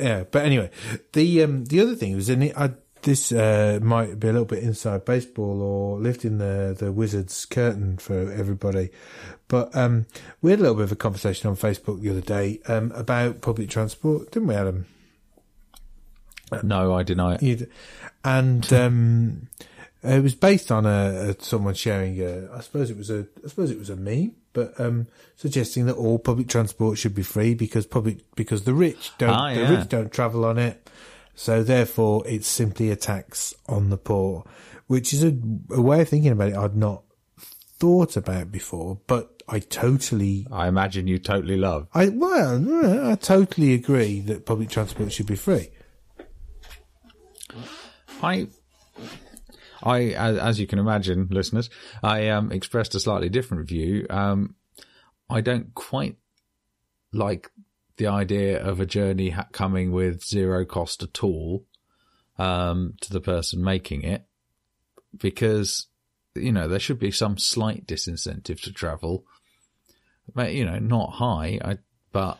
yeah. 0.00 0.24
But 0.24 0.44
anyway, 0.46 0.70
the 1.12 1.42
um 1.42 1.66
the 1.66 1.80
other 1.80 1.94
thing 1.94 2.14
was 2.14 2.30
in 2.30 2.42
it. 2.42 2.56
I, 2.56 2.72
this 3.06 3.30
uh, 3.30 3.78
might 3.82 4.18
be 4.18 4.26
a 4.26 4.32
little 4.32 4.46
bit 4.46 4.64
inside 4.64 5.04
baseball 5.04 5.62
or 5.62 5.98
lifting 6.00 6.38
the 6.38 6.76
the 6.76 6.90
wizard's 6.90 7.46
curtain 7.46 7.98
for 7.98 8.32
everybody, 8.32 8.90
but 9.46 9.74
um, 9.76 10.06
we 10.42 10.50
had 10.50 10.58
a 10.58 10.62
little 10.62 10.76
bit 10.76 10.84
of 10.84 10.92
a 10.92 10.96
conversation 10.96 11.48
on 11.48 11.56
Facebook 11.56 12.00
the 12.00 12.10
other 12.10 12.20
day 12.20 12.60
um, 12.66 12.90
about 12.96 13.40
public 13.42 13.70
transport, 13.70 14.32
didn't 14.32 14.48
we, 14.48 14.56
Adam? 14.56 14.86
No, 16.64 16.94
I 16.94 17.04
deny 17.04 17.38
it. 17.40 17.70
And 18.24 18.72
um, 18.72 19.48
it 20.02 20.22
was 20.22 20.34
based 20.34 20.72
on 20.72 20.84
a, 20.84 21.30
a 21.30 21.42
someone 21.42 21.74
sharing. 21.74 22.20
A, 22.20 22.48
I 22.52 22.60
suppose 22.60 22.90
it 22.90 22.96
was 22.96 23.10
a. 23.10 23.26
I 23.44 23.48
suppose 23.48 23.70
it 23.70 23.78
was 23.78 23.90
a 23.90 23.96
meme, 23.96 24.34
but 24.52 24.78
um, 24.80 25.06
suggesting 25.36 25.86
that 25.86 25.94
all 25.94 26.18
public 26.18 26.48
transport 26.48 26.98
should 26.98 27.14
be 27.14 27.22
free 27.22 27.54
because 27.54 27.86
public 27.86 28.18
because 28.34 28.64
the 28.64 28.74
rich 28.74 29.12
don't 29.18 29.30
Ah, 29.30 29.54
the 29.54 29.76
rich 29.76 29.88
don't 29.88 30.12
travel 30.12 30.44
on 30.44 30.58
it, 30.58 30.90
so 31.36 31.62
therefore 31.62 32.26
it's 32.26 32.48
simply 32.48 32.90
a 32.90 32.96
tax 32.96 33.54
on 33.68 33.90
the 33.90 33.98
poor, 33.98 34.44
which 34.88 35.12
is 35.12 35.22
a, 35.22 35.36
a 35.70 35.80
way 35.80 36.00
of 36.00 36.08
thinking 36.08 36.32
about 36.32 36.48
it 36.48 36.56
I'd 36.56 36.74
not 36.74 37.04
thought 37.78 38.16
about 38.16 38.50
before, 38.50 38.98
but 39.06 39.42
I 39.48 39.60
totally 39.60 40.46
I 40.50 40.66
imagine 40.66 41.06
you 41.06 41.18
totally 41.18 41.56
love. 41.56 41.86
I 41.94 42.08
well, 42.08 43.10
I 43.10 43.14
totally 43.16 43.74
agree 43.74 44.20
that 44.22 44.46
public 44.46 44.70
transport 44.70 45.12
should 45.12 45.26
be 45.26 45.36
free. 45.36 45.68
I, 48.22 48.48
I, 49.82 50.00
as 50.04 50.38
as 50.38 50.60
you 50.60 50.66
can 50.66 50.78
imagine, 50.78 51.28
listeners, 51.30 51.68
I 52.02 52.28
um, 52.28 52.50
expressed 52.50 52.94
a 52.94 53.00
slightly 53.00 53.28
different 53.28 53.68
view. 53.68 54.06
Um, 54.08 54.54
I 55.28 55.42
don't 55.42 55.74
quite 55.74 56.16
like 57.12 57.50
the 57.96 58.06
idea 58.06 58.62
of 58.62 58.80
a 58.80 58.86
journey 58.86 59.30
ha- 59.30 59.48
coming 59.52 59.92
with 59.92 60.24
zero 60.24 60.64
cost 60.64 61.02
at 61.02 61.22
all 61.22 61.64
um, 62.38 62.94
to 63.00 63.12
the 63.12 63.20
person 63.20 63.62
making 63.62 64.02
it, 64.02 64.26
because 65.16 65.86
you 66.34 66.52
know 66.52 66.68
there 66.68 66.80
should 66.80 66.98
be 66.98 67.10
some 67.10 67.38
slight 67.38 67.86
disincentive 67.86 68.60
to 68.62 68.72
travel. 68.72 69.24
But, 70.34 70.54
You 70.54 70.64
know, 70.64 70.78
not 70.80 71.12
high, 71.12 71.60
I, 71.64 71.78
but 72.12 72.38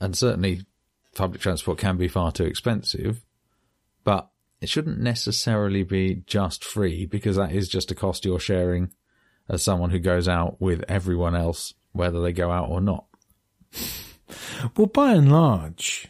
and 0.00 0.16
certainly 0.16 0.66
public 1.14 1.40
transport 1.40 1.78
can 1.78 1.96
be 1.96 2.08
far 2.08 2.30
too 2.30 2.44
expensive 2.44 3.24
but 4.04 4.28
it 4.60 4.68
shouldn't 4.68 5.00
necessarily 5.00 5.82
be 5.82 6.22
just 6.26 6.64
free 6.64 7.06
because 7.06 7.36
that 7.36 7.52
is 7.52 7.68
just 7.68 7.90
a 7.90 7.94
cost 7.94 8.24
you're 8.24 8.38
sharing 8.38 8.92
as 9.48 9.62
someone 9.62 9.90
who 9.90 9.98
goes 9.98 10.28
out 10.28 10.60
with 10.60 10.84
everyone 10.88 11.34
else, 11.34 11.74
whether 11.92 12.20
they 12.22 12.32
go 12.32 12.50
out 12.50 12.68
or 12.68 12.80
not. 12.80 13.06
Well, 14.76 14.86
by 14.86 15.12
and 15.12 15.30
large, 15.30 16.08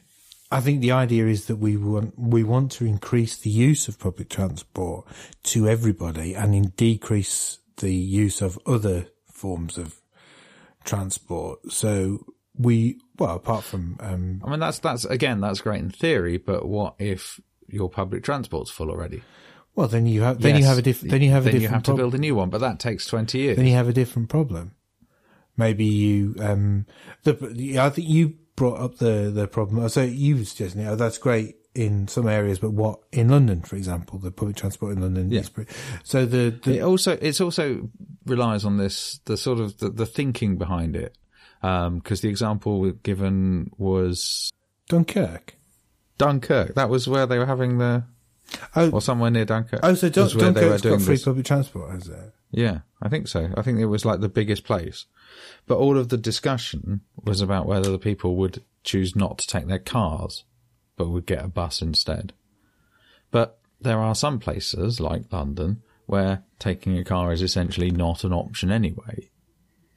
I 0.50 0.60
think 0.60 0.80
the 0.80 0.92
idea 0.92 1.26
is 1.26 1.46
that 1.46 1.56
we 1.56 1.76
want 1.76 2.18
we 2.18 2.44
want 2.44 2.70
to 2.72 2.86
increase 2.86 3.36
the 3.36 3.50
use 3.50 3.88
of 3.88 3.98
public 3.98 4.28
transport 4.28 5.06
to 5.44 5.68
everybody 5.68 6.34
and 6.34 6.54
in 6.54 6.72
decrease 6.76 7.58
the 7.78 7.92
use 7.92 8.40
of 8.40 8.58
other 8.66 9.08
forms 9.32 9.76
of 9.78 10.00
transport. 10.84 11.72
So 11.72 12.24
we 12.56 13.00
well, 13.18 13.36
apart 13.36 13.64
from 13.64 13.96
um, 14.00 14.42
I 14.44 14.50
mean, 14.50 14.60
that's 14.60 14.78
that's 14.78 15.04
again, 15.04 15.40
that's 15.40 15.60
great 15.60 15.80
in 15.80 15.90
theory, 15.90 16.36
but 16.36 16.66
what 16.66 16.94
if 16.98 17.40
your 17.68 17.88
public 17.88 18.22
transport's 18.22 18.70
full 18.70 18.90
already? 18.90 19.22
Well, 19.74 19.88
then 19.88 20.06
you 20.06 20.22
have 20.22 20.40
then 20.40 20.56
you 20.56 20.64
have 20.64 20.78
a 20.78 20.82
different 20.82 21.10
then 21.10 21.22
you 21.22 21.30
have 21.30 21.42
a 21.42 21.50
then 21.50 21.60
different 21.60 21.62
you 21.62 21.74
have 21.74 21.82
to 21.84 21.94
build 21.94 22.14
a 22.14 22.18
new 22.18 22.34
one, 22.36 22.50
but 22.50 22.60
that 22.60 22.78
takes 22.78 23.06
twenty 23.06 23.38
years. 23.38 23.56
then 23.56 23.66
you 23.66 23.74
have 23.74 23.88
a 23.88 23.92
different 23.92 24.28
problem. 24.28 24.72
Maybe 25.56 25.84
you, 25.84 26.34
um, 26.40 26.86
the, 27.22 27.76
I 27.78 27.90
think 27.90 28.08
you 28.08 28.34
brought 28.56 28.80
up 28.80 28.96
the, 28.98 29.30
the 29.34 29.46
problem. 29.46 29.88
So 29.88 30.02
you 30.02 30.36
were 30.36 30.44
suggesting, 30.44 30.86
oh, 30.86 30.96
that's 30.96 31.18
great 31.18 31.56
in 31.74 32.06
some 32.08 32.28
areas, 32.28 32.58
but 32.60 32.70
what 32.72 33.00
in 33.12 33.28
London, 33.28 33.60
for 33.62 33.74
example, 33.76 34.18
the 34.18 34.30
public 34.30 34.56
transport 34.56 34.92
in 34.96 35.02
London 35.02 35.30
Yeah. 35.30 35.40
is 35.40 35.48
pretty, 35.48 35.72
so 36.04 36.24
the, 36.24 36.58
the 36.62 36.78
It 36.78 36.82
also 36.82 37.12
it's 37.20 37.40
also 37.40 37.88
relies 38.26 38.64
on 38.64 38.76
this 38.78 39.18
the 39.24 39.36
sort 39.36 39.58
of 39.58 39.78
the, 39.78 39.90
the 39.90 40.06
thinking 40.06 40.56
behind 40.56 40.94
it 40.96 41.16
because 41.60 42.20
the 42.20 42.28
example 42.28 42.90
given 43.02 43.70
was 43.76 44.52
Dunkirk. 44.88 45.56
Dunkirk. 46.18 46.74
That 46.74 46.88
was 46.90 47.08
where 47.08 47.26
they 47.26 47.38
were 47.38 47.46
having 47.46 47.78
the 47.78 48.04
Oh, 48.76 48.90
or 48.90 49.00
somewhere 49.00 49.30
near 49.30 49.44
Dunkirk. 49.46 49.80
oh, 49.82 49.94
so 49.94 50.08
Dun- 50.10 50.24
was 50.24 50.34
where 50.36 50.52
they 50.52 50.60
were 50.68 50.76
Dunkirk's 50.78 50.82
got 50.82 51.02
free 51.02 51.14
this. 51.14 51.24
public 51.24 51.46
transport, 51.46 51.90
has 51.90 52.08
it? 52.08 52.33
Yeah, 52.56 52.80
I 53.02 53.08
think 53.08 53.28
so. 53.28 53.50
I 53.56 53.62
think 53.62 53.78
it 53.78 53.86
was 53.86 54.04
like 54.04 54.20
the 54.20 54.28
biggest 54.28 54.64
place. 54.64 55.06
But 55.66 55.78
all 55.78 55.98
of 55.98 56.08
the 56.08 56.16
discussion 56.16 57.00
was 57.24 57.40
about 57.40 57.66
whether 57.66 57.90
the 57.90 57.98
people 57.98 58.36
would 58.36 58.62
choose 58.84 59.16
not 59.16 59.38
to 59.38 59.46
take 59.46 59.66
their 59.66 59.78
cars, 59.78 60.44
but 60.96 61.08
would 61.08 61.26
get 61.26 61.44
a 61.44 61.48
bus 61.48 61.82
instead. 61.82 62.32
But 63.30 63.58
there 63.80 63.98
are 63.98 64.14
some 64.14 64.38
places, 64.38 65.00
like 65.00 65.32
London, 65.32 65.82
where 66.06 66.44
taking 66.58 66.96
a 66.96 67.04
car 67.04 67.32
is 67.32 67.42
essentially 67.42 67.90
not 67.90 68.24
an 68.24 68.32
option 68.32 68.70
anyway. 68.70 69.30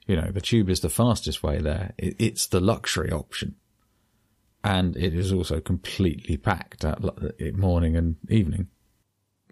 You 0.06 0.16
know, 0.16 0.30
the 0.30 0.40
tube 0.40 0.70
is 0.70 0.80
the 0.80 0.88
fastest 0.88 1.42
way 1.42 1.58
there. 1.58 1.92
It's 1.98 2.46
the 2.46 2.60
luxury 2.60 3.12
option. 3.12 3.54
And 4.64 4.96
it 4.96 5.14
is 5.14 5.32
also 5.32 5.60
completely 5.60 6.36
packed 6.36 6.84
at 6.84 6.98
morning 7.54 7.96
and 7.96 8.16
evening. 8.28 8.68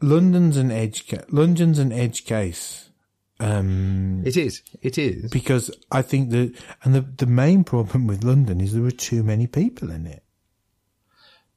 London's 0.02 0.57
an 0.57 0.70
edge, 0.70 1.09
ca- 1.09 1.24
London's 1.30 1.78
an 1.78 1.92
edge 1.92 2.24
case. 2.24 2.90
Um, 3.39 4.22
It 4.24 4.37
is. 4.37 4.62
It 4.80 4.97
is. 4.99 5.30
because 5.30 5.70
I 5.91 6.03
think 6.03 6.30
that, 6.30 6.55
and 6.82 6.95
the, 6.95 7.03
the 7.03 7.26
main 7.26 7.64
problem 7.64 8.07
with 8.07 8.24
London 8.24 8.61
is 8.61 8.72
there 8.72 8.84
are 8.84 8.91
too 8.91 9.22
many 9.22 9.47
people 9.47 9.91
in 9.91 10.07
it. 10.07 10.22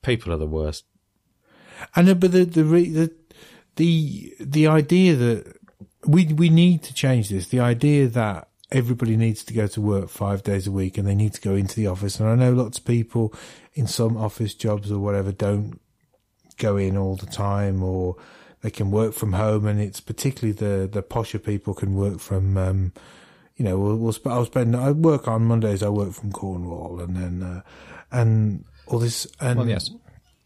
People 0.01 0.33
are 0.33 0.37
the 0.37 0.47
worst. 0.47 0.85
And 1.95 2.07
know, 2.07 2.15
but 2.15 2.31
the 2.31 2.43
the 2.43 2.65
re- 2.65 2.89
the 2.89 3.11
the 3.77 4.33
the 4.39 4.67
idea 4.67 5.15
that 5.15 5.57
we 6.05 6.25
we 6.25 6.49
need 6.49 6.83
to 6.83 6.93
change 6.93 7.29
this. 7.29 7.47
The 7.47 7.61
idea 7.61 8.07
that 8.07 8.49
everybody 8.71 9.17
needs 9.17 9.43
to 9.45 9.53
go 9.53 9.67
to 9.67 9.81
work 9.81 10.09
five 10.09 10.43
days 10.43 10.67
a 10.67 10.71
week 10.71 10.97
and 10.97 11.07
they 11.07 11.15
need 11.15 11.33
to 11.33 11.41
go 11.41 11.55
into 11.55 11.75
the 11.75 11.87
office. 11.87 12.19
And 12.19 12.29
I 12.29 12.35
know 12.35 12.53
lots 12.53 12.77
of 12.77 12.85
people 12.85 13.33
in 13.73 13.87
some 13.87 14.15
office 14.17 14.53
jobs 14.53 14.91
or 14.91 14.99
whatever 14.99 15.31
don't 15.31 15.79
go 16.57 16.77
in 16.77 16.97
all 16.97 17.15
the 17.15 17.25
time, 17.25 17.81
or 17.81 18.17
they 18.61 18.71
can 18.71 18.91
work 18.91 19.13
from 19.13 19.33
home. 19.33 19.65
And 19.65 19.79
it's 19.79 19.99
particularly 19.99 20.53
the 20.53 20.87
the 20.87 21.03
posher 21.03 21.43
people 21.43 21.73
can 21.73 21.95
work 21.95 22.19
from. 22.19 22.57
Um, 22.57 22.93
you 23.55 23.65
know, 23.65 23.77
we'll, 23.77 23.97
we'll 23.97 24.13
sp- 24.15 24.31
I'll 24.31 24.45
spend. 24.45 24.75
I 24.75 24.91
work 24.91 25.27
on 25.27 25.43
Mondays. 25.43 25.83
I 25.83 25.89
work 25.89 26.13
from 26.13 26.31
Cornwall, 26.31 27.01
and 27.01 27.15
then 27.15 27.43
uh, 27.43 27.61
and 28.11 28.63
all 28.87 28.99
this. 28.99 29.27
And 29.39 29.59
Well, 29.59 29.67
yes. 29.67 29.91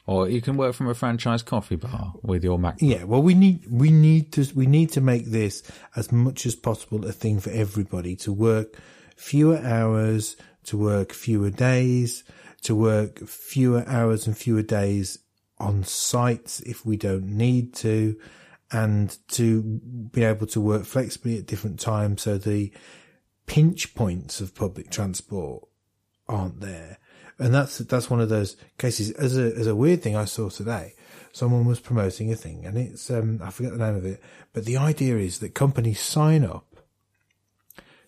Or 0.05 0.27
you 0.27 0.41
can 0.41 0.57
work 0.57 0.75
from 0.75 0.89
a 0.89 0.93
franchise 0.93 1.43
coffee 1.43 1.77
bar 1.77 2.13
with 2.23 2.43
your 2.43 2.59
Mac. 2.59 2.81
Yeah, 2.81 3.05
well, 3.05 3.21
we 3.21 3.35
need 3.35 3.65
we 3.69 3.89
need 3.89 4.33
to 4.33 4.45
we 4.53 4.65
need 4.65 4.91
to 4.93 5.01
make 5.01 5.27
this 5.27 5.63
as 5.95 6.11
much 6.11 6.45
as 6.45 6.55
possible 6.55 7.05
a 7.05 7.13
thing 7.13 7.39
for 7.39 7.51
everybody 7.51 8.17
to 8.17 8.33
work 8.33 8.75
fewer 9.15 9.59
hours, 9.59 10.35
to 10.65 10.77
work 10.77 11.13
fewer 11.13 11.49
days, 11.49 12.25
to 12.63 12.75
work 12.75 13.25
fewer 13.27 13.85
hours 13.87 14.27
and 14.27 14.37
fewer 14.37 14.61
days 14.61 15.19
on 15.63 15.83
sites 15.83 16.59
if 16.61 16.85
we 16.85 16.97
don't 16.97 17.25
need 17.25 17.73
to, 17.75 18.17
and 18.71 19.17
to 19.29 19.61
be 20.11 20.23
able 20.23 20.47
to 20.47 20.59
work 20.59 20.83
flexibly 20.85 21.37
at 21.37 21.45
different 21.45 21.79
times 21.79 22.23
so 22.23 22.37
the 22.37 22.71
pinch 23.45 23.93
points 23.93 24.41
of 24.41 24.55
public 24.55 24.89
transport 24.89 25.67
aren't 26.27 26.59
there. 26.59 26.97
And 27.39 27.53
that's 27.53 27.79
that's 27.79 28.09
one 28.09 28.21
of 28.21 28.29
those 28.29 28.55
cases. 28.77 29.11
As 29.11 29.37
a 29.37 29.55
as 29.55 29.67
a 29.67 29.75
weird 29.75 30.01
thing 30.01 30.15
I 30.15 30.25
saw 30.25 30.49
today, 30.49 30.93
someone 31.31 31.65
was 31.65 31.79
promoting 31.79 32.31
a 32.31 32.35
thing, 32.35 32.65
and 32.65 32.77
it's 32.77 33.09
um 33.09 33.39
I 33.43 33.49
forget 33.49 33.71
the 33.71 33.79
name 33.79 33.95
of 33.95 34.05
it, 34.05 34.21
but 34.53 34.65
the 34.65 34.77
idea 34.77 35.17
is 35.17 35.39
that 35.39 35.55
companies 35.55 35.99
sign 35.99 36.43
up 36.45 36.65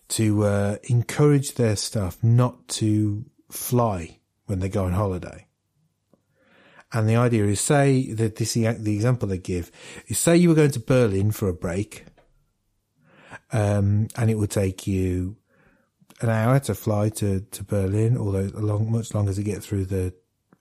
to 0.08 0.44
uh, 0.44 0.76
encourage 0.84 1.54
their 1.54 1.74
staff 1.74 2.22
not 2.22 2.68
to 2.68 3.24
fly 3.50 4.18
when 4.46 4.60
they 4.60 4.68
go 4.68 4.84
on 4.84 4.92
holiday. 4.92 5.46
And 6.92 7.08
the 7.08 7.16
idea 7.16 7.44
is, 7.44 7.60
say 7.60 8.12
that 8.12 8.36
this 8.36 8.54
the 8.54 8.94
example 8.94 9.28
they 9.28 9.38
give 9.38 9.70
is, 10.06 10.18
say 10.18 10.36
you 10.36 10.48
were 10.48 10.54
going 10.54 10.70
to 10.70 10.80
Berlin 10.80 11.32
for 11.32 11.48
a 11.48 11.54
break, 11.54 12.04
um, 13.52 14.08
and 14.16 14.30
it 14.30 14.36
would 14.36 14.50
take 14.50 14.86
you 14.86 15.36
an 16.20 16.28
hour 16.28 16.60
to 16.60 16.74
fly 16.74 17.08
to, 17.10 17.40
to 17.40 17.64
Berlin, 17.64 18.16
although 18.16 18.50
long, 18.54 18.90
much 18.90 19.14
longer 19.14 19.34
to 19.34 19.42
get 19.42 19.62
through 19.62 19.86
the 19.86 20.14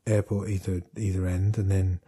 airport 0.07 0.49
either 0.49 0.81
either 0.97 1.27
end, 1.27 1.57
and 1.59 1.69
then 1.69 1.99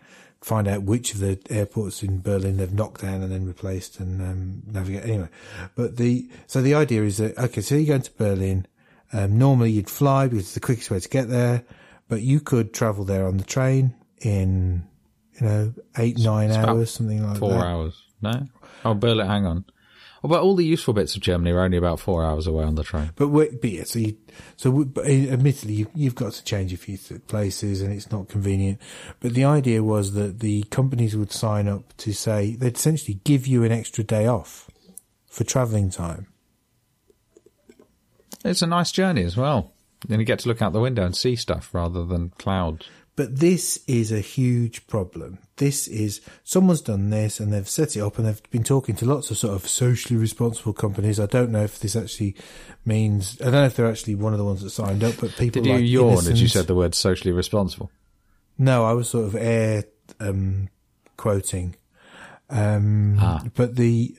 find 0.42 0.68
out 0.68 0.84
which 0.84 1.14
of 1.14 1.20
the 1.20 1.40
airports 1.50 2.02
in 2.02 2.22
Berlin 2.22 2.58
they've 2.58 2.74
knocked 2.74 3.02
down 3.02 3.22
and 3.22 3.32
then 3.32 3.46
replaced 3.46 4.00
and 4.00 4.22
um, 4.22 4.64
navigate 4.66 5.04
anyway. 5.04 5.30
But 5.76 5.98
the 5.98 6.28
so 6.48 6.62
the 6.62 6.74
idea 6.74 7.04
is 7.04 7.18
that 7.18 7.38
okay, 7.38 7.62
so 7.62 7.76
you're 7.76 7.86
going 7.86 8.02
to 8.02 8.12
Berlin. 8.14 8.66
Um, 9.14 9.38
normally 9.38 9.72
you'd 9.72 9.90
fly 9.90 10.28
because 10.28 10.46
it's 10.46 10.54
the 10.54 10.60
quickest 10.60 10.92
way 10.92 11.00
to 11.00 11.08
get 11.10 11.30
there, 11.30 11.64
but 12.10 12.24
you 12.24 12.40
could 12.40 12.74
travel 12.74 13.06
there 13.06 13.26
on 13.28 13.38
the 13.38 13.44
train 13.44 13.94
in 14.22 14.88
you 15.40 15.48
know 15.48 15.74
eight 15.98 16.18
nine 16.18 16.52
about 16.52 16.70
hours 16.70 16.92
something 16.92 17.24
like 17.24 17.38
Four 17.38 17.52
that. 17.52 17.66
hours. 17.66 18.02
No? 18.22 18.48
Oh, 18.84 18.94
Berlin, 18.96 19.28
hang 19.28 19.46
on. 19.46 19.66
Oh, 20.24 20.28
but 20.28 20.42
all 20.42 20.56
the 20.56 20.66
useful 20.66 20.96
bits 20.96 21.16
of 21.16 21.22
Germany 21.22 21.52
are 21.52 21.62
only 21.62 21.78
about 21.78 22.00
four 22.00 22.26
hours 22.26 22.48
away 22.48 22.64
on 22.64 22.74
the 22.74 22.84
train. 22.84 23.12
But 23.16 23.28
but 23.28 23.64
yeah, 23.70 23.84
so 23.84 24.00
you, 24.00 24.18
so 24.56 24.72
w- 24.72 24.86
but 24.90 25.06
uh, 25.06 25.10
admittedly, 25.10 25.76
you, 25.76 25.92
you've 25.94 26.16
got 26.16 26.34
to 26.34 26.44
change 26.44 26.74
a 26.74 26.78
few 26.78 26.98
places, 27.28 27.82
and 27.84 27.94
it's 27.94 28.12
not 28.12 28.28
convenient. 28.28 28.82
But 29.20 29.36
the 29.36 29.44
idea 29.46 29.84
was 29.84 30.14
that 30.14 30.40
the 30.40 30.64
companies 30.64 31.16
would 31.16 31.32
sign 31.32 31.68
up 31.68 31.96
to 31.98 32.14
say 32.14 32.56
they'd 32.56 32.76
essentially 32.76 33.20
give 33.26 33.46
you 33.46 33.64
an 33.64 33.72
extra 33.72 34.04
day 34.04 34.26
off 34.26 34.72
for 35.28 35.44
travelling 35.44 35.92
time. 35.92 36.26
It's 38.44 38.62
a 38.64 38.68
nice 38.68 38.92
journey 38.92 39.24
as 39.24 39.38
well. 39.38 39.74
Then 40.08 40.20
you 40.20 40.26
get 40.26 40.40
to 40.40 40.48
look 40.48 40.62
out 40.62 40.74
the 40.74 40.80
window 40.80 41.06
and 41.06 41.16
see 41.16 41.36
stuff 41.36 41.74
rather 41.74 42.06
than 42.06 42.30
clouds. 42.38 42.88
But 43.18 43.40
this 43.40 43.80
is 43.88 44.12
a 44.12 44.20
huge 44.20 44.86
problem. 44.86 45.40
This 45.56 45.88
is 45.88 46.22
someone's 46.44 46.82
done 46.82 47.10
this 47.10 47.40
and 47.40 47.52
they've 47.52 47.68
set 47.68 47.96
it 47.98 48.02
up 48.02 48.20
and 48.20 48.28
they've 48.28 48.50
been 48.52 48.64
talking 48.64 48.96
to 48.98 49.06
lots 49.06 49.32
of 49.32 49.38
sort 49.40 49.56
of 49.56 49.68
socially 49.68 50.18
responsible 50.20 50.72
companies. 50.72 51.20
I 51.20 51.26
don't 51.26 51.50
know 51.52 51.64
if 51.64 51.80
this 51.80 51.96
actually 51.96 52.36
means 52.86 53.42
I 53.42 53.46
don't 53.46 53.54
know 53.54 53.66
if 53.66 53.76
they're 53.76 53.90
actually 53.90 54.14
one 54.14 54.34
of 54.34 54.40
the 54.40 54.46
ones 54.46 54.62
that 54.62 54.70
signed 54.70 55.04
up, 55.04 55.16
but 55.20 55.32
people 55.32 55.64
Did 55.64 55.66
you 55.66 55.74
like 55.74 56.16
yawn 56.16 56.32
as 56.32 56.40
you 56.40 56.48
said 56.48 56.68
the 56.68 56.76
word 56.76 56.94
socially 56.94 57.32
responsible? 57.32 57.90
No, 58.60 58.86
I 58.86 58.94
was 58.94 59.10
sort 59.10 59.26
of 59.26 59.36
air 59.36 59.86
um, 60.20 60.70
quoting, 61.18 61.76
um, 62.52 63.18
Ah. 63.20 63.44
but 63.56 63.76
the 63.78 64.16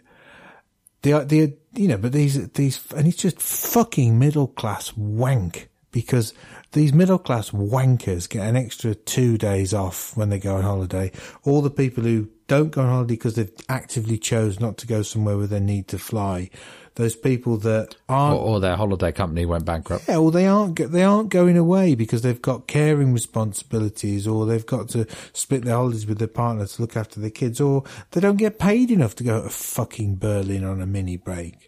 the 1.02 1.24
the 1.24 1.56
you 1.74 1.86
know, 1.86 1.98
but 1.98 2.10
these 2.12 2.48
these 2.50 2.80
and 2.96 3.06
it's 3.06 3.16
just 3.16 3.40
fucking 3.40 4.18
middle 4.18 4.48
class 4.48 4.96
wank 4.96 5.68
because 6.02 6.32
these 6.72 6.92
middle 6.92 7.18
class 7.18 7.50
wankers 7.50 8.28
get 8.28 8.46
an 8.46 8.54
extra 8.54 8.94
two 8.94 9.36
days 9.36 9.74
off 9.74 10.16
when 10.16 10.28
they 10.28 10.38
go 10.38 10.54
on 10.56 10.62
holiday. 10.62 11.10
All 11.42 11.60
the 11.60 11.70
people 11.70 12.04
who 12.04 12.28
don't 12.46 12.70
go 12.70 12.82
on 12.82 12.88
holiday 12.88 13.14
because 13.14 13.34
they've 13.34 13.50
actively 13.68 14.16
chose 14.16 14.60
not 14.60 14.76
to 14.78 14.86
go 14.86 15.02
somewhere 15.02 15.36
where 15.36 15.48
they 15.48 15.58
need 15.58 15.88
to 15.88 15.98
fly. 15.98 16.50
Those 16.94 17.16
people 17.16 17.56
that 17.58 17.96
Or, 18.08 18.14
aren't 18.14 18.40
or 18.40 18.60
their 18.60 18.76
holiday 18.76 19.10
company 19.10 19.44
went 19.44 19.64
bankrupt? 19.64 20.06
yeah, 20.08 20.18
well, 20.18 20.30
they 20.30 20.46
aren't 20.46 20.76
they 20.92 21.02
aren't 21.02 21.30
going 21.30 21.56
away 21.56 21.96
because 21.96 22.22
they've 22.22 22.40
got 22.42 22.68
caring 22.68 23.12
responsibilities, 23.12 24.26
or 24.26 24.46
they've 24.46 24.66
got 24.66 24.88
to 24.90 25.06
split 25.32 25.64
their 25.64 25.74
holidays 25.76 26.06
with 26.06 26.18
their 26.18 26.28
partner 26.28 26.66
to 26.66 26.82
look 26.82 26.96
after 26.96 27.18
their 27.18 27.30
kids, 27.30 27.60
or 27.60 27.82
they 28.12 28.20
don't 28.20 28.36
get 28.36 28.58
paid 28.58 28.90
enough 28.90 29.14
to 29.16 29.24
go 29.24 29.42
to 29.42 29.48
fucking 29.48 30.16
Berlin 30.16 30.64
on 30.64 30.80
a 30.80 30.86
mini 30.86 31.16
break. 31.16 31.67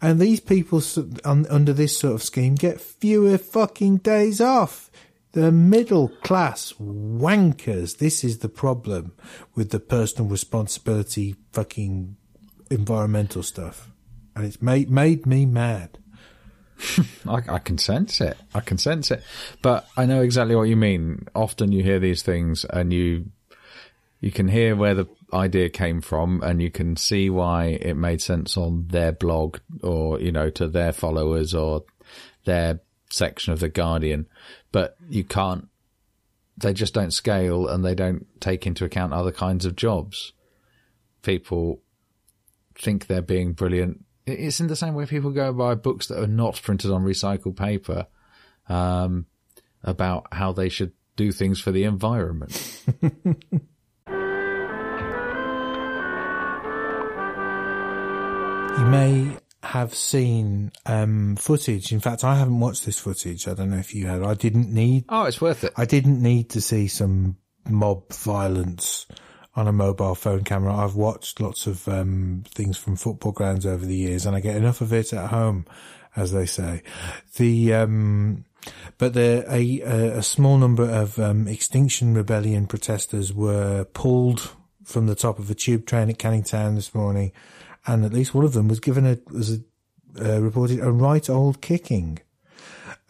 And 0.00 0.20
these 0.20 0.40
people 0.40 0.82
under 1.24 1.72
this 1.72 1.98
sort 1.98 2.14
of 2.14 2.22
scheme 2.22 2.54
get 2.54 2.80
fewer 2.80 3.36
fucking 3.36 3.98
days 3.98 4.40
off. 4.40 4.90
The 5.32 5.52
middle 5.52 6.08
class 6.08 6.72
wankers. 6.80 7.98
This 7.98 8.24
is 8.24 8.38
the 8.38 8.48
problem 8.48 9.12
with 9.54 9.70
the 9.70 9.80
personal 9.80 10.30
responsibility 10.30 11.36
fucking 11.52 12.16
environmental 12.70 13.42
stuff, 13.42 13.90
and 14.34 14.44
it's 14.44 14.62
made 14.62 14.90
made 14.90 15.26
me 15.26 15.44
mad. 15.44 15.98
I, 17.26 17.42
I 17.48 17.58
can 17.58 17.78
sense 17.78 18.20
it. 18.20 18.36
I 18.54 18.60
can 18.60 18.78
sense 18.78 19.10
it. 19.10 19.22
But 19.62 19.86
I 19.96 20.06
know 20.06 20.22
exactly 20.22 20.54
what 20.54 20.68
you 20.68 20.76
mean. 20.76 21.26
Often 21.34 21.72
you 21.72 21.82
hear 21.82 21.98
these 21.98 22.22
things 22.22 22.64
and 22.64 22.92
you 22.92 23.30
you 24.20 24.32
can 24.32 24.48
hear 24.48 24.74
where 24.74 24.94
the 24.94 25.06
idea 25.32 25.68
came 25.68 26.00
from 26.00 26.42
and 26.42 26.60
you 26.60 26.70
can 26.70 26.96
see 26.96 27.30
why 27.30 27.66
it 27.66 27.96
made 27.96 28.20
sense 28.20 28.56
on 28.56 28.86
their 28.88 29.12
blog 29.12 29.58
or, 29.82 30.20
you 30.20 30.32
know, 30.32 30.50
to 30.50 30.66
their 30.66 30.92
followers 30.92 31.54
or 31.54 31.84
their 32.44 32.80
section 33.10 33.52
of 33.52 33.60
the 33.60 33.68
Guardian. 33.68 34.26
But 34.72 34.96
you 35.08 35.24
can't 35.24 35.68
they 36.58 36.72
just 36.72 36.94
don't 36.94 37.12
scale 37.12 37.68
and 37.68 37.84
they 37.84 37.94
don't 37.94 38.26
take 38.40 38.66
into 38.66 38.84
account 38.84 39.12
other 39.12 39.32
kinds 39.32 39.64
of 39.64 39.76
jobs. 39.76 40.32
people 41.22 41.80
think 42.76 43.06
they're 43.06 43.22
being 43.22 43.52
brilliant. 43.52 44.04
It's 44.26 44.60
in 44.60 44.66
the 44.66 44.76
same 44.76 44.94
way 44.94 45.06
people 45.06 45.30
go 45.30 45.48
and 45.48 45.58
buy 45.58 45.74
books 45.74 46.08
that 46.08 46.22
are 46.22 46.26
not 46.28 46.60
printed 46.62 46.90
on 46.90 47.04
recycled 47.04 47.56
paper 47.56 48.06
um, 48.68 49.26
about 49.82 50.26
how 50.32 50.52
they 50.52 50.68
should 50.68 50.92
do 51.16 51.32
things 51.32 51.60
for 51.60 51.72
the 51.72 51.84
environment. 51.84 52.84
You 58.78 58.86
may 58.86 59.36
have 59.64 59.92
seen 59.92 60.70
um, 60.86 61.34
footage. 61.34 61.90
In 61.92 61.98
fact, 61.98 62.22
I 62.22 62.36
haven't 62.36 62.60
watched 62.60 62.86
this 62.86 62.98
footage. 62.98 63.48
I 63.48 63.54
don't 63.54 63.70
know 63.70 63.78
if 63.78 63.92
you 63.92 64.06
had. 64.06 64.22
I 64.22 64.34
didn't 64.34 64.72
need. 64.72 65.04
oh, 65.08 65.24
it's 65.24 65.40
worth 65.40 65.64
it. 65.64 65.72
I 65.76 65.84
didn't 65.84 66.22
need 66.22 66.50
to 66.50 66.60
see 66.60 66.86
some 66.86 67.38
mob 67.68 68.12
violence 68.12 69.06
on 69.56 69.66
a 69.66 69.72
mobile 69.72 70.14
phone 70.14 70.44
camera. 70.44 70.76
I've 70.76 70.94
watched 70.94 71.40
lots 71.40 71.66
of 71.66 71.88
um, 71.88 72.44
things 72.46 72.78
from 72.78 72.94
football 72.94 73.32
grounds 73.32 73.66
over 73.66 73.84
the 73.84 73.96
years, 73.96 74.26
and 74.26 74.36
I 74.36 74.40
get 74.40 74.54
enough 74.54 74.80
of 74.80 74.92
it 74.92 75.12
at 75.12 75.30
home, 75.30 75.66
as 76.14 76.30
they 76.30 76.46
say. 76.46 76.82
The 77.36 77.74
um, 77.74 78.44
but 78.96 79.14
the 79.14 79.44
a, 79.48 79.80
a 80.18 80.22
small 80.22 80.56
number 80.56 80.88
of 80.88 81.18
um, 81.18 81.48
Extinction 81.48 82.14
Rebellion 82.14 82.68
protesters 82.68 83.32
were 83.34 83.86
pulled 83.86 84.52
from 84.84 85.06
the 85.06 85.16
top 85.16 85.38
of 85.40 85.50
a 85.50 85.54
tube 85.54 85.84
train 85.84 86.08
at 86.08 86.18
Canning 86.18 86.44
Town 86.44 86.76
this 86.76 86.94
morning, 86.94 87.32
and 87.88 88.04
at 88.04 88.12
least 88.12 88.34
one 88.34 88.44
of 88.44 88.52
them 88.52 88.68
was 88.68 88.78
given 88.78 89.06
a 89.06 89.18
was 89.32 89.58
a, 89.58 89.60
uh, 90.20 90.40
reported 90.40 90.78
a 90.80 90.92
right 90.92 91.28
old 91.28 91.60
kicking. 91.60 92.18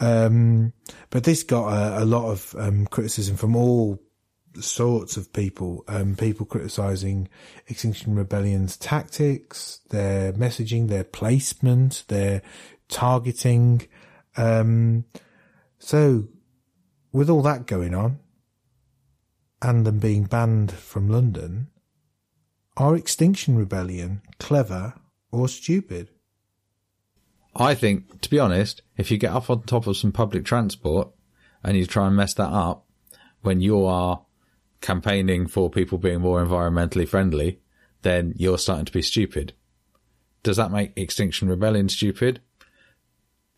Um, 0.01 0.73
but 1.11 1.25
this 1.25 1.43
got 1.43 1.73
a, 1.73 2.05
a 2.05 2.07
lot 2.07 2.31
of 2.31 2.55
um, 2.57 2.87
criticism 2.87 3.37
from 3.37 3.57
all 3.57 4.01
sorts 4.61 5.17
of 5.17 5.33
people. 5.33 5.85
Um, 5.89 6.15
people 6.15 6.47
criticizing 6.47 7.29
Extinction 7.67 8.15
Rebellion's 8.15 8.77
tactics, 8.77 9.81
their 9.91 10.33
messaging, 10.33 10.89
their 10.89 11.05
placement, 11.05 12.05
their 12.07 12.41
targeting. 12.89 13.83
Um, 14.37 15.05
so, 15.81 16.29
with 17.13 17.29
all 17.29 17.43
that 17.43 17.67
going 17.67 17.95
on, 17.95 18.21
and 19.61 19.85
them 19.85 19.99
being 19.99 20.25
banned 20.25 20.71
from 20.71 21.09
London, 21.09 21.69
are 22.79 22.95
Extinction 22.95 23.57
Rebellion 23.57 24.23
clever 24.39 24.95
or 25.33 25.49
stupid? 25.49 26.11
I 27.55 27.75
think, 27.75 28.21
to 28.21 28.31
be 28.31 28.39
honest, 28.39 28.83
if 28.97 29.11
you 29.11 29.19
get 29.19 29.33
up 29.33 29.51
on 29.51 29.63
top 29.63 29.89
of 29.89 29.97
some 29.97 30.13
public 30.13 30.45
transport 30.45 31.09
and 31.63 31.77
you 31.77 31.87
try 31.87 32.07
and 32.07 32.15
mess 32.15 32.35
that 32.35 32.51
up 32.51 32.87
when 33.43 33.61
you 33.61 33.85
are 33.85 34.25
campaigning 34.81 35.49
for 35.49 35.69
people 35.69 35.99
being 35.99 36.21
more 36.21 36.45
environmentally 36.45 37.07
friendly, 37.07 37.59
then 38.03 38.33
you're 38.37 38.59
starting 38.59 38.85
to 38.85 38.93
be 38.93 39.03
stupid. 39.03 39.53
Does 40.45 40.57
that 40.57 40.71
make 40.71 40.93
Extinction 40.97 41.49
Rebellion 41.49 41.89
stupid? 41.89 42.41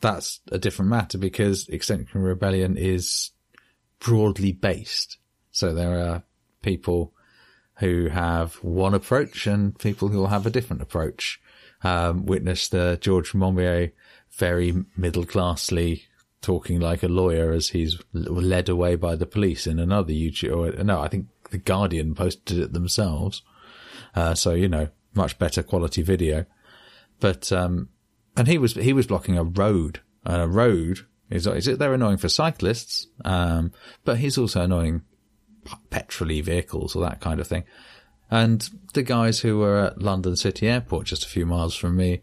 That's 0.01 0.41
a 0.51 0.59
different 0.59 0.91
matter 0.91 1.19
because 1.19 1.69
Extinction 1.69 2.23
Rebellion 2.23 2.79
is 2.79 3.33
broadly 3.99 4.53
based. 4.53 5.19
So 5.51 5.75
there 5.75 6.01
are 6.01 6.23
people 6.63 7.13
who 7.81 8.09
have 8.09 8.55
one 8.57 8.95
approach 8.95 9.47
and 9.47 9.79
people 9.79 10.09
who 10.09 10.19
will 10.19 10.27
have 10.29 10.47
a 10.47 10.51
different 10.51 10.83
approach. 10.83 11.41
Um, 11.83 12.27
witness 12.27 12.69
the 12.69 12.99
George 13.01 13.33
Monbiot 13.33 13.93
very 14.37 14.85
middle 14.97 15.25
classly 15.25 16.05
talking 16.43 16.79
like 16.79 17.03
a 17.03 17.09
lawyer 17.09 17.53
as 17.53 17.71
he's 17.71 17.99
led 18.13 18.69
away 18.69 18.97
by 18.97 19.17
the 19.17 19.27
police 19.27 19.67
in 19.67 19.79
another 19.79 20.13
YouTube. 20.13 20.79
Or, 20.79 20.85
no, 20.85 21.01
I 21.01 21.09
think 21.09 21.27
the 21.51 21.59
Guardian 21.59 22.15
posted 22.15 22.59
it 22.59 22.73
themselves. 22.73 23.43
Uh, 24.15 24.35
so 24.35 24.53
you 24.53 24.69
know, 24.69 24.89
much 25.15 25.39
better 25.39 25.63
quality 25.63 26.03
video. 26.03 26.45
But 27.19 27.51
um, 27.53 27.89
and 28.37 28.47
he 28.47 28.59
was 28.59 28.75
he 28.75 28.93
was 28.93 29.07
blocking 29.07 29.39
a 29.39 29.45
road, 29.45 30.01
and 30.25 30.43
a 30.43 30.49
road 30.49 31.07
is 31.31 31.47
is 31.47 31.69
it 31.69 31.79
they're 31.79 31.95
annoying 31.95 32.17
for 32.19 32.29
cyclists, 32.29 33.07
um, 33.25 33.73
but 34.05 34.19
he's 34.19 34.39
also 34.39 34.63
annoying 34.63 35.03
petrol 35.91 36.43
vehicles 36.43 36.95
or 36.97 37.03
that 37.03 37.21
kind 37.21 37.41
of 37.41 37.47
thing. 37.47 37.65
And 38.31 38.69
the 38.95 39.03
guys 39.03 39.41
who 39.41 39.59
were 39.59 39.87
at 39.87 40.01
London 40.01 40.37
City 40.37 40.69
Airport, 40.69 41.07
just 41.07 41.25
a 41.25 41.29
few 41.29 41.47
miles 41.47 41.75
from 41.75 41.97
me, 41.97 42.23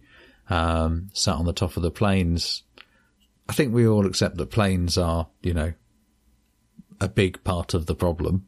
um, 0.49 1.09
sat 1.13 1.35
on 1.35 1.45
the 1.45 1.53
top 1.53 1.75
of 1.75 1.83
the 1.83 1.91
planes. 1.91 2.63
I 3.49 3.53
think 3.53 3.73
we 3.73 3.87
all 3.87 4.05
accept 4.05 4.37
that 4.37 4.49
planes 4.49 4.97
are, 4.97 5.27
you 5.41 5.53
know, 5.53 5.73
a 7.01 7.09
big 7.09 7.43
part 7.43 7.73
of 7.73 7.85
the 7.85 7.95
problem. 7.95 8.47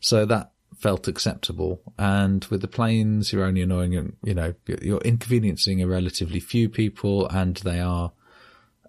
So 0.00 0.26
that 0.26 0.52
felt 0.78 1.08
acceptable. 1.08 1.82
And 1.98 2.44
with 2.46 2.60
the 2.60 2.68
planes, 2.68 3.32
you're 3.32 3.44
only 3.44 3.62
annoying, 3.62 4.16
you 4.22 4.34
know, 4.34 4.54
you're 4.82 5.00
inconveniencing 5.00 5.82
a 5.82 5.86
relatively 5.86 6.40
few 6.40 6.68
people 6.68 7.28
and 7.28 7.56
they 7.56 7.80
are 7.80 8.12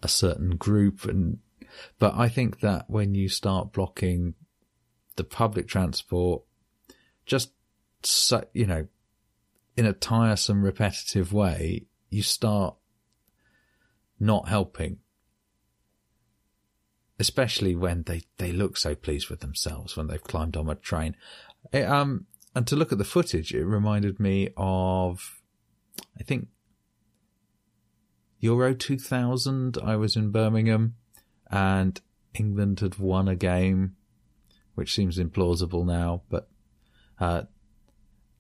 a 0.03 0.07
certain 0.07 0.55
group. 0.55 1.05
And, 1.05 1.39
but 1.99 2.13
I 2.15 2.29
think 2.29 2.59
that 2.59 2.89
when 2.89 3.15
you 3.15 3.29
start 3.29 3.73
blocking 3.73 4.35
the 5.15 5.23
public 5.23 5.67
transport, 5.67 6.43
just 7.25 7.51
so, 8.03 8.43
you 8.53 8.65
know, 8.65 8.87
in 9.77 9.85
a 9.85 9.93
tiresome, 9.93 10.63
repetitive 10.63 11.31
way, 11.33 11.85
you 12.09 12.21
start 12.21 12.75
not 14.19 14.47
helping. 14.47 14.97
Especially 17.19 17.75
when 17.75 18.03
they, 18.03 18.23
they 18.37 18.51
look 18.51 18.77
so 18.77 18.95
pleased 18.95 19.29
with 19.29 19.41
themselves 19.41 19.95
when 19.95 20.07
they've 20.07 20.23
climbed 20.23 20.57
on 20.57 20.69
a 20.69 20.75
train. 20.75 21.15
It, 21.71 21.83
um, 21.83 22.25
and 22.55 22.67
to 22.67 22.75
look 22.75 22.91
at 22.91 22.97
the 22.97 23.03
footage, 23.03 23.53
it 23.53 23.63
reminded 23.63 24.19
me 24.19 24.49
of, 24.57 25.41
I 26.19 26.23
think, 26.23 26.47
Euro 28.39 28.73
2000. 28.73 29.77
I 29.83 29.95
was 29.95 30.15
in 30.15 30.31
Birmingham 30.31 30.95
and 31.49 32.01
England 32.33 32.79
had 32.79 32.97
won 32.97 33.27
a 33.27 33.35
game, 33.35 33.95
which 34.75 34.93
seems 34.93 35.17
implausible 35.17 35.85
now, 35.85 36.21
but, 36.29 36.47
uh, 37.19 37.43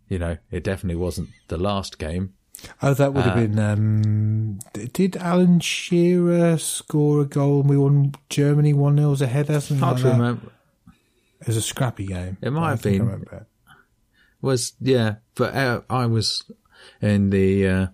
you 0.07 0.19
know, 0.19 0.37
it 0.49 0.63
definitely 0.63 0.95
wasn't 1.01 1.29
the 1.47 1.57
last 1.57 1.97
game. 1.99 2.33
Oh, 2.81 2.93
that 2.93 3.13
would 3.13 3.23
have 3.25 3.37
Uh, 3.37 3.41
been. 3.41 3.59
Um, 3.59 4.59
did 4.93 5.17
Alan 5.17 5.59
Shearer 5.59 6.57
score 6.57 7.21
a 7.21 7.25
goal 7.25 7.61
and 7.61 7.69
we 7.69 7.77
won 7.77 8.13
Germany 8.29 8.73
1 8.73 8.97
0 8.97 9.11
as 9.13 9.21
a 9.21 9.27
header? 9.27 9.59
Something 9.59 9.77
Hard 9.83 9.93
like 9.95 10.01
to 10.03 10.07
that? 10.09 10.13
remember. 10.17 10.51
It 11.39 11.47
was 11.47 11.57
a 11.57 11.61
scrappy 11.61 12.05
game. 12.05 12.37
It 12.41 12.51
might 12.51 12.69
have 12.69 12.79
I 12.85 12.89
been. 12.89 13.03
remember 13.05 13.35
it. 13.35 13.47
was 14.41 14.73
yeah, 14.79 15.15
but 15.35 15.55
uh, 15.55 15.81
I 15.89 16.05
was 16.05 16.43
in 17.01 17.31
the 17.31 17.67
uh, 17.67 17.87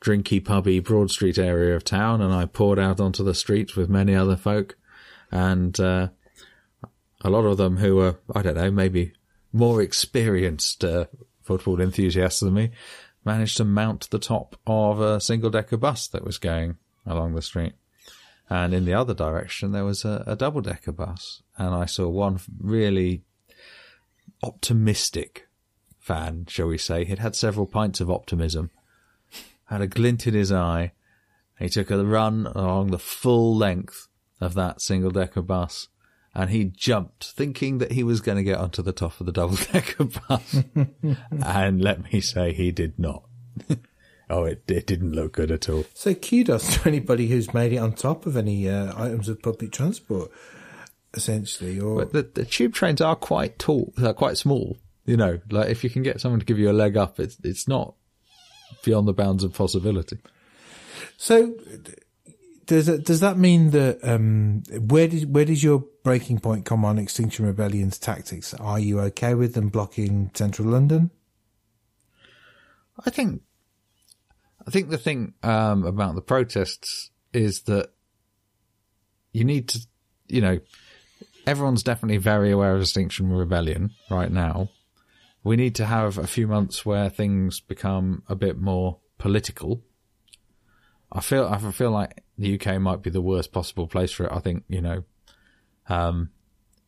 drinky 0.00 0.44
pubby 0.44 0.80
Broad 0.80 1.10
Street 1.12 1.38
area 1.38 1.76
of 1.76 1.84
town, 1.84 2.20
and 2.20 2.32
I 2.32 2.46
poured 2.46 2.80
out 2.80 2.98
onto 3.00 3.22
the 3.22 3.34
streets 3.34 3.76
with 3.76 3.88
many 3.88 4.14
other 4.14 4.36
folk, 4.36 4.76
and 5.30 5.78
uh, 5.78 6.08
a 7.24 7.30
lot 7.30 7.44
of 7.46 7.56
them 7.56 7.78
who 7.78 7.96
were 7.96 8.18
I 8.34 8.42
don't 8.42 8.54
know 8.54 8.70
maybe 8.70 9.14
more 9.52 9.82
experienced 9.82 10.84
uh, 10.84 11.06
football 11.42 11.80
enthusiasts 11.80 12.40
than 12.40 12.54
me 12.54 12.70
managed 13.24 13.56
to 13.56 13.64
mount 13.64 14.10
the 14.10 14.18
top 14.18 14.56
of 14.66 15.00
a 15.00 15.20
single 15.20 15.50
decker 15.50 15.78
bus 15.78 16.06
that 16.08 16.24
was 16.24 16.38
going 16.38 16.76
along 17.06 17.34
the 17.34 17.42
street. 17.42 17.72
And 18.50 18.74
in 18.74 18.84
the 18.84 18.92
other 18.92 19.14
direction, 19.14 19.72
there 19.72 19.84
was 19.84 20.04
a, 20.04 20.22
a 20.26 20.36
double 20.36 20.60
decker 20.60 20.92
bus. 20.92 21.42
And 21.56 21.74
I 21.74 21.86
saw 21.86 22.08
one 22.08 22.40
really 22.60 23.22
optimistic 24.42 25.48
fan, 25.98 26.44
shall 26.48 26.66
we 26.66 26.76
say. 26.76 27.06
He'd 27.06 27.18
had 27.18 27.34
several 27.34 27.66
pints 27.66 28.00
of 28.00 28.10
optimism, 28.10 28.70
had 29.66 29.80
a 29.80 29.86
glint 29.86 30.26
in 30.26 30.34
his 30.34 30.52
eye. 30.52 30.92
He 31.58 31.70
took 31.70 31.90
a 31.90 32.04
run 32.04 32.46
along 32.46 32.90
the 32.90 32.98
full 32.98 33.56
length 33.56 34.08
of 34.40 34.52
that 34.54 34.82
single 34.82 35.10
decker 35.10 35.40
bus 35.40 35.88
and 36.34 36.50
he 36.50 36.64
jumped 36.64 37.24
thinking 37.24 37.78
that 37.78 37.92
he 37.92 38.02
was 38.02 38.20
going 38.20 38.36
to 38.36 38.44
get 38.44 38.58
onto 38.58 38.82
the 38.82 38.92
top 38.92 39.20
of 39.20 39.26
the 39.26 39.32
double 39.32 39.56
decker 39.56 40.04
bus. 40.28 40.62
and 41.44 41.80
let 41.80 42.12
me 42.12 42.20
say 42.20 42.52
he 42.52 42.72
did 42.72 42.98
not. 42.98 43.24
oh, 44.30 44.44
it, 44.44 44.62
it 44.68 44.86
didn't 44.86 45.12
look 45.12 45.32
good 45.32 45.50
at 45.50 45.68
all. 45.68 45.84
So 45.94 46.14
kudos 46.14 46.76
to 46.76 46.88
anybody 46.88 47.28
who's 47.28 47.54
made 47.54 47.72
it 47.72 47.78
on 47.78 47.92
top 47.92 48.26
of 48.26 48.36
any 48.36 48.68
uh, 48.68 48.92
items 49.00 49.28
of 49.28 49.42
public 49.42 49.70
transport, 49.70 50.30
essentially. 51.14 51.78
Or 51.78 52.04
But 52.04 52.12
the, 52.12 52.22
the 52.40 52.44
tube 52.44 52.74
trains 52.74 53.00
are 53.00 53.16
quite 53.16 53.58
tall, 53.58 53.92
they're 53.96 54.12
quite 54.12 54.36
small. 54.36 54.78
You 55.06 55.16
know, 55.16 55.38
like 55.50 55.68
if 55.68 55.84
you 55.84 55.90
can 55.90 56.02
get 56.02 56.20
someone 56.20 56.40
to 56.40 56.46
give 56.46 56.58
you 56.58 56.70
a 56.70 56.72
leg 56.72 56.96
up, 56.96 57.20
it's, 57.20 57.36
it's 57.44 57.68
not 57.68 57.94
beyond 58.82 59.06
the 59.06 59.12
bounds 59.12 59.44
of 59.44 59.52
possibility. 59.52 60.18
so. 61.16 61.54
Does 62.66 62.86
that, 62.86 63.04
does 63.04 63.20
that 63.20 63.36
mean 63.36 63.70
that 63.70 63.98
um, 64.02 64.62
where 64.88 65.08
did 65.08 65.34
where 65.34 65.44
does 65.44 65.62
your 65.62 65.84
breaking 66.02 66.38
point 66.38 66.64
come 66.64 66.84
on 66.84 66.98
Extinction 66.98 67.46
Rebellion's 67.46 67.98
tactics? 67.98 68.54
Are 68.54 68.78
you 68.78 69.00
okay 69.00 69.34
with 69.34 69.54
them 69.54 69.68
blocking 69.68 70.30
central 70.34 70.68
London? 70.68 71.10
I 73.04 73.10
think, 73.10 73.42
I 74.66 74.70
think 74.70 74.88
the 74.88 74.98
thing 74.98 75.34
um, 75.42 75.84
about 75.84 76.14
the 76.14 76.22
protests 76.22 77.10
is 77.32 77.62
that 77.62 77.90
you 79.32 79.44
need 79.44 79.68
to, 79.70 79.80
you 80.28 80.40
know, 80.40 80.60
everyone's 81.46 81.82
definitely 81.82 82.18
very 82.18 82.50
aware 82.50 82.74
of 82.74 82.80
Extinction 82.80 83.32
Rebellion 83.32 83.90
right 84.10 84.30
now, 84.30 84.70
we 85.42 85.56
need 85.56 85.74
to 85.74 85.84
have 85.84 86.16
a 86.16 86.26
few 86.26 86.46
months 86.46 86.86
where 86.86 87.10
things 87.10 87.60
become 87.60 88.22
a 88.28 88.34
bit 88.34 88.58
more 88.58 88.98
political. 89.18 89.82
I 91.12 91.20
feel 91.20 91.46
I 91.46 91.58
feel 91.58 91.90
like 91.90 92.23
the 92.36 92.58
UK 92.58 92.80
might 92.80 93.02
be 93.02 93.10
the 93.10 93.20
worst 93.20 93.52
possible 93.52 93.86
place 93.86 94.12
for 94.12 94.26
it. 94.26 94.32
I 94.32 94.40
think 94.40 94.64
you 94.68 94.80
know, 94.80 95.04
um, 95.88 96.30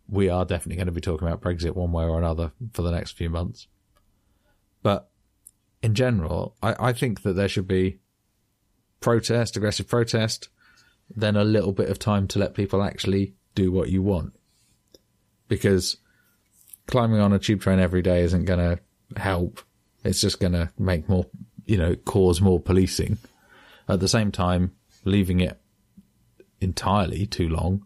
we 0.08 0.28
are 0.28 0.44
definitely 0.44 0.76
going 0.76 0.86
to 0.86 0.92
be 0.92 1.00
talking 1.00 1.26
about 1.26 1.40
Brexit 1.40 1.74
one 1.74 1.92
way 1.92 2.04
or 2.04 2.18
another 2.18 2.52
for 2.72 2.82
the 2.82 2.90
next 2.90 3.12
few 3.12 3.30
months. 3.30 3.66
But 4.82 5.08
in 5.82 5.94
general, 5.94 6.56
I, 6.62 6.88
I 6.88 6.92
think 6.92 7.22
that 7.22 7.34
there 7.34 7.48
should 7.48 7.68
be 7.68 7.98
protest, 9.00 9.56
aggressive 9.56 9.88
protest, 9.88 10.48
then 11.14 11.36
a 11.36 11.44
little 11.44 11.72
bit 11.72 11.88
of 11.88 11.98
time 11.98 12.26
to 12.28 12.38
let 12.38 12.54
people 12.54 12.82
actually 12.82 13.34
do 13.54 13.70
what 13.72 13.90
you 13.90 14.02
want. 14.02 14.34
Because 15.48 15.98
climbing 16.86 17.20
on 17.20 17.32
a 17.32 17.38
tube 17.38 17.60
train 17.60 17.78
every 17.78 18.02
day 18.02 18.22
isn't 18.22 18.44
going 18.44 18.58
to 18.58 19.20
help. 19.20 19.60
It's 20.04 20.20
just 20.20 20.40
going 20.40 20.52
to 20.52 20.70
make 20.78 21.08
more, 21.08 21.26
you 21.64 21.76
know, 21.76 21.94
cause 21.96 22.40
more 22.40 22.60
policing. 22.60 23.18
At 23.88 24.00
the 24.00 24.08
same 24.08 24.32
time, 24.32 24.72
leaving 25.06 25.40
it 25.40 25.58
entirely 26.60 27.26
too 27.26 27.48
long 27.48 27.84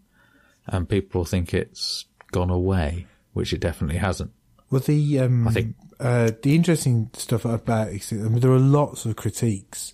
and 0.67 0.89
people 0.89 1.25
think 1.25 1.53
it's 1.53 2.07
gone 2.33 2.51
away, 2.51 3.07
which 3.33 3.53
it 3.53 3.61
definitely 3.61 3.99
hasn't. 3.99 4.31
Well, 4.71 4.81
the 4.81 5.19
um, 5.21 5.49
I 5.49 5.53
think- 5.53 5.77
uh, 5.99 6.31
the 6.43 6.55
interesting 6.55 7.11
stuff 7.13 7.45
about 7.45 7.89
Extin- 7.89 8.25
I 8.25 8.29
mean, 8.29 8.41
there 8.41 8.53
are 8.53 8.59
lots 8.59 9.05
of 9.05 9.17
critiques 9.17 9.93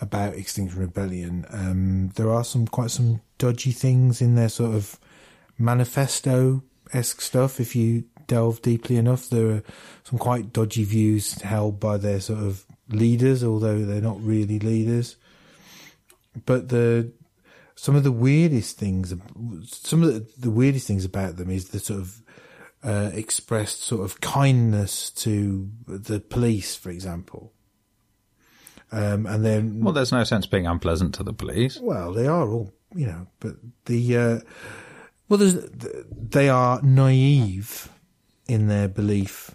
about 0.00 0.34
Extinction 0.34 0.80
Rebellion. 0.80 1.46
Um, 1.50 2.08
there 2.16 2.30
are 2.30 2.42
some 2.44 2.66
quite 2.66 2.90
some 2.90 3.20
dodgy 3.38 3.70
things 3.72 4.20
in 4.20 4.34
their 4.34 4.48
sort 4.48 4.74
of 4.74 4.98
manifesto 5.58 6.62
esque 6.92 7.20
stuff. 7.20 7.60
If 7.60 7.76
you 7.76 8.04
delve 8.26 8.60
deeply 8.62 8.96
enough, 8.96 9.28
there 9.28 9.48
are 9.50 9.62
some 10.02 10.18
quite 10.18 10.52
dodgy 10.52 10.84
views 10.84 11.40
held 11.42 11.78
by 11.78 11.96
their 11.96 12.20
sort 12.20 12.40
of 12.40 12.64
leaders, 12.88 13.44
although 13.44 13.84
they're 13.84 14.00
not 14.00 14.20
really 14.20 14.58
leaders. 14.58 15.16
But 16.44 16.68
the 16.68 17.12
some 17.76 17.94
of 17.94 18.04
the 18.04 18.12
weirdest 18.12 18.78
things, 18.78 19.14
some 19.66 20.02
of 20.02 20.12
the, 20.12 20.26
the 20.38 20.50
weirdest 20.50 20.86
things 20.86 21.04
about 21.04 21.36
them 21.36 21.50
is 21.50 21.68
the 21.68 21.78
sort 21.78 22.00
of 22.00 22.22
uh, 22.82 23.10
expressed 23.12 23.82
sort 23.82 24.04
of 24.04 24.20
kindness 24.20 25.10
to 25.10 25.70
the 25.86 26.20
police, 26.20 26.74
for 26.74 26.90
example. 26.90 27.52
Um, 28.92 29.26
and 29.26 29.44
then, 29.44 29.80
Well, 29.82 29.92
there's 29.92 30.12
no 30.12 30.24
sense 30.24 30.46
being 30.46 30.66
unpleasant 30.66 31.14
to 31.16 31.22
the 31.22 31.32
police. 31.32 31.78
well, 31.78 32.12
they 32.12 32.26
are 32.26 32.48
all, 32.48 32.72
you 32.94 33.06
know, 33.06 33.26
but 33.40 33.56
the, 33.86 34.16
uh, 34.16 34.40
well, 35.28 35.38
there's, 35.38 35.68
they 36.10 36.48
are 36.48 36.80
naive 36.82 37.90
in 38.48 38.68
their 38.68 38.88
belief 38.88 39.54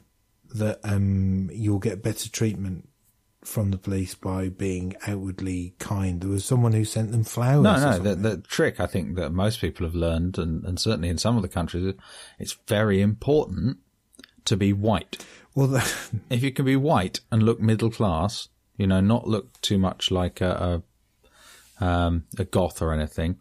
that, 0.54 0.80
um, 0.84 1.50
you'll 1.54 1.80
get 1.80 2.04
better 2.04 2.30
treatment 2.30 2.90
from 3.44 3.72
the 3.72 3.78
police 3.78 4.14
by 4.14 4.50
being 4.50 4.96
outwardly 5.08 5.74
kind. 5.80 6.22
There 6.22 6.30
was 6.30 6.46
someone 6.46 6.74
who 6.74 6.86
sent 6.86 7.12
them 7.12 7.24
flowers. 7.24 7.64
No, 7.64 7.78
no, 7.78 7.98
the, 7.98 8.16
the 8.16 8.38
trick 8.38 8.80
I 8.80 8.86
think 8.86 9.16
that 9.16 9.32
most 9.32 9.60
people 9.60 9.86
have 9.86 9.96
learned, 9.96 10.38
and, 10.38 10.64
and 10.64 10.80
certainly 10.80 11.10
in 11.10 11.18
some 11.18 11.36
of 11.36 11.42
the 11.42 11.50
countries, 11.50 11.96
it's 12.40 12.58
very 12.68 13.02
important 13.02 13.78
to 14.46 14.56
be 14.56 14.74
white. 14.74 15.26
well, 15.56 15.68
the, 15.68 15.80
If 16.30 16.44
you 16.44 16.52
can 16.52 16.66
be 16.66 16.76
white 16.76 17.22
and 17.32 17.44
look 17.44 17.60
middle 17.60 17.92
class, 17.92 18.50
you 18.78 18.88
know, 18.88 19.02
not 19.02 19.28
look 19.28 19.60
too 19.62 19.78
much 19.78 20.12
like 20.12 20.42
a 20.42 20.84
a, 21.80 21.86
um, 21.86 22.26
a 22.38 22.46
goth 22.46 22.82
or 22.82 22.94
anything, 22.94 23.40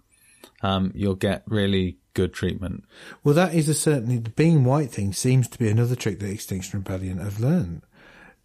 um, 0.63 0.93
you'll 0.95 1.15
get 1.15 1.43
really 1.47 1.99
good 2.15 2.33
treatment. 2.33 2.85
Well, 3.23 3.35
that 3.35 3.55
is 3.55 3.69
a 3.69 3.75
certainly 3.75 4.19
the 4.19 4.31
being 4.31 4.65
white 4.65 4.91
thing 4.91 5.13
seems 5.13 5.49
to 5.49 5.59
be 5.59 5.69
another 5.69 5.95
trick 5.95 6.19
that 6.21 6.31
Extinction 6.31 6.81
Rebellion 6.81 7.19
have 7.19 7.41
learned. 7.41 7.83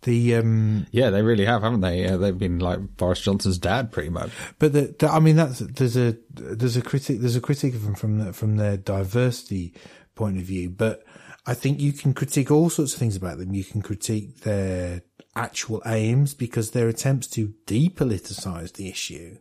The 0.06 0.36
um, 0.36 0.86
Yeah, 0.92 1.10
they 1.10 1.24
really 1.24 1.46
have, 1.46 1.64
haven't 1.64 1.82
they? 1.82 2.04
Yeah, 2.04 2.18
they've 2.18 2.38
been 2.38 2.60
like 2.60 2.96
Boris 2.96 3.22
Johnson's 3.22 3.58
dad, 3.58 3.92
pretty 3.92 4.10
much. 4.10 4.30
but 4.60 4.72
the, 4.72 4.96
the 5.00 5.10
I 5.10 5.20
mean 5.20 5.36
that's 5.36 5.60
there's 5.60 5.98
a 5.98 6.16
there's 6.32 6.78
a 6.78 6.82
critic 6.84 7.22
there's 7.22 7.36
a 7.36 7.42
critic 7.42 7.74
of 7.74 7.84
them 7.84 7.96
from 7.96 8.20
the, 8.20 8.32
from 8.32 8.58
their 8.58 8.78
diversity 8.78 9.74
point 10.14 10.38
of 10.38 10.44
view, 10.44 10.70
but 10.70 11.04
I 11.48 11.56
think 11.56 11.80
you 11.80 11.92
can 11.92 12.14
critique 12.14 12.52
all 12.52 12.70
sorts 12.70 12.94
of 12.94 13.00
things 13.00 13.16
about 13.16 13.40
them. 13.40 13.56
You 13.56 13.64
can 13.64 13.82
critique 13.82 14.42
their 14.42 15.02
actual 15.36 15.82
aims 15.88 16.36
because 16.36 16.72
their 16.72 16.88
attempts 16.88 17.26
to 17.28 17.56
depoliticize 17.66 18.74
the 18.74 18.88
issue 18.88 19.40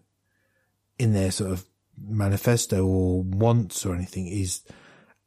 in 0.99 1.13
their 1.13 1.31
sort 1.31 1.53
of 1.53 1.67
manifesto 2.03 2.87
or 2.87 3.23
wants 3.23 3.85
or 3.85 3.95
anything 3.95 4.29
is 4.29 4.63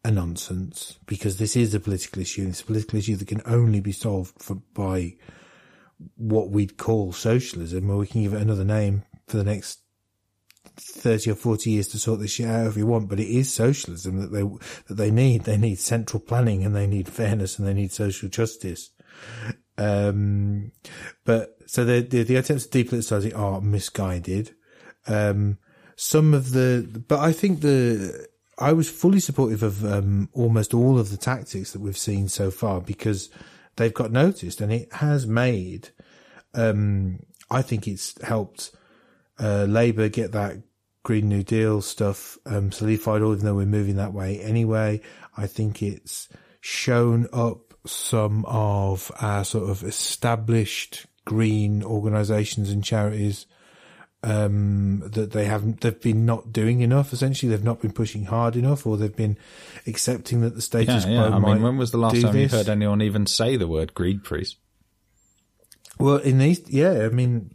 a 0.07 0.11
nonsense 0.11 0.97
because 1.05 1.37
this 1.37 1.57
is 1.57 1.73
a 1.73 1.81
political 1.81 2.21
issue 2.21 2.41
and 2.41 2.51
it's 2.51 2.61
a 2.61 2.65
political 2.65 2.97
issue 2.97 3.17
that 3.17 3.27
can 3.27 3.41
only 3.45 3.81
be 3.81 3.91
solved 3.91 4.41
for, 4.41 4.55
by 4.73 5.13
what 6.15 6.49
we'd 6.49 6.77
call 6.77 7.11
socialism 7.11 7.89
or 7.89 7.97
we 7.97 8.07
can 8.07 8.23
give 8.23 8.33
it 8.33 8.41
another 8.41 8.63
name 8.63 9.03
for 9.27 9.35
the 9.35 9.43
next 9.43 9.81
30 10.77 11.31
or 11.31 11.35
40 11.35 11.71
years 11.71 11.89
to 11.89 11.99
sort 11.99 12.21
this 12.21 12.31
shit 12.31 12.47
out 12.47 12.67
if 12.67 12.77
you 12.77 12.87
want. 12.87 13.09
But 13.09 13.19
it 13.19 13.27
is 13.27 13.53
socialism 13.53 14.21
that 14.21 14.31
they 14.31 14.43
that 14.87 14.95
they 14.95 15.11
need. 15.11 15.43
They 15.43 15.57
need 15.57 15.79
central 15.79 16.21
planning 16.21 16.63
and 16.63 16.73
they 16.73 16.87
need 16.87 17.09
fairness 17.09 17.59
and 17.59 17.67
they 17.67 17.73
need 17.73 17.91
social 17.91 18.29
justice. 18.29 18.91
Um 19.77 20.71
but 21.25 21.57
so 21.65 21.83
the 21.83 22.01
the, 22.01 22.23
the 22.23 22.35
attempts 22.37 22.65
at 22.65 22.71
depoliticize 22.71 23.25
it 23.25 23.33
are 23.33 23.59
misguided. 23.59 24.55
Um 25.05 25.57
some 25.97 26.35
of 26.35 26.51
the 26.51 27.03
but 27.07 27.19
i 27.19 27.33
think 27.33 27.61
the 27.61 28.27
i 28.57 28.73
was 28.73 28.89
fully 28.89 29.19
supportive 29.19 29.63
of 29.63 29.85
um 29.85 30.29
almost 30.33 30.73
all 30.73 30.99
of 30.99 31.11
the 31.11 31.17
tactics 31.17 31.71
that 31.71 31.81
we've 31.81 31.97
seen 31.97 32.27
so 32.27 32.51
far 32.51 32.81
because 32.81 33.29
they've 33.75 33.93
got 33.93 34.11
noticed 34.11 34.61
and 34.61 34.71
it 34.71 34.91
has 34.93 35.27
made 35.27 35.89
um 36.53 37.19
i 37.49 37.61
think 37.61 37.87
it's 37.87 38.21
helped 38.23 38.71
uh, 39.39 39.65
Labour 39.65 40.09
get 40.09 40.31
that 40.31 40.57
Green 41.03 41.29
New 41.29 41.43
Deal 41.43 41.81
stuff 41.81 42.37
um, 42.45 42.71
solidified, 42.71 43.21
even 43.21 43.39
though 43.39 43.55
we're 43.55 43.65
moving 43.65 43.95
that 43.95 44.13
way 44.13 44.41
anyway. 44.41 44.99
I 45.37 45.47
think 45.47 45.81
it's 45.81 46.27
shown 46.59 47.27
up 47.31 47.73
some 47.85 48.43
of 48.45 49.11
our 49.21 49.45
sort 49.45 49.69
of 49.69 49.83
established 49.83 51.05
green 51.25 51.83
organisations 51.83 52.69
and 52.69 52.83
charities 52.83 53.45
um, 54.23 55.03
that 55.05 55.31
they 55.31 55.45
haven't, 55.45 55.81
they've 55.81 56.01
been 56.01 56.25
not 56.25 56.51
doing 56.51 56.81
enough. 56.81 57.13
Essentially, 57.13 57.49
they've 57.49 57.63
not 57.63 57.81
been 57.81 57.91
pushing 57.91 58.25
hard 58.25 58.55
enough, 58.55 58.85
or 58.85 58.97
they've 58.97 59.15
been 59.15 59.37
accepting 59.85 60.41
that 60.41 60.55
the 60.55 60.61
status 60.61 61.05
Yeah, 61.05 61.11
yeah. 61.11 61.27
quo 61.27 61.37
I 61.37 61.39
mean, 61.39 61.61
when 61.61 61.77
was 61.77 61.91
the 61.91 61.97
last 61.97 62.21
time 62.21 62.35
you 62.35 62.47
heard 62.47 62.69
anyone 62.69 63.01
even 63.01 63.25
say 63.25 63.57
the 63.57 63.67
word 63.67 63.93
Greenpeace? 63.93 64.55
Well, 65.99 66.17
in 66.17 66.37
these, 66.37 66.69
yeah, 66.69 67.05
I 67.05 67.09
mean, 67.09 67.51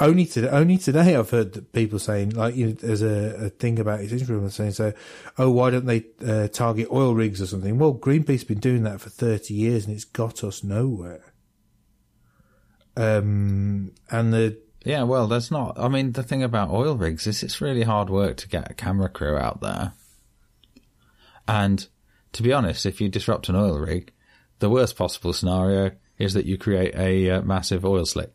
only 0.00 0.24
today, 0.24 0.48
only 0.48 0.78
today 0.78 1.14
I've 1.14 1.30
heard 1.30 1.52
that 1.52 1.72
people 1.72 1.98
saying 1.98 2.30
like, 2.30 2.56
you 2.56 2.68
know, 2.68 2.72
there's 2.72 3.02
a, 3.02 3.46
a 3.46 3.48
thing 3.50 3.78
about 3.78 4.00
it, 4.00 4.12
Israel 4.12 4.48
saying 4.50 4.72
so, 4.72 4.92
oh, 5.38 5.50
why 5.50 5.70
don't 5.70 5.86
they 5.86 6.04
uh, 6.26 6.48
target 6.48 6.88
oil 6.90 7.14
rigs 7.14 7.40
or 7.40 7.46
something? 7.46 7.78
Well, 7.78 7.94
Greenpeace 7.94 8.28
has 8.28 8.44
been 8.44 8.60
doing 8.60 8.82
that 8.84 9.00
for 9.00 9.10
30 9.10 9.54
years 9.54 9.86
and 9.86 9.94
it's 9.94 10.04
got 10.04 10.42
us 10.42 10.64
nowhere. 10.64 11.32
Um, 12.96 13.92
and 14.10 14.32
the, 14.32 14.58
Yeah, 14.84 15.02
well, 15.02 15.26
there's 15.26 15.50
not. 15.50 15.78
I 15.78 15.88
mean, 15.88 16.12
the 16.12 16.22
thing 16.22 16.42
about 16.42 16.70
oil 16.70 16.96
rigs 16.96 17.26
is 17.26 17.42
it's 17.42 17.60
really 17.60 17.82
hard 17.82 18.08
work 18.08 18.38
to 18.38 18.48
get 18.48 18.70
a 18.70 18.74
camera 18.74 19.08
crew 19.08 19.36
out 19.36 19.60
there. 19.60 19.92
And 21.46 21.86
to 22.32 22.42
be 22.42 22.52
honest, 22.52 22.86
if 22.86 23.00
you 23.00 23.08
disrupt 23.08 23.48
an 23.48 23.56
oil 23.56 23.78
rig, 23.78 24.12
the 24.60 24.70
worst 24.70 24.96
possible 24.96 25.32
scenario 25.32 25.92
is 26.18 26.34
that 26.34 26.46
you 26.46 26.56
create 26.56 26.94
a 26.94 27.30
uh, 27.30 27.42
massive 27.42 27.84
oil 27.84 28.06
slick. 28.06 28.32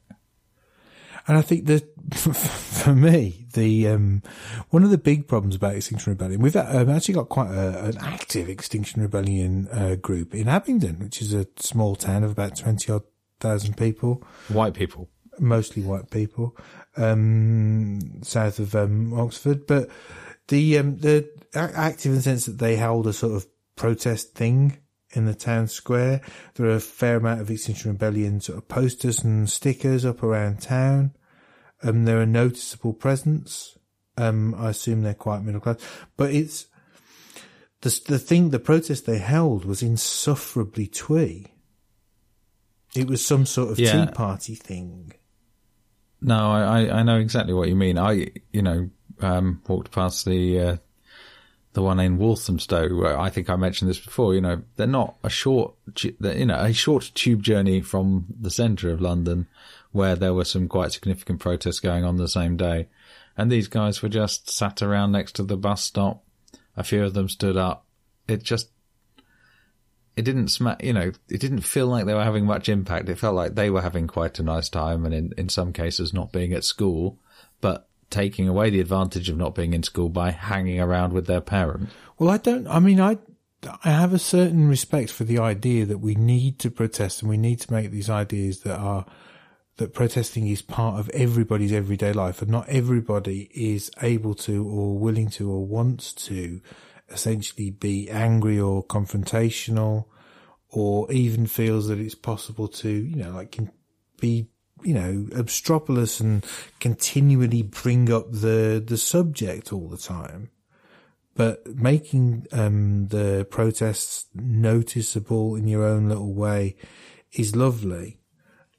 And 1.28 1.38
I 1.38 1.42
think 1.42 1.66
that 1.66 1.84
for 2.14 2.94
me, 2.94 3.48
the 3.54 3.88
um, 3.88 4.22
one 4.70 4.84
of 4.84 4.92
the 4.92 4.98
big 4.98 5.28
problems 5.28 5.56
about 5.56 5.76
Extinction 5.76 6.12
Rebellion, 6.12 6.42
we've 6.42 6.56
um, 6.56 6.90
actually 6.90 7.16
got 7.16 7.30
quite 7.30 7.50
a, 7.50 7.86
an 7.86 7.98
active 8.00 8.48
Extinction 8.48 9.02
Rebellion 9.02 9.68
uh, 9.72 9.96
group 9.96 10.36
in 10.36 10.48
Abingdon, 10.48 11.00
which 11.00 11.22
is 11.22 11.34
a 11.34 11.48
small 11.58 11.96
town 11.96 12.24
of 12.24 12.32
about 12.32 12.56
twenty 12.56 12.92
odd 12.92 13.04
thousand 13.40 13.76
people, 13.76 14.24
White 14.50 14.76
people. 14.76 15.10
Mostly 15.40 15.84
white 15.84 16.10
people, 16.10 16.56
um, 16.98 18.22
south 18.24 18.60
of 18.60 18.76
um, 18.76 19.14
Oxford. 19.14 19.68
But 19.68 19.90
the 20.48 20.78
um, 20.78 20.98
the 20.98 21.30
active 21.54 22.12
in 22.12 22.16
the 22.18 22.22
sense 22.22 22.46
that 22.46 22.60
they 22.60 22.76
held 22.76 23.08
a 23.08 23.14
sort 23.14 23.34
of 23.34 23.48
protest 23.76 24.34
thing 24.34 24.78
in 25.12 25.26
the 25.26 25.34
town 25.36 25.68
square. 25.68 26.22
There 26.56 26.68
are 26.68 26.76
a 26.76 26.80
fair 26.80 27.18
amount 27.18 27.42
of 27.42 27.50
Extinction 27.50 27.92
Rebellion 27.92 28.42
sort 28.42 28.58
of 28.58 28.68
posters 28.68 29.24
and 29.24 29.50
stickers 29.50 30.06
up 30.06 30.24
around 30.24 30.62
town. 30.62 31.14
Um, 31.84 32.06
there 32.06 32.20
are 32.20 32.26
noticeable 32.26 32.94
presence. 32.94 33.78
Um, 34.18 34.56
I 34.56 34.70
assume 34.70 35.02
they're 35.02 35.14
quite 35.14 35.44
middle 35.44 35.60
class, 35.62 35.78
but 36.16 36.32
it's 36.32 36.68
the 37.82 38.00
the 38.08 38.20
thing. 38.20 38.50
The 38.50 38.60
protest 38.60 39.06
they 39.06 39.18
held 39.20 39.66
was 39.66 39.84
insufferably 39.84 40.88
twee. 40.88 41.48
It 42.96 43.08
was 43.08 43.26
some 43.26 43.46
sort 43.46 43.72
of 43.72 43.80
Yeah. 43.80 44.06
tea 44.06 44.12
party 44.12 44.56
thing. 44.56 45.12
No, 46.26 46.52
I, 46.52 46.90
I- 46.90 47.04
know 47.04 47.20
exactly 47.20 47.54
what 47.54 47.70
you 47.70 47.76
mean. 47.76 47.98
I, 47.98 48.32
you 48.52 48.62
know, 48.64 48.90
um, 49.22 49.62
walked 49.68 49.92
past 49.92 50.26
the 50.26 50.60
uh, 50.60 50.78
the 51.74 51.82
one 51.82 52.00
in 52.00 52.18
Walthamstow, 52.18 53.18
I 53.20 53.30
think 53.30 53.50
I 53.50 53.58
mentioned 53.58 53.90
this 53.90 54.00
before, 54.00 54.34
you 54.34 54.40
know, 54.40 54.62
they're 54.78 54.88
not 54.88 55.18
a 55.24 55.30
short, 55.30 55.74
you 56.02 56.46
know, 56.46 56.58
a 56.58 56.72
short 56.72 57.12
tube 57.14 57.44
journey 57.44 57.82
from 57.82 58.28
the 58.40 58.50
centre 58.50 58.92
of 58.92 59.02
London 59.02 59.48
where 59.92 60.16
there 60.16 60.34
were 60.34 60.46
some 60.46 60.70
quite 60.70 60.94
significant 60.94 61.42
protests 61.42 61.82
going 61.82 62.06
on 62.06 62.16
the 62.16 62.30
same 62.30 62.56
day. 62.56 62.88
And 63.38 63.52
these 63.52 63.68
guys 63.68 64.02
were 64.02 64.08
just 64.08 64.50
sat 64.50 64.82
around 64.82 65.12
next 65.12 65.34
to 65.34 65.44
the 65.44 65.58
bus 65.58 65.82
stop. 65.82 66.24
A 66.78 66.84
few 66.84 67.04
of 67.04 67.14
them 67.14 67.28
stood 67.28 67.58
up. 67.58 67.86
It 68.26 68.42
just, 68.42 68.70
it 70.16 70.24
didn't 70.24 70.48
smack, 70.48 70.84
you 70.84 70.94
know, 70.94 71.12
it 71.30 71.42
didn't 71.42 71.62
feel 71.62 71.88
like 71.88 72.06
they 72.06 72.14
were 72.14 72.24
having 72.24 72.46
much 72.46 72.70
impact. 72.70 73.10
It 73.10 73.20
felt 73.20 73.36
like 73.36 73.56
they 73.56 73.70
were 73.70 73.82
having 73.82 74.08
quite 74.08 74.40
a 74.40 74.44
nice 74.44 74.70
time 74.70 75.06
and 75.06 75.14
in, 75.14 75.34
in 75.38 75.50
some 75.50 75.74
cases 75.74 76.14
not 76.14 76.32
being 76.32 76.54
at 76.54 76.64
school, 76.64 77.20
but 77.60 77.90
taking 78.10 78.48
away 78.48 78.70
the 78.70 78.80
advantage 78.80 79.30
of 79.30 79.38
not 79.38 79.56
being 79.56 79.74
in 79.74 79.84
school 79.84 80.10
by 80.10 80.32
hanging 80.32 80.80
around 80.80 81.12
with 81.12 81.28
their 81.28 81.42
parents. 81.42 81.92
Well, 82.18 82.30
I 82.30 82.38
don't, 82.38 82.66
I 82.68 82.80
mean, 82.80 83.02
I, 83.02 83.18
I 83.84 83.90
have 83.90 84.14
a 84.14 84.20
certain 84.20 84.70
respect 84.70 85.12
for 85.12 85.26
the 85.26 85.40
idea 85.40 85.86
that 85.86 85.98
we 85.98 86.16
need 86.16 86.60
to 86.60 86.72
protest 86.72 87.22
and 87.22 87.30
we 87.30 87.38
need 87.38 87.60
to 87.62 87.74
make 87.74 87.92
these 87.92 88.10
ideas 88.10 88.62
that 88.62 88.78
are, 88.78 89.06
that 89.78 89.94
protesting 89.94 90.48
is 90.48 90.62
part 90.62 90.98
of 90.98 91.10
everybody's 91.10 91.74
everyday 91.74 92.14
life 92.14 92.42
and 92.42 92.50
not 92.50 92.70
everybody 92.70 93.50
is 93.54 93.92
able 94.02 94.34
to 94.34 94.66
or 94.66 94.98
willing 94.98 95.28
to 95.32 95.52
or 95.52 95.66
wants 95.66 96.14
to 96.14 96.62
essentially 97.10 97.70
be 97.70 98.10
angry 98.10 98.60
or 98.60 98.84
confrontational 98.84 100.06
or 100.70 101.12
even 101.12 101.48
feels 101.48 101.88
that 101.88 102.00
it's 102.00 102.16
possible 102.16 102.68
to, 102.68 102.90
you 102.90 103.16
know, 103.16 103.32
like 103.32 103.52
can 103.52 103.72
be 104.20 104.50
you 104.84 104.94
know, 104.94 105.28
obstropolous 105.32 106.20
and 106.20 106.46
continually 106.80 107.64
bring 107.64 108.12
up 108.12 108.32
the, 108.32 108.84
the 108.86 108.98
subject 108.98 109.74
all 109.74 109.88
the 109.88 109.98
time. 109.98 110.52
But 111.34 111.66
making, 111.76 112.46
um, 112.52 113.08
the 113.08 113.48
protests 113.50 114.26
noticeable 114.34 115.56
in 115.56 115.68
your 115.68 115.84
own 115.84 116.08
little 116.08 116.34
way 116.34 116.76
is 117.34 117.56
lovely. 117.56 118.20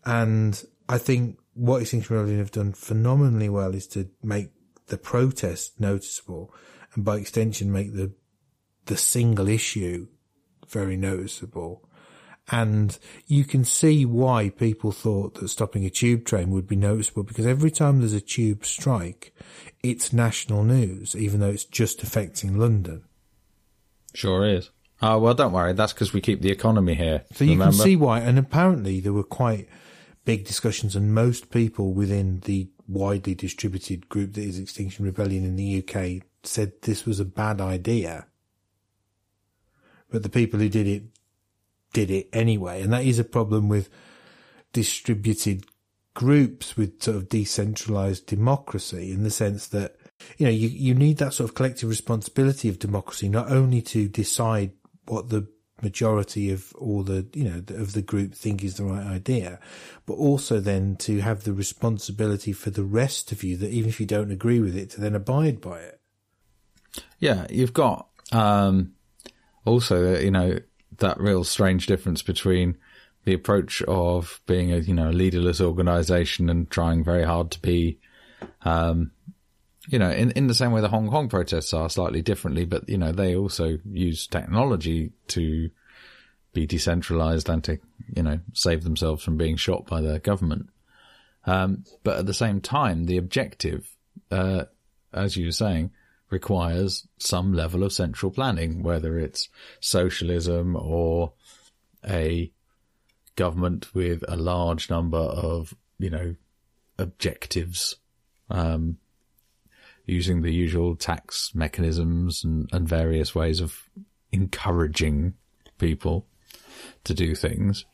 And 0.05 0.63
I 0.89 0.99
think 0.99 1.39
what 1.55 1.83
Extinction 1.83 2.17
Rebellion 2.17 2.39
have 2.39 2.53
done 2.53 2.73
phenomenally 2.73 3.49
well 3.49 3.75
is 3.75 3.87
to 3.89 4.09
make 4.23 4.51
the 4.87 4.99
protest 4.99 5.81
noticeable 5.81 6.55
and 6.97 7.05
by 7.05 7.19
extension 7.19 7.71
make 7.71 7.95
the, 7.95 8.13
the 8.87 8.97
single 8.97 9.49
issue 9.49 10.09
very 10.69 10.97
noticeable. 10.97 11.89
And 12.51 12.97
you 13.27 13.45
can 13.45 13.65
see 13.65 14.05
why 14.05 14.51
people 14.51 14.93
thought 14.93 15.35
that 15.35 15.49
stopping 15.49 15.85
a 15.85 15.91
tube 15.91 16.25
train 16.25 16.51
would 16.51 16.69
be 16.69 16.77
noticeable 16.77 17.25
because 17.25 17.47
every 17.47 17.71
time 17.71 17.99
there's 17.99 18.13
a 18.13 18.21
tube 18.21 18.65
strike, 18.65 19.35
it's 19.83 20.13
national 20.13 20.63
news, 20.63 21.17
even 21.17 21.41
though 21.41 21.51
it's 21.51 21.65
just 21.65 22.03
affecting 22.03 22.57
London. 22.59 23.05
Sure 24.15 24.47
is. 24.47 24.71
Oh, 25.03 25.19
well, 25.19 25.35
don't 25.35 25.53
worry. 25.53 25.73
That's 25.73 25.93
because 25.93 26.13
we 26.13 26.21
keep 26.21 26.41
the 26.41 26.51
economy 26.51 26.95
here. 26.95 27.25
So 27.35 27.45
you 27.45 27.59
can 27.59 27.73
see 27.73 27.97
why. 27.97 28.21
And 28.21 28.39
apparently 28.39 29.01
there 29.01 29.13
were 29.13 29.25
quite 29.25 29.69
big 30.27 30.45
discussions 30.45 30.95
and 30.95 31.15
most 31.15 31.51
people 31.51 31.95
within 31.95 32.41
the 32.41 32.69
widely 32.87 33.35
distributed 33.35 34.09
group 34.11 34.35
that 34.35 34.45
is 34.45 34.59
Extinction 34.59 35.07
Rebellion 35.07 35.45
in 35.45 35.57
the 35.57 35.83
UK 35.83 36.23
said 36.43 36.73
this 36.83 37.07
was 37.07 37.19
a 37.19 37.25
bad 37.25 37.61
idea. 37.61 38.27
But 40.11 40.23
the 40.23 40.29
people 40.29 40.61
who 40.61 40.69
did 40.69 40.87
it 40.87 41.05
did 41.93 42.11
it 42.11 42.29
anyway. 42.33 42.83
And 42.83 42.93
that 42.93 43.05
is 43.05 43.19
a 43.19 43.25
problem 43.25 43.69
with 43.69 43.89
distributed 44.73 45.65
groups 46.13 46.77
with 46.77 47.03
sort 47.03 47.17
of 47.17 47.29
decentralized 47.29 48.27
democracy 48.27 49.13
in 49.13 49.23
the 49.23 49.31
sense 49.31 49.69
that, 49.69 49.97
you 50.39 50.47
know, 50.47 50.53
you, 50.53 50.69
you 50.69 50.95
need 50.95 51.19
that 51.19 51.35
sort 51.35 51.49
of 51.49 51.55
collective 51.55 51.89
responsibility 51.89 52.69
of 52.69 52.79
democracy, 52.79 53.29
not 53.29 53.51
only 53.51 53.81
to 53.81 54.09
decide 54.09 54.73
what 55.07 55.29
the 55.29 55.47
majority 55.83 56.51
of 56.51 56.73
all 56.75 57.03
the, 57.03 57.27
you 57.35 57.45
know, 57.45 57.63
of 57.75 57.93
the 57.93 58.03
group 58.03 58.35
think 58.35 58.65
is 58.65 58.77
the 58.77 58.85
right 58.85 59.07
idea, 59.07 59.59
but 60.07 60.15
also 60.15 60.59
then 60.61 60.97
to 60.97 61.21
have 61.21 61.45
the 61.45 61.53
responsibility 61.53 62.53
for 62.53 62.71
the 62.71 62.85
rest 62.85 63.33
of 63.33 63.45
you 63.45 63.57
that 63.57 63.71
even 63.71 63.89
if 63.89 64.01
you 64.01 64.07
don't 64.07 64.31
agree 64.31 64.61
with 64.61 64.77
it, 64.77 64.91
to 64.91 65.01
then 65.01 65.15
abide 65.15 65.61
by 65.61 65.81
it. 65.81 66.01
Yeah, 67.19 67.47
you've 67.51 67.75
got, 67.75 68.09
um, 68.33 68.93
also, 69.65 70.19
you 70.19 70.31
know, 70.31 70.59
that 70.99 71.21
real 71.21 71.45
strange 71.45 71.87
difference 71.87 72.23
between 72.23 72.77
the 73.27 73.35
approach 73.35 73.83
of 73.83 74.41
being 74.47 74.73
a 74.73 74.79
you 74.79 74.95
know 74.95 75.11
a 75.11 75.13
leaderless 75.13 75.61
organization 75.61 76.49
and 76.49 76.71
trying 76.71 77.05
very 77.05 77.25
hard 77.25 77.51
to 77.51 77.61
be 77.61 77.99
um, 78.63 79.11
you 79.89 79.99
know 79.99 80.11
in 80.11 80.31
in 80.33 80.47
the 80.47 80.55
same 80.55 80.73
way 80.73 80.81
the 80.81 80.89
Hong 80.89 81.11
Kong 81.11 81.29
protests 81.29 81.73
are 81.73 81.91
slightly 81.91 82.23
differently 82.23 82.65
but 82.65 82.89
you 82.89 82.99
know 82.99 83.13
they 83.13 83.37
also 83.37 83.79
use 83.91 84.27
technology 84.27 85.13
to 85.29 85.71
be 86.53 86.67
decentralized 86.67 87.49
and 87.49 87.63
to 87.65 87.79
you 88.15 88.23
know 88.23 88.41
save 88.53 88.83
themselves 88.85 89.23
from 89.23 89.37
being 89.37 89.57
shot 89.57 89.87
by 89.87 90.01
the 90.01 90.19
government. 90.19 90.69
Um, 91.45 91.85
but 92.03 92.19
at 92.19 92.27
the 92.27 92.35
same 92.35 92.61
time 92.61 93.05
the 93.05 93.19
objective 93.19 93.89
uh, 94.31 94.65
as 95.13 95.37
you 95.37 95.47
were 95.47 95.53
saying 95.53 95.91
requires 96.31 97.07
some 97.19 97.53
level 97.53 97.85
of 97.85 97.93
central 97.93 98.33
planning, 98.33 98.83
whether 98.83 99.19
it's 99.19 99.49
socialism 99.81 100.77
or 100.77 101.33
a 102.09 102.51
government 103.37 103.95
with 103.95 104.25
a 104.27 104.37
large 104.37 104.91
number 104.91 105.19
of, 105.19 105.75
you 105.99 106.11
know, 106.11 106.35
objectives, 106.99 107.97
um, 108.51 108.99
using 110.07 110.43
the 110.43 110.53
usual 110.53 110.95
tax 110.97 111.53
mechanisms 111.55 112.45
and, 112.45 112.69
and 112.73 112.89
various 112.89 113.35
ways 113.35 113.61
of 113.61 113.91
encouraging 114.33 115.35
people 115.79 116.27
to 117.05 117.13
do 117.13 117.35
things. 117.35 117.85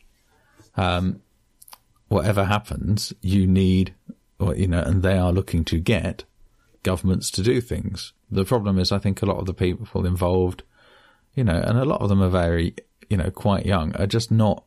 Um, 0.75 1.21
whatever 2.07 2.45
happens, 2.45 3.13
you 3.21 3.47
need, 3.47 3.95
or, 4.39 4.55
you 4.55 4.67
know, 4.67 4.81
and 4.81 5.01
they 5.01 5.17
are 5.17 5.31
looking 5.31 5.65
to 5.65 5.79
get 5.79 6.23
governments 6.83 7.31
to 7.31 7.41
do 7.41 7.59
things. 7.61 8.13
The 8.29 8.45
problem 8.45 8.77
is, 8.77 8.91
I 8.91 8.99
think 8.99 9.21
a 9.21 9.25
lot 9.25 9.37
of 9.37 9.45
the 9.45 9.53
people 9.53 10.05
involved, 10.05 10.63
you 11.33 11.43
know, 11.43 11.61
and 11.65 11.77
a 11.77 11.85
lot 11.85 12.01
of 12.01 12.09
them 12.09 12.21
are 12.21 12.29
very, 12.29 12.75
you 13.09 13.17
know, 13.17 13.31
quite 13.31 13.65
young, 13.65 13.95
are 13.95 14.07
just 14.07 14.31
not 14.31 14.63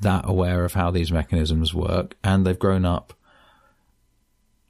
that 0.00 0.28
aware 0.28 0.64
of 0.64 0.74
how 0.74 0.90
these 0.90 1.12
mechanisms 1.12 1.74
work, 1.74 2.16
and 2.22 2.44
they've 2.44 2.58
grown 2.58 2.84
up 2.84 3.14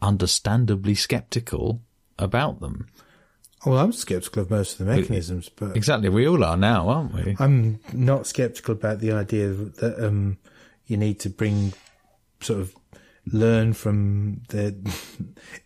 understandably 0.02 0.94
skeptical 0.94 1.80
about 2.18 2.60
them. 2.60 2.86
Well, 3.64 3.78
I'm 3.78 3.92
skeptical 3.92 4.42
of 4.42 4.50
most 4.50 4.80
of 4.80 4.86
the 4.86 4.96
mechanisms, 4.96 5.48
but 5.48 5.76
exactly, 5.76 6.08
we 6.08 6.26
all 6.26 6.42
are 6.42 6.56
now, 6.56 6.88
aren't 6.88 7.14
we? 7.14 7.36
I'm 7.38 7.78
not 7.92 8.26
skeptical 8.26 8.72
about 8.72 8.98
the 8.98 9.12
idea 9.12 9.48
that 9.48 10.04
um, 10.04 10.38
you 10.86 10.96
need 10.96 11.20
to 11.20 11.30
bring 11.30 11.72
sort 12.40 12.60
of 12.60 12.74
learn 13.24 13.72
from 13.72 14.42
the 14.48 14.74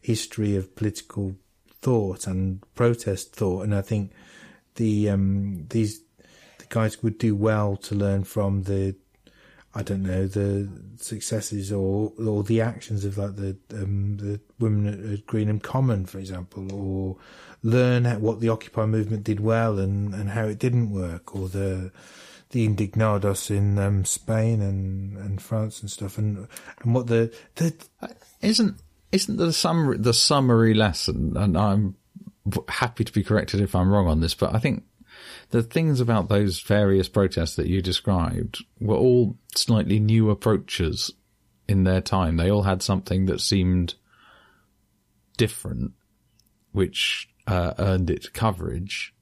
history 0.03 0.57
of 0.57 0.77
political 0.77 1.37
thought 1.81 2.27
and 2.27 2.63
protest 2.75 3.35
thought. 3.35 3.63
And 3.63 3.75
I 3.75 3.81
think 3.81 4.13
the 4.75 5.09
um, 5.09 5.67
these 5.71 6.01
the 6.59 6.67
guys 6.69 7.03
would 7.03 7.17
do 7.17 7.35
well 7.35 7.77
to 7.77 7.95
learn 7.95 8.25
from 8.25 8.65
the 8.65 8.95
I 9.77 9.83
don't 9.83 10.05
know 10.05 10.27
the 10.27 10.71
successes 10.97 11.71
or 11.71 12.11
or 12.19 12.43
the 12.43 12.63
actions 12.63 13.05
of 13.05 13.19
like 13.19 13.37
the 13.37 13.59
um, 13.75 14.17
the 14.17 14.41
women 14.59 15.13
at 15.13 15.27
Greenham 15.27 15.63
Common, 15.63 16.07
for 16.07 16.19
example, 16.19 16.73
or 16.73 17.19
learn 17.63 18.07
what 18.23 18.41
the 18.41 18.49
Occupy 18.49 18.87
movement 18.87 19.25
did 19.25 19.39
well 19.39 19.79
and, 19.79 20.15
and 20.15 20.31
how 20.31 20.45
it 20.45 20.59
didn't 20.59 20.91
work, 20.91 21.37
or 21.37 21.51
the 21.51 21.93
the 22.51 22.67
indignados 22.67 23.51
in 23.51 23.79
um, 23.79 24.07
Spain 24.07 24.63
and, 24.63 25.19
and 25.19 25.43
France 25.43 25.83
and 25.83 25.91
stuff, 25.91 26.17
and 26.17 26.49
and 26.81 26.95
what 26.95 27.09
the 27.09 27.31
the 27.57 27.75
isn't 28.41 28.81
isn't 29.13 29.37
the 29.37 29.53
summary 29.53 29.99
the 29.99 30.15
summary 30.15 30.73
lesson, 30.73 31.37
and 31.37 31.59
I'm 31.59 31.97
happy 32.69 33.05
to 33.05 33.13
be 33.13 33.23
corrected 33.23 33.61
if 33.61 33.75
I'm 33.75 33.93
wrong 33.93 34.07
on 34.07 34.21
this, 34.21 34.33
but 34.35 34.55
I 34.55 34.59
think 34.59 34.85
the 35.51 35.63
things 35.63 36.01
about 36.01 36.29
those 36.29 36.61
various 36.61 37.09
protests 37.09 37.57
that 37.57 37.69
you 37.69 37.81
described 37.81 38.65
were 38.81 38.97
all 38.97 39.37
slightly 39.55 40.01
new 40.01 40.31
approaches 40.31 41.13
in 41.69 41.85
their 41.85 42.01
time. 42.01 42.37
They 42.37 42.51
all 42.51 42.63
had 42.63 42.83
something 42.83 43.27
that 43.27 43.41
seemed 43.41 43.95
different, 45.37 45.93
which 46.73 47.29
uh, 47.47 47.75
earned 47.79 48.11
it 48.11 48.33
coverage. 48.33 49.15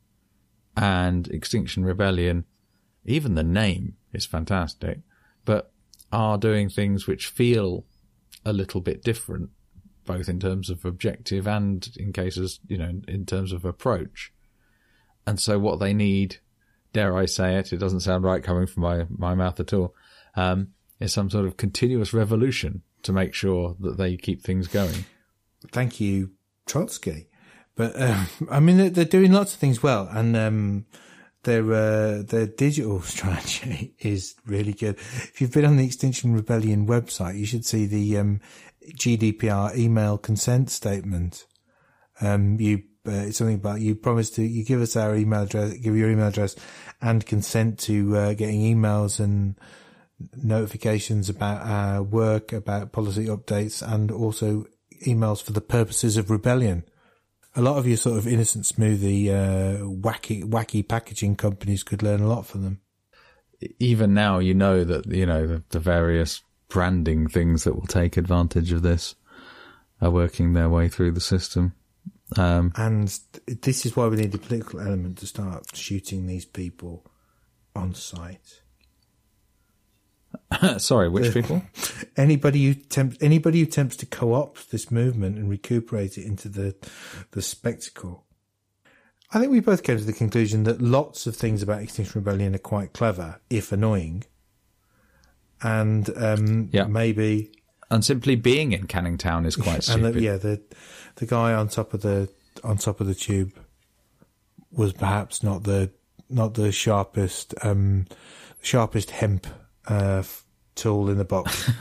And 0.76 1.28
Extinction 1.28 1.84
Rebellion 1.84 2.44
even 3.04 3.34
the 3.34 3.44
name 3.44 3.96
is 4.12 4.24
fantastic, 4.24 5.00
but 5.44 5.72
are 6.12 6.38
doing 6.38 6.68
things 6.68 7.06
which 7.06 7.26
feel 7.26 7.84
a 8.44 8.52
little 8.52 8.80
bit 8.80 9.02
different, 9.02 9.50
both 10.04 10.28
in 10.28 10.40
terms 10.40 10.70
of 10.70 10.84
objective 10.84 11.46
and 11.46 11.88
in 11.96 12.12
cases, 12.12 12.60
you 12.66 12.78
know, 12.78 13.00
in 13.08 13.26
terms 13.26 13.52
of 13.52 13.64
approach. 13.64 14.32
And 15.26 15.40
so 15.40 15.58
what 15.58 15.80
they 15.80 15.94
need, 15.94 16.38
dare 16.92 17.16
I 17.16 17.26
say 17.26 17.56
it, 17.56 17.72
it 17.72 17.78
doesn't 17.78 18.00
sound 18.00 18.24
right 18.24 18.42
coming 18.42 18.66
from 18.66 18.82
my, 18.82 19.06
my 19.08 19.34
mouth 19.34 19.58
at 19.60 19.72
all, 19.72 19.94
um, 20.36 20.68
is 21.00 21.12
some 21.12 21.30
sort 21.30 21.46
of 21.46 21.56
continuous 21.56 22.12
revolution 22.12 22.82
to 23.02 23.12
make 23.12 23.34
sure 23.34 23.76
that 23.80 23.96
they 23.96 24.16
keep 24.16 24.42
things 24.42 24.68
going. 24.68 25.04
Thank 25.72 26.00
you, 26.00 26.32
Trotsky. 26.66 27.28
But 27.76 28.00
um, 28.00 28.26
I 28.50 28.60
mean, 28.60 28.92
they're, 28.92 29.04
doing 29.04 29.32
lots 29.32 29.54
of 29.54 29.60
things 29.60 29.82
well, 29.82 30.08
and 30.10 30.36
um, 30.36 30.86
their 31.42 31.64
uh, 31.72 32.22
their 32.22 32.46
digital 32.46 33.00
strategy 33.02 33.94
is 33.98 34.34
really 34.46 34.72
good. 34.72 34.96
If 34.96 35.40
you've 35.40 35.52
been 35.52 35.64
on 35.64 35.76
the 35.76 35.86
Extinction 35.86 36.34
Rebellion 36.34 36.86
website, 36.86 37.36
you 37.36 37.46
should 37.46 37.64
see 37.64 37.86
the 37.86 38.18
um, 38.18 38.40
GDPR 38.92 39.76
email 39.76 40.18
consent 40.18 40.70
statement. 40.70 41.46
Um, 42.20 42.60
you 42.60 42.84
uh, 43.06 43.26
it's 43.26 43.38
something 43.38 43.56
about 43.56 43.80
you 43.80 43.94
promise 43.94 44.30
to 44.30 44.42
you 44.42 44.64
give 44.64 44.80
us 44.80 44.96
our 44.96 45.14
email 45.14 45.42
address, 45.42 45.74
give 45.74 45.96
your 45.96 46.10
email 46.10 46.28
address, 46.28 46.56
and 47.00 47.24
consent 47.26 47.78
to 47.80 48.16
uh, 48.16 48.34
getting 48.34 48.60
emails 48.60 49.20
and 49.20 49.56
notifications 50.42 51.28
about 51.28 51.66
our 51.66 52.02
work, 52.02 52.52
about 52.52 52.92
policy 52.92 53.26
updates, 53.26 53.86
and 53.86 54.10
also 54.10 54.66
emails 55.06 55.42
for 55.42 55.52
the 55.52 55.60
purposes 55.60 56.16
of 56.16 56.30
rebellion. 56.30 56.84
A 57.56 57.62
lot 57.62 57.76
of 57.76 57.86
your 57.86 57.96
sort 57.96 58.18
of 58.18 58.26
innocent 58.26 58.64
smoothie, 58.64 59.28
uh, 59.28 59.84
wacky, 59.84 60.42
wacky 60.42 60.86
packaging 60.86 61.36
companies 61.36 61.82
could 61.82 62.02
learn 62.02 62.20
a 62.20 62.26
lot 62.26 62.46
from 62.46 62.62
them. 62.62 62.80
Even 63.78 64.12
now, 64.14 64.40
you 64.40 64.54
know 64.54 64.82
that 64.82 65.06
you 65.06 65.26
know 65.26 65.46
the, 65.46 65.62
the 65.70 65.78
various 65.78 66.42
branding 66.68 67.28
things 67.28 67.64
that 67.64 67.74
will 67.74 67.86
take 67.86 68.16
advantage 68.16 68.72
of 68.72 68.82
this 68.82 69.14
are 70.00 70.10
working 70.10 70.52
their 70.52 70.68
way 70.68 70.88
through 70.88 71.12
the 71.12 71.20
system. 71.20 71.74
Um, 72.36 72.72
And 72.76 73.08
this 73.62 73.86
is 73.86 73.94
why 73.96 74.06
we 74.08 74.16
need 74.16 74.34
a 74.34 74.38
political 74.38 74.80
element 74.80 75.18
to 75.18 75.26
start 75.26 75.74
shooting 75.74 76.26
these 76.26 76.44
people 76.44 77.04
on 77.76 77.94
site. 77.94 78.60
sorry, 80.78 81.08
which 81.08 81.32
people? 81.32 81.62
Anybody 82.16 82.64
who 82.66 82.74
tempts 82.74 83.16
anybody 83.20 83.60
who 83.60 83.66
attempts 83.66 83.96
to 83.96 84.06
co-opt 84.06 84.70
this 84.70 84.90
movement 84.90 85.38
and 85.38 85.48
recuperate 85.48 86.18
it 86.18 86.24
into 86.26 86.48
the 86.48 86.74
the 87.32 87.42
spectacle. 87.42 88.24
I 89.32 89.40
think 89.40 89.50
we 89.50 89.60
both 89.60 89.82
came 89.82 89.98
to 89.98 90.04
the 90.04 90.12
conclusion 90.12 90.62
that 90.64 90.80
lots 90.80 91.26
of 91.26 91.34
things 91.34 91.62
about 91.62 91.82
Extinction 91.82 92.20
Rebellion 92.20 92.54
are 92.54 92.58
quite 92.58 92.92
clever, 92.92 93.40
if 93.50 93.72
annoying. 93.72 94.24
And 95.62 96.08
um, 96.16 96.68
Yeah. 96.72 96.84
maybe 96.86 97.50
And 97.90 98.04
simply 98.04 98.36
being 98.36 98.72
in 98.72 98.86
Canning 98.86 99.18
Town 99.18 99.44
is 99.46 99.56
quite 99.56 99.74
and 99.88 100.02
stupid. 100.04 100.14
the, 100.14 100.20
yeah, 100.22 100.36
the 100.36 100.62
the 101.16 101.26
guy 101.26 101.54
on 101.54 101.68
top 101.68 101.94
of 101.94 102.02
the 102.02 102.28
on 102.62 102.78
top 102.78 103.00
of 103.00 103.06
the 103.06 103.14
tube 103.14 103.52
was 104.72 104.92
perhaps 104.92 105.42
not 105.42 105.64
the 105.64 105.90
not 106.30 106.54
the 106.54 106.72
sharpest 106.72 107.54
um, 107.62 108.06
sharpest 108.62 109.10
hemp 109.10 109.46
uh, 109.88 110.18
f- 110.20 110.44
tool 110.74 111.10
in 111.10 111.18
the 111.18 111.24
box. 111.24 111.70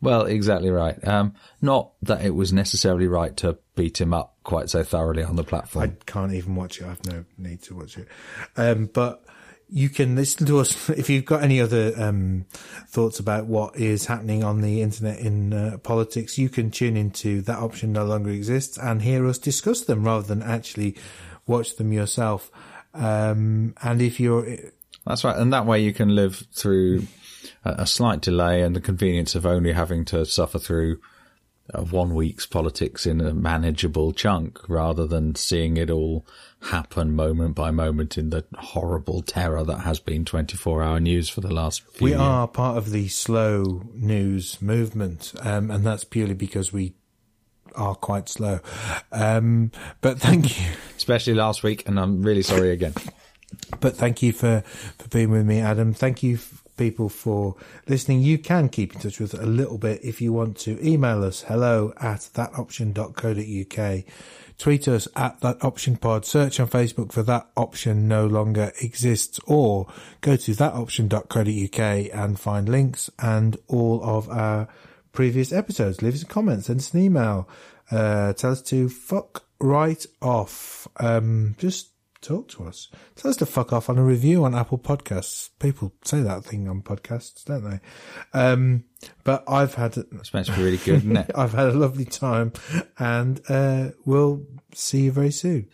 Well, 0.00 0.26
exactly 0.26 0.70
right. 0.70 0.96
Um, 1.06 1.34
not 1.60 1.92
that 2.02 2.24
it 2.24 2.30
was 2.30 2.52
necessarily 2.52 3.08
right 3.08 3.36
to 3.38 3.58
beat 3.74 4.00
him 4.00 4.14
up 4.14 4.36
quite 4.44 4.70
so 4.70 4.84
thoroughly 4.84 5.24
on 5.24 5.36
the 5.36 5.42
platform. 5.42 5.84
I 5.84 6.04
can't 6.04 6.32
even 6.32 6.54
watch 6.54 6.80
it. 6.80 6.86
I've 6.86 7.04
no 7.04 7.24
need 7.36 7.62
to 7.64 7.74
watch 7.74 7.98
it. 7.98 8.06
Um, 8.56 8.86
but 8.86 9.24
you 9.68 9.88
can 9.88 10.16
listen 10.16 10.46
to 10.46 10.58
us 10.58 10.88
if 10.90 11.10
you've 11.10 11.24
got 11.24 11.42
any 11.42 11.60
other 11.60 11.92
um, 11.96 12.46
thoughts 12.86 13.18
about 13.18 13.46
what 13.46 13.76
is 13.76 14.06
happening 14.06 14.44
on 14.44 14.60
the 14.60 14.82
internet 14.82 15.18
in 15.18 15.52
uh, 15.52 15.78
politics. 15.82 16.38
You 16.38 16.48
can 16.48 16.70
tune 16.70 16.96
into 16.96 17.42
that 17.42 17.58
option 17.58 17.92
no 17.92 18.04
longer 18.04 18.30
exists 18.30 18.78
and 18.78 19.02
hear 19.02 19.26
us 19.26 19.38
discuss 19.38 19.82
them 19.82 20.04
rather 20.04 20.26
than 20.26 20.42
actually 20.42 20.96
watch 21.46 21.76
them 21.76 21.92
yourself. 21.92 22.50
Um, 22.94 23.74
and 23.82 24.00
if 24.00 24.18
you're 24.18 24.46
That's 25.06 25.24
right. 25.24 25.36
And 25.36 25.52
that 25.52 25.66
way 25.66 25.80
you 25.80 25.92
can 25.92 26.14
live 26.14 26.46
through 26.52 27.06
a, 27.64 27.82
a 27.82 27.86
slight 27.86 28.20
delay 28.20 28.62
and 28.62 28.74
the 28.74 28.80
convenience 28.80 29.34
of 29.34 29.46
only 29.46 29.72
having 29.72 30.04
to 30.06 30.24
suffer 30.24 30.58
through 30.58 31.00
uh, 31.74 31.82
one 31.82 32.14
week's 32.14 32.46
politics 32.46 33.06
in 33.06 33.20
a 33.20 33.34
manageable 33.34 34.12
chunk 34.12 34.58
rather 34.68 35.06
than 35.06 35.34
seeing 35.34 35.76
it 35.76 35.90
all 35.90 36.26
happen 36.62 37.14
moment 37.14 37.54
by 37.54 37.70
moment 37.70 38.18
in 38.18 38.30
the 38.30 38.44
horrible 38.56 39.22
terror 39.22 39.62
that 39.64 39.80
has 39.80 40.00
been 40.00 40.24
24 40.24 40.82
hour 40.82 40.98
news 41.00 41.28
for 41.28 41.40
the 41.40 41.52
last 41.52 41.82
few 41.90 42.04
we 42.06 42.10
years. 42.10 42.20
are 42.20 42.48
part 42.48 42.76
of 42.76 42.90
the 42.90 43.08
slow 43.08 43.82
news 43.94 44.60
movement, 44.60 45.32
um, 45.40 45.70
and 45.70 45.84
that's 45.84 46.04
purely 46.04 46.34
because 46.34 46.72
we 46.72 46.94
are 47.74 47.94
quite 47.94 48.28
slow. 48.28 48.60
Um, 49.12 49.70
but 50.00 50.18
thank 50.18 50.58
you. 50.58 50.66
Especially 50.96 51.34
last 51.34 51.62
week. 51.62 51.86
And 51.86 51.98
I'm 51.98 52.22
really 52.22 52.42
sorry 52.42 52.70
again. 52.72 52.94
But 53.80 53.96
thank 53.96 54.22
you 54.22 54.32
for, 54.32 54.62
for 54.98 55.08
being 55.08 55.30
with 55.30 55.46
me, 55.46 55.60
Adam. 55.60 55.94
Thank 55.94 56.22
you, 56.22 56.34
f- 56.34 56.64
people, 56.78 57.08
for 57.08 57.56
listening. 57.86 58.22
You 58.22 58.38
can 58.38 58.68
keep 58.68 58.94
in 58.94 59.00
touch 59.00 59.20
with 59.20 59.34
us 59.34 59.40
a 59.40 59.46
little 59.46 59.76
bit 59.76 60.02
if 60.02 60.22
you 60.22 60.32
want 60.32 60.56
to. 60.60 60.82
Email 60.86 61.24
us 61.24 61.42
hello 61.42 61.92
at 62.00 62.20
thatoption.co.uk. 62.34 64.04
Tweet 64.58 64.88
us 64.88 65.06
at 65.14 65.40
that 65.40 65.62
option 65.62 65.96
pod. 65.96 66.24
Search 66.24 66.58
on 66.58 66.68
Facebook 66.68 67.12
for 67.12 67.22
that 67.22 67.48
option 67.56 68.08
no 68.08 68.26
longer 68.26 68.72
exists 68.80 69.38
or 69.46 69.86
go 70.20 70.36
to 70.36 70.50
thatoption.co.uk 70.52 72.10
and 72.14 72.40
find 72.40 72.68
links 72.68 73.10
and 73.18 73.56
all 73.68 74.02
of 74.02 74.28
our 74.30 74.66
previous 75.12 75.52
episodes. 75.52 76.02
Leave 76.02 76.14
us 76.14 76.22
a 76.22 76.26
comment, 76.26 76.64
send 76.64 76.80
us 76.80 76.92
an 76.92 77.00
email, 77.00 77.48
uh, 77.90 78.32
tell 78.32 78.52
us 78.52 78.62
to 78.62 78.88
fuck 78.88 79.44
right 79.60 80.04
off. 80.20 80.88
Um, 80.98 81.54
just 81.58 81.90
talk 82.20 82.48
to 82.48 82.64
us. 82.64 82.88
Tell 83.16 83.30
us 83.30 83.36
to 83.38 83.46
fuck 83.46 83.72
off 83.72 83.88
on 83.88 83.98
a 83.98 84.02
review 84.04 84.44
on 84.44 84.54
Apple 84.54 84.78
Podcasts. 84.78 85.50
People 85.58 85.92
say 86.04 86.20
that 86.22 86.44
thing 86.44 86.68
on 86.68 86.82
podcasts, 86.82 87.44
don't 87.44 87.64
they? 87.68 87.80
Um, 88.38 88.84
but 89.24 89.44
I've 89.48 89.74
had, 89.74 89.96
It's 89.96 90.32
meant 90.34 90.46
to 90.46 90.56
be 90.56 90.62
really 90.62 90.76
good, 90.78 90.96
isn't 90.98 91.16
it? 91.16 91.30
I've 91.34 91.52
had 91.52 91.68
a 91.68 91.72
lovely 91.72 92.04
time 92.04 92.52
and, 92.98 93.40
uh, 93.48 93.90
we'll 94.04 94.44
see 94.74 95.02
you 95.02 95.12
very 95.12 95.30
soon. 95.30 95.68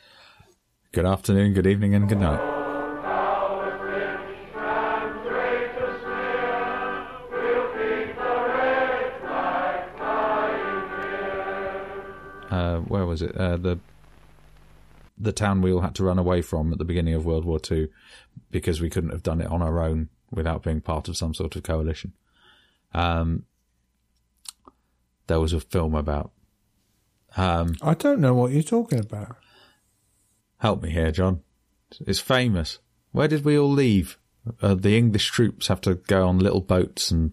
Good 0.93 1.07
afternoon, 1.07 1.55
good 1.55 1.67
evening, 1.67 1.95
and 1.95 2.09
good 2.09 2.21
night. 2.21 2.41
Uh, 12.51 12.79
where 12.81 13.07
was 13.07 13.23
it? 13.23 13.37
Uh, 13.37 13.57
the 13.57 13.79
the 15.17 15.33
town 15.33 15.63
we 15.63 15.73
all 15.73 15.81
had 15.81 15.95
to 15.97 16.05
run 16.05 16.19
away 16.19 16.43
from 16.43 16.73
at 16.73 16.79
the 16.79 16.85
beginning 16.85 17.15
of 17.15 17.25
World 17.25 17.45
War 17.45 17.59
Two 17.59 17.89
because 18.51 18.81
we 18.81 18.91
couldn't 18.91 19.11
have 19.11 19.23
done 19.23 19.41
it 19.41 19.51
on 19.51 19.63
our 19.63 19.83
own 19.83 20.09
without 20.31 20.63
being 20.63 20.81
part 20.81 21.09
of 21.09 21.17
some 21.17 21.35
sort 21.35 21.57
of 21.57 21.63
coalition. 21.63 22.13
Um, 22.93 23.45
there 25.27 25.41
was 25.41 25.53
a 25.53 25.61
film 25.61 25.95
about. 25.95 26.33
Um, 27.37 27.75
I 27.83 27.95
don't 27.95 28.21
know 28.21 28.35
what 28.35 28.53
you're 28.53 28.63
talking 28.63 29.01
about. 29.01 29.37
Help 30.59 30.83
me 30.83 30.91
here, 30.91 31.11
John. 31.11 31.41
It's 32.07 32.21
famous. 32.21 32.79
Where 33.13 33.29
did 33.29 33.45
we 33.45 33.59
all 33.59 33.71
leave? 33.71 34.19
Uh, 34.61 34.75
the 34.75 34.97
English 34.97 35.31
troops 35.31 35.69
have 35.69 35.81
to 35.83 35.95
go 35.95 36.27
on 36.27 36.39
little 36.39 36.61
boats 36.61 37.11
and 37.11 37.33